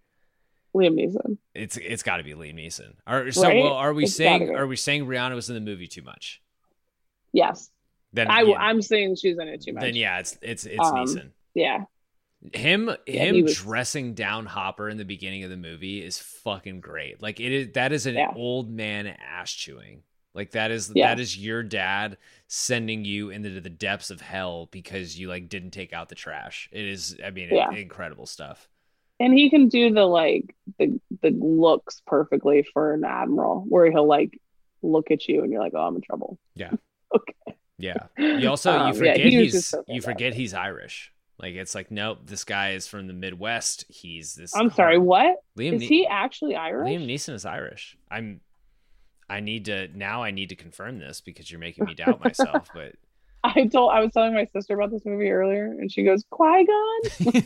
[0.76, 1.38] Liam Neeson.
[1.54, 2.94] It's it's got to be Liam Neeson.
[3.08, 3.62] Are, so Right?
[3.64, 6.42] well, are we It's saying are we saying Rihanna was in the movie too much?
[7.34, 7.72] Yes.
[8.14, 9.82] Then I, yeah, I'm saying she's in it too much.
[9.84, 11.30] then yeah, it's it's it's Um, Neeson.
[11.56, 11.86] Yeah.
[12.54, 16.82] Him Yeah, him was- dressing down Hopper in the beginning of the movie is fucking
[16.82, 17.22] great.
[17.22, 18.32] Like it is that is an Yeah.
[18.36, 20.04] old man ass chewing.
[20.34, 21.10] Like that is Yeah.
[21.10, 25.72] that is your dad sending you into the depths of hell because you like didn't
[25.72, 26.68] take out the trash.
[26.72, 28.68] It is I mean incredible stuff.
[29.20, 34.08] And he can do the like the the looks perfectly for an admiral, where he'll
[34.08, 34.40] like
[34.82, 36.40] look at you and you're like, oh, I'm in trouble.
[36.56, 36.72] Yeah.
[37.14, 37.58] Okay.
[37.78, 38.08] Yeah.
[38.18, 41.12] You also Um, you forget he he's so you forget he's Irish.
[41.42, 43.86] Like it's like nope, this guy is from the Midwest.
[43.90, 46.88] He's this I'm sorry, hard- what Liam is Ne- he actually Irish?
[46.90, 47.98] Liam Neeson is Irish.
[48.10, 48.42] I'm.
[49.30, 50.22] I need to now.
[50.24, 52.68] I need to confirm this because you're making me doubt myself.
[52.76, 52.94] But
[53.44, 56.68] I told I was telling my sister about this movie earlier, and she goes, Qui
[56.68, 57.42] Gon.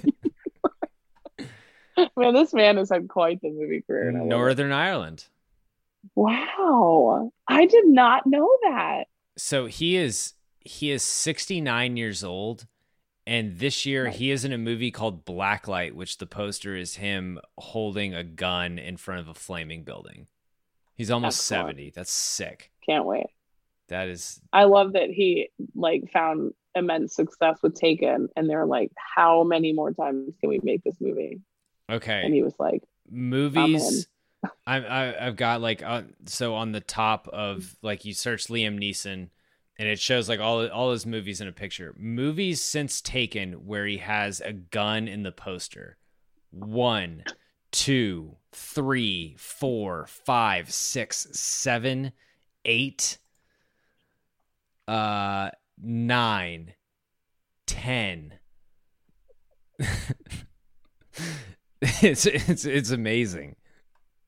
[2.18, 4.10] man, this man has had quite the movie career.
[4.10, 4.30] and I love.
[4.30, 5.26] Northern Ireland.
[6.16, 9.06] Wow, I did not know that.
[9.38, 12.66] So he is he is 69 years old,
[13.28, 17.40] and this year he is in a movie called Blacklight, which the poster is him
[17.58, 20.28] holding a gun in front of a flaming building.
[20.96, 21.70] He's almost Excellent.
[21.70, 21.92] 70.
[21.96, 22.72] That's sick.
[22.86, 23.28] Can't wait.
[23.90, 28.92] That is I love that he like found immense success with Taken, and they're like,
[28.96, 31.42] how many more times can we make this movie?
[31.90, 32.22] okay.
[32.24, 34.08] And he was like, movies
[34.66, 38.80] I, I I've got like uh, so on the top of like you search Liam
[38.80, 39.30] Neeson
[39.78, 41.94] and it shows like all all his movies in a picture.
[41.98, 45.98] Movies since Taken where he has a gun in the poster.
[46.52, 47.24] One,
[47.72, 52.14] two, three, four, five, six, seven,
[52.64, 53.18] eight,
[54.88, 55.50] uh,
[55.82, 56.74] nine,
[57.68, 58.34] ten.
[61.82, 63.58] it's it's it's amazing.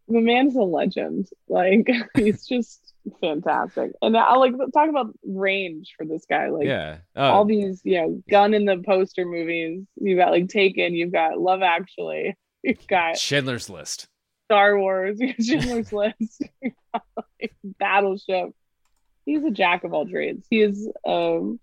[0.10, 1.30] the man's a legend.
[1.48, 2.87] Like he's just
[3.22, 3.92] fantastic.
[4.02, 6.50] And I like talk about range for this guy.
[6.50, 6.98] Like yeah.
[7.16, 9.84] all Oh, these, you know, gun in the poster movies.
[9.96, 14.08] You've got like Taken, you've got Love Actually, you've got Schindler's List.
[14.46, 16.44] Star Wars, Schindler's List,
[16.94, 18.52] got, like, Battleship.
[19.26, 20.48] He's a jack of all trades.
[20.50, 21.60] He is um,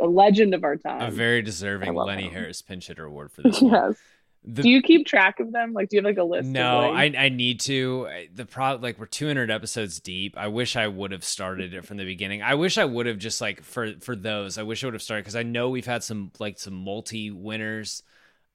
[0.00, 1.02] a legend of our time.
[1.02, 2.32] A very deserving Lenny him.
[2.32, 3.62] Harris pinch hitter award for this.
[3.62, 3.96] yes.
[4.46, 5.72] The- do you keep track of them?
[5.72, 6.48] Like, do you have like a list?
[6.48, 8.08] no, like, I I need to.
[8.34, 10.36] The pro like we're 200 episodes deep.
[10.36, 12.42] I wish I would have started it from the beginning.
[12.42, 14.58] I wish I would have just like for for those.
[14.58, 17.30] I wish I would have started because I know we've had some like some multi
[17.30, 18.02] winners.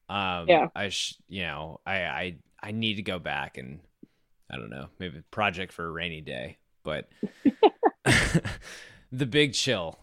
[0.10, 0.68] Um, Yeah.
[0.76, 3.80] I sh- you know I I I need to go back and
[4.52, 7.10] I don't know maybe project for a rainy day, but
[9.12, 9.98] the big chill.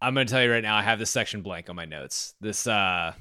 [0.00, 0.76] I'm gonna tell you right now.
[0.76, 2.34] I have this section blank on my notes.
[2.40, 3.14] This uh.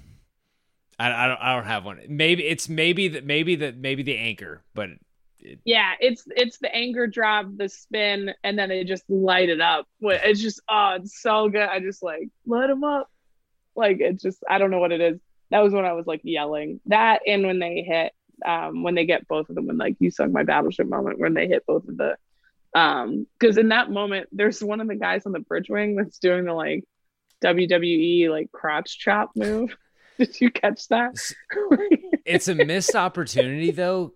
[0.99, 1.39] I, I don't.
[1.41, 1.99] I don't have one.
[2.09, 4.89] Maybe it's maybe that maybe that maybe the anchor, but
[5.65, 9.87] yeah, it's it's the anger drop, the spin, and then they just light it up.
[10.01, 11.61] It's just oh, it's so good.
[11.61, 13.09] I just like light them up.
[13.75, 15.19] Like it's just I don't know what it is.
[15.49, 18.13] That was when I was like yelling that, and when they hit,
[18.45, 21.33] um, when they get both of them, when like you sung my battleship moment, when
[21.33, 22.15] they hit both of the,
[22.75, 26.19] um, because in that moment there's one of the guys on the bridge wing that's
[26.19, 26.83] doing the like
[27.43, 29.75] WWE like crotch chop move.
[30.25, 31.15] Did you catch that?
[32.25, 34.13] it's a missed opportunity though.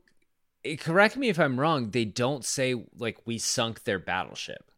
[0.63, 1.89] Eh, Correct me if I'm wrong.
[1.91, 4.71] They don't say like we sunk their battleship.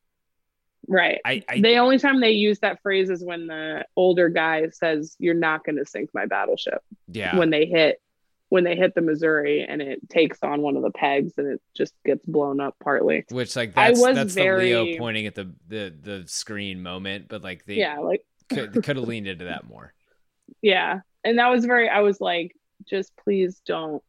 [0.88, 1.20] Right.
[1.26, 5.16] I, I the only time they use that phrase is when the older guy says,
[5.20, 7.38] "You're not going to sink my battleship." yeah.
[7.38, 8.02] When they hit,
[8.50, 11.62] when they hit the Missouri and it takes on one of the pegs and it
[11.76, 13.26] just gets blown up partly.
[13.32, 17.28] which like I was that's very- the Leo pointing at the the the screen moment,
[17.28, 19.94] but like they Yeah, like could could have leaned into that more.
[20.62, 21.90] yeah, and that was very.
[21.90, 24.04] I was like, just please don't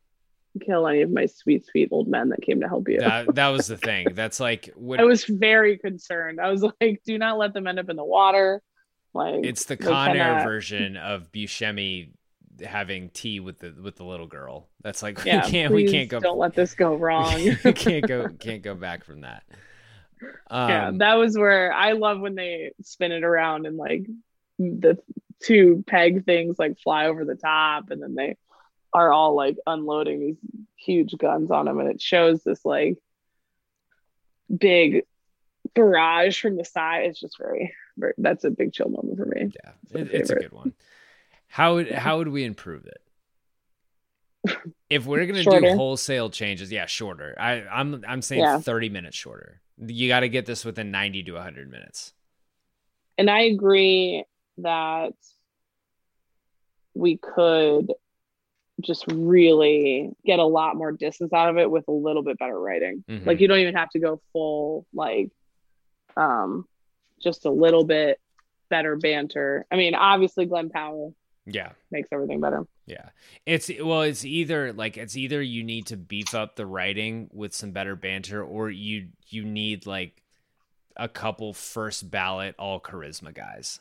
[0.60, 3.00] kill any of my sweet, sweet old men that came to help you.
[3.00, 4.08] That that was the thing.
[4.14, 6.40] That's like what I was very concerned.
[6.40, 8.62] I was like, do not let them end up in the water.
[9.14, 12.10] Like it's the Con Air version of Buscemi
[12.64, 14.68] having tea with the with the little girl.
[14.82, 17.34] That's like Yeah, we can't we can't go Don't let this go wrong.
[17.64, 19.44] we can't go can't go back from that.
[20.50, 24.06] Um, yeah, that was where I love when they spin it around and like
[24.58, 24.98] the
[25.42, 28.36] two peg things like fly over the top and then they
[28.92, 30.36] are all like unloading these
[30.76, 32.96] huge guns on him and it shows this like
[34.54, 35.04] big
[35.74, 37.04] barrage from the side.
[37.06, 39.52] It's just very, very that's a big chill moment for me.
[39.64, 40.72] Yeah it, it's a good one.
[41.48, 43.02] How would how would we improve it?
[44.90, 47.36] If we're gonna do wholesale changes yeah shorter.
[47.38, 48.58] I i'm i'm saying yeah.
[48.58, 49.60] 30 minutes shorter.
[49.76, 52.14] You got to get this within 90 to 100 minutes.
[53.18, 54.24] And i agree
[54.58, 55.12] that
[56.94, 57.92] we could
[58.80, 62.58] just really get a lot more distance out of it with a little bit better
[62.58, 63.04] writing.
[63.08, 63.26] Mm-hmm.
[63.26, 65.30] Like you don't even have to go full like
[66.16, 66.64] um
[67.20, 68.20] just a little bit
[68.70, 69.66] better banter.
[69.70, 71.14] I mean, obviously Glen Powell
[71.46, 72.66] yeah makes everything better.
[72.86, 73.08] Yeah.
[73.46, 77.54] It's well it's either like it's either you need to beef up the writing with
[77.54, 80.22] some better banter or you you need like
[80.96, 83.80] a couple first ballot all charisma guys.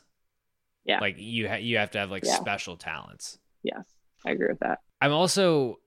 [0.88, 1.00] Yeah.
[1.00, 2.36] Like you ha- you have to have like yeah.
[2.36, 3.38] special talents.
[3.62, 3.84] Yes.
[4.26, 4.80] I agree with that.
[5.00, 5.78] I'm also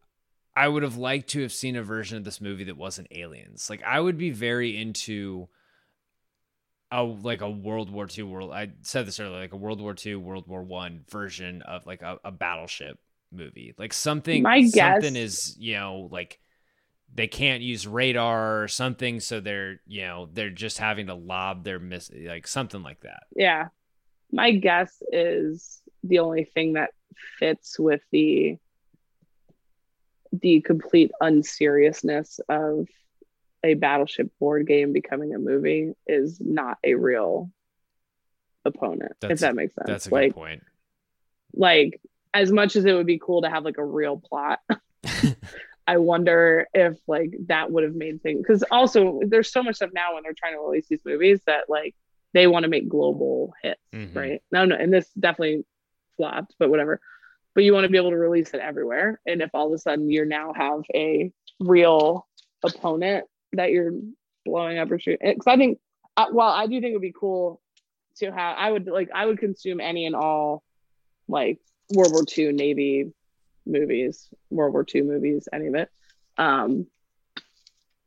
[0.55, 3.69] I would have liked to have seen a version of this movie that wasn't aliens.
[3.69, 5.49] Like I would be very into
[6.91, 8.51] a like a World War II world.
[8.51, 12.03] I said this earlier, like a World War II, World War One version of like
[12.03, 12.99] a, a battleship
[13.31, 13.73] movie.
[13.77, 16.39] Like something, My guess, something is you know like
[17.13, 21.63] they can't use radar or something, so they're you know they're just having to lob
[21.63, 23.23] their miss like something like that.
[23.35, 23.69] Yeah,
[24.31, 26.91] my guess is the only thing that
[27.39, 28.57] fits with the
[30.31, 32.87] the complete unseriousness of
[33.63, 37.51] a battleship board game becoming a movie is not a real
[38.63, 39.87] opponent that's, if that makes sense.
[39.87, 40.63] that's a like, good point.
[41.53, 41.99] like
[42.33, 44.59] as much as it would be cool to have like a real plot
[45.87, 49.89] i wonder if like that would have made things because also there's so much stuff
[49.93, 51.93] now when they're trying to release these movies that like
[52.33, 54.17] they want to make global hits mm-hmm.
[54.17, 55.63] right no no and this definitely
[56.21, 57.01] flopped, but whatever.
[57.53, 59.19] But you want to be able to release it everywhere.
[59.25, 62.27] And if all of a sudden you now have a real
[62.63, 63.91] opponent that you're
[64.45, 65.79] blowing up or shooting, because I think,
[66.15, 67.59] uh, well, I do think it would be cool
[68.17, 68.55] to have.
[68.57, 70.63] I would like, I would consume any and all
[71.27, 71.59] like
[71.93, 73.11] World War II Navy
[73.65, 75.89] movies, World War II movies, any of it.
[76.37, 76.87] Um,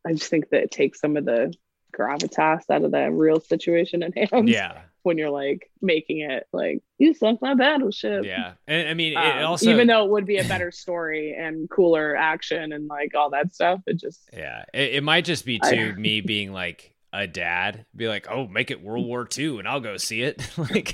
[0.06, 1.52] I just think that it takes some of the
[1.96, 4.48] gravitas out of that real situation at hand.
[4.48, 8.24] Yeah when you're like making it like you sunk my battleship.
[8.24, 11.34] Yeah, and I mean, it um, also even though it would be a better story
[11.38, 15.44] and cooler action and like all that stuff, it just yeah, it, it might just
[15.44, 19.58] be to me being like a dad, be like, oh, make it World War II,
[19.58, 20.50] and I'll go see it.
[20.58, 20.92] like,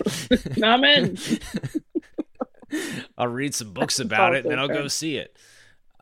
[0.62, 1.16] I'm in.
[3.16, 5.36] I'll read some books about it, and then I'll go see it.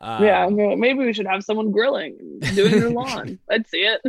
[0.01, 3.37] Um, yeah, maybe we should have someone grilling, doing their lawn.
[3.49, 4.01] I'd see it.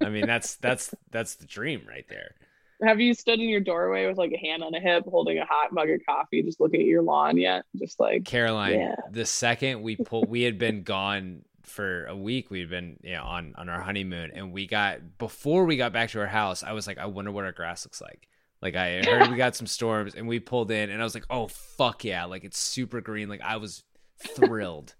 [0.00, 2.34] I mean, that's that's that's the dream right there.
[2.82, 5.46] Have you stood in your doorway with like a hand on a hip, holding a
[5.46, 7.64] hot mug of coffee, just looking at your lawn yet?
[7.76, 8.96] Just like Caroline, yeah.
[9.10, 12.50] the second we pulled, we had been gone for a week.
[12.50, 16.10] We'd been you know, on on our honeymoon, and we got before we got back
[16.10, 16.62] to our house.
[16.62, 18.28] I was like, I wonder what our grass looks like.
[18.60, 21.26] Like I heard we got some storms, and we pulled in, and I was like,
[21.30, 22.26] oh fuck yeah!
[22.26, 23.30] Like it's super green.
[23.30, 23.82] Like I was
[24.18, 24.94] thrilled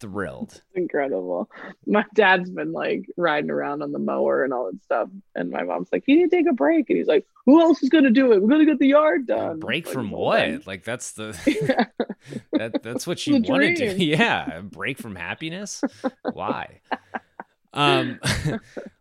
[0.00, 0.62] thrilled.
[0.74, 1.48] incredible.
[1.86, 5.08] My dad's been like riding around on the mower and all that stuff.
[5.34, 6.90] And my mom's like, you need to take a break.
[6.90, 8.42] And he's like, who else is going to do it?
[8.42, 9.60] We're going to get the yard done.
[9.60, 10.66] Break like, from what?
[10.66, 11.28] Like that's the,
[12.52, 13.96] that, that's what you want to do.
[14.04, 14.60] Yeah.
[14.60, 15.82] Break from happiness.
[16.32, 16.80] Why?
[17.72, 18.18] um,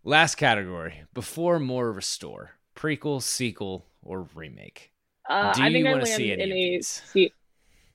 [0.04, 4.92] last category before, more, restore prequel, sequel, or remake.
[5.30, 7.34] Uh, do I think you want to see any in a, se-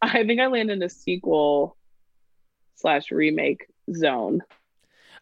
[0.02, 1.76] I think I land in a sequel
[2.76, 4.40] slash remake zone.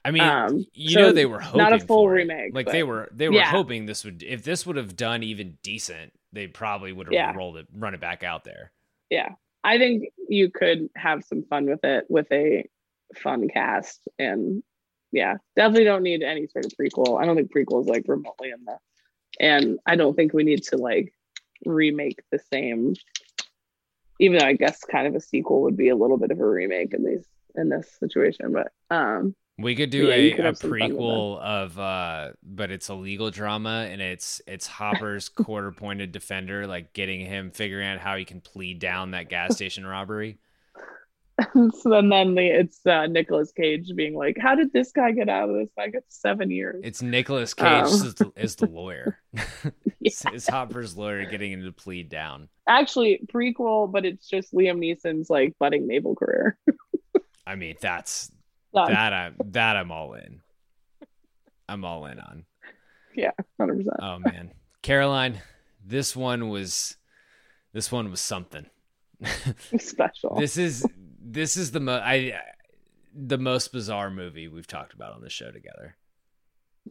[0.05, 2.55] I mean, um, you so know, they were hoping not a full remake.
[2.55, 3.51] Like they were, they were yeah.
[3.51, 4.23] hoping this would.
[4.23, 7.33] If this would have done even decent, they probably would have yeah.
[7.35, 8.73] rolled it, run it back out there.
[9.11, 9.29] Yeah,
[9.63, 12.69] I think you could have some fun with it with a
[13.15, 14.63] fun cast, and
[15.13, 17.21] yeah, definitely don't need any sort of prequel.
[17.21, 18.79] I don't think prequels like remotely in the,
[19.39, 21.13] and I don't think we need to like
[21.65, 22.95] remake the same.
[24.19, 26.47] Even though I guess kind of a sequel would be a little bit of a
[26.47, 27.27] remake in these
[27.57, 28.53] in this situation.
[28.53, 33.31] But um, we could do yeah, a, a prequel of uh, but it's a legal
[33.31, 38.25] drama and it's it's Hopper's quarter pointed defender, like getting him figuring out how he
[38.25, 40.39] can plead down that gas station robbery.
[41.55, 45.29] so then, then the, it's uh, Nicolas Cage being like, "How did this guy get
[45.29, 45.71] out of this?
[45.79, 47.87] I get seven years." It's Nicolas Cage um.
[47.87, 49.19] is, the, is, the, lawyer.
[50.01, 52.49] it's, it's Hopper's lawyer getting him to plead down.
[52.69, 56.59] Actually, prequel, but it's just Liam Neeson's like budding naval career.
[57.47, 58.31] I mean, that's
[58.73, 60.41] that I'm that I'm all in.
[61.69, 62.45] I'm all in on.
[63.15, 63.97] Yeah, hundred percent.
[64.01, 64.53] Oh man,
[64.83, 65.41] Caroline,
[65.85, 66.97] this one was
[67.73, 68.67] this one was something
[69.79, 70.37] special.
[70.39, 70.87] this is
[71.21, 72.41] this is the most I
[73.15, 75.97] the most bizarre movie we've talked about on the show together.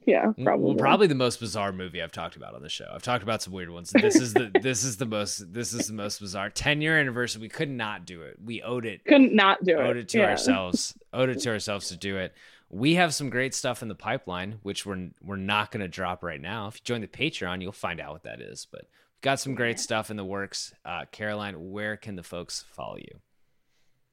[0.05, 0.75] Yeah, probably.
[0.75, 2.89] Probably the most bizarre movie I've talked about on the show.
[2.93, 3.91] I've talked about some weird ones.
[3.91, 6.49] This is the this is the most this is the most bizarre.
[6.49, 7.41] Ten year anniversary.
[7.41, 8.37] We could not do it.
[8.43, 9.03] We owed it.
[9.05, 9.89] Couldn't not do owed it.
[9.89, 10.29] Owed it to yeah.
[10.29, 10.97] ourselves.
[11.13, 12.33] owed it to ourselves to do it.
[12.69, 16.23] We have some great stuff in the pipeline, which we're we're not going to drop
[16.23, 16.67] right now.
[16.67, 18.65] If you join the Patreon, you'll find out what that is.
[18.71, 20.73] But we've got some great stuff in the works.
[20.85, 23.19] Uh, Caroline, where can the folks follow you?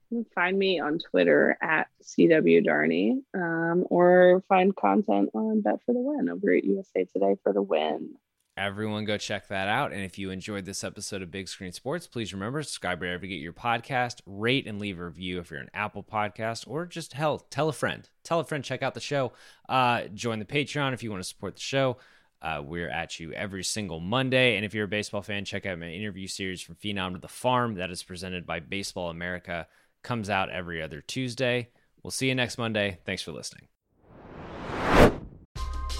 [0.08, 5.92] Can find me on Twitter at CW Darney, um, or find content on Bet for
[5.92, 8.14] the Win over at USA Today for the Win.
[8.58, 9.92] Everyone go check that out.
[9.92, 13.24] And if you enjoyed this episode of Big Screen Sports, please remember to subscribe wherever
[13.24, 16.84] you get your podcast, rate and leave a review if you're an Apple podcast, or
[16.84, 18.08] just hell, tell a friend.
[18.24, 19.32] Tell a friend, check out the show.
[19.68, 21.98] Uh, join the Patreon if you want to support the show.
[22.42, 24.56] Uh, we're at you every single Monday.
[24.56, 27.28] And if you're a baseball fan, check out my interview series from Phenom to the
[27.28, 29.68] Farm that is presented by Baseball America.
[30.02, 31.70] Comes out every other Tuesday.
[32.02, 32.98] We'll see you next Monday.
[33.04, 33.68] Thanks for listening.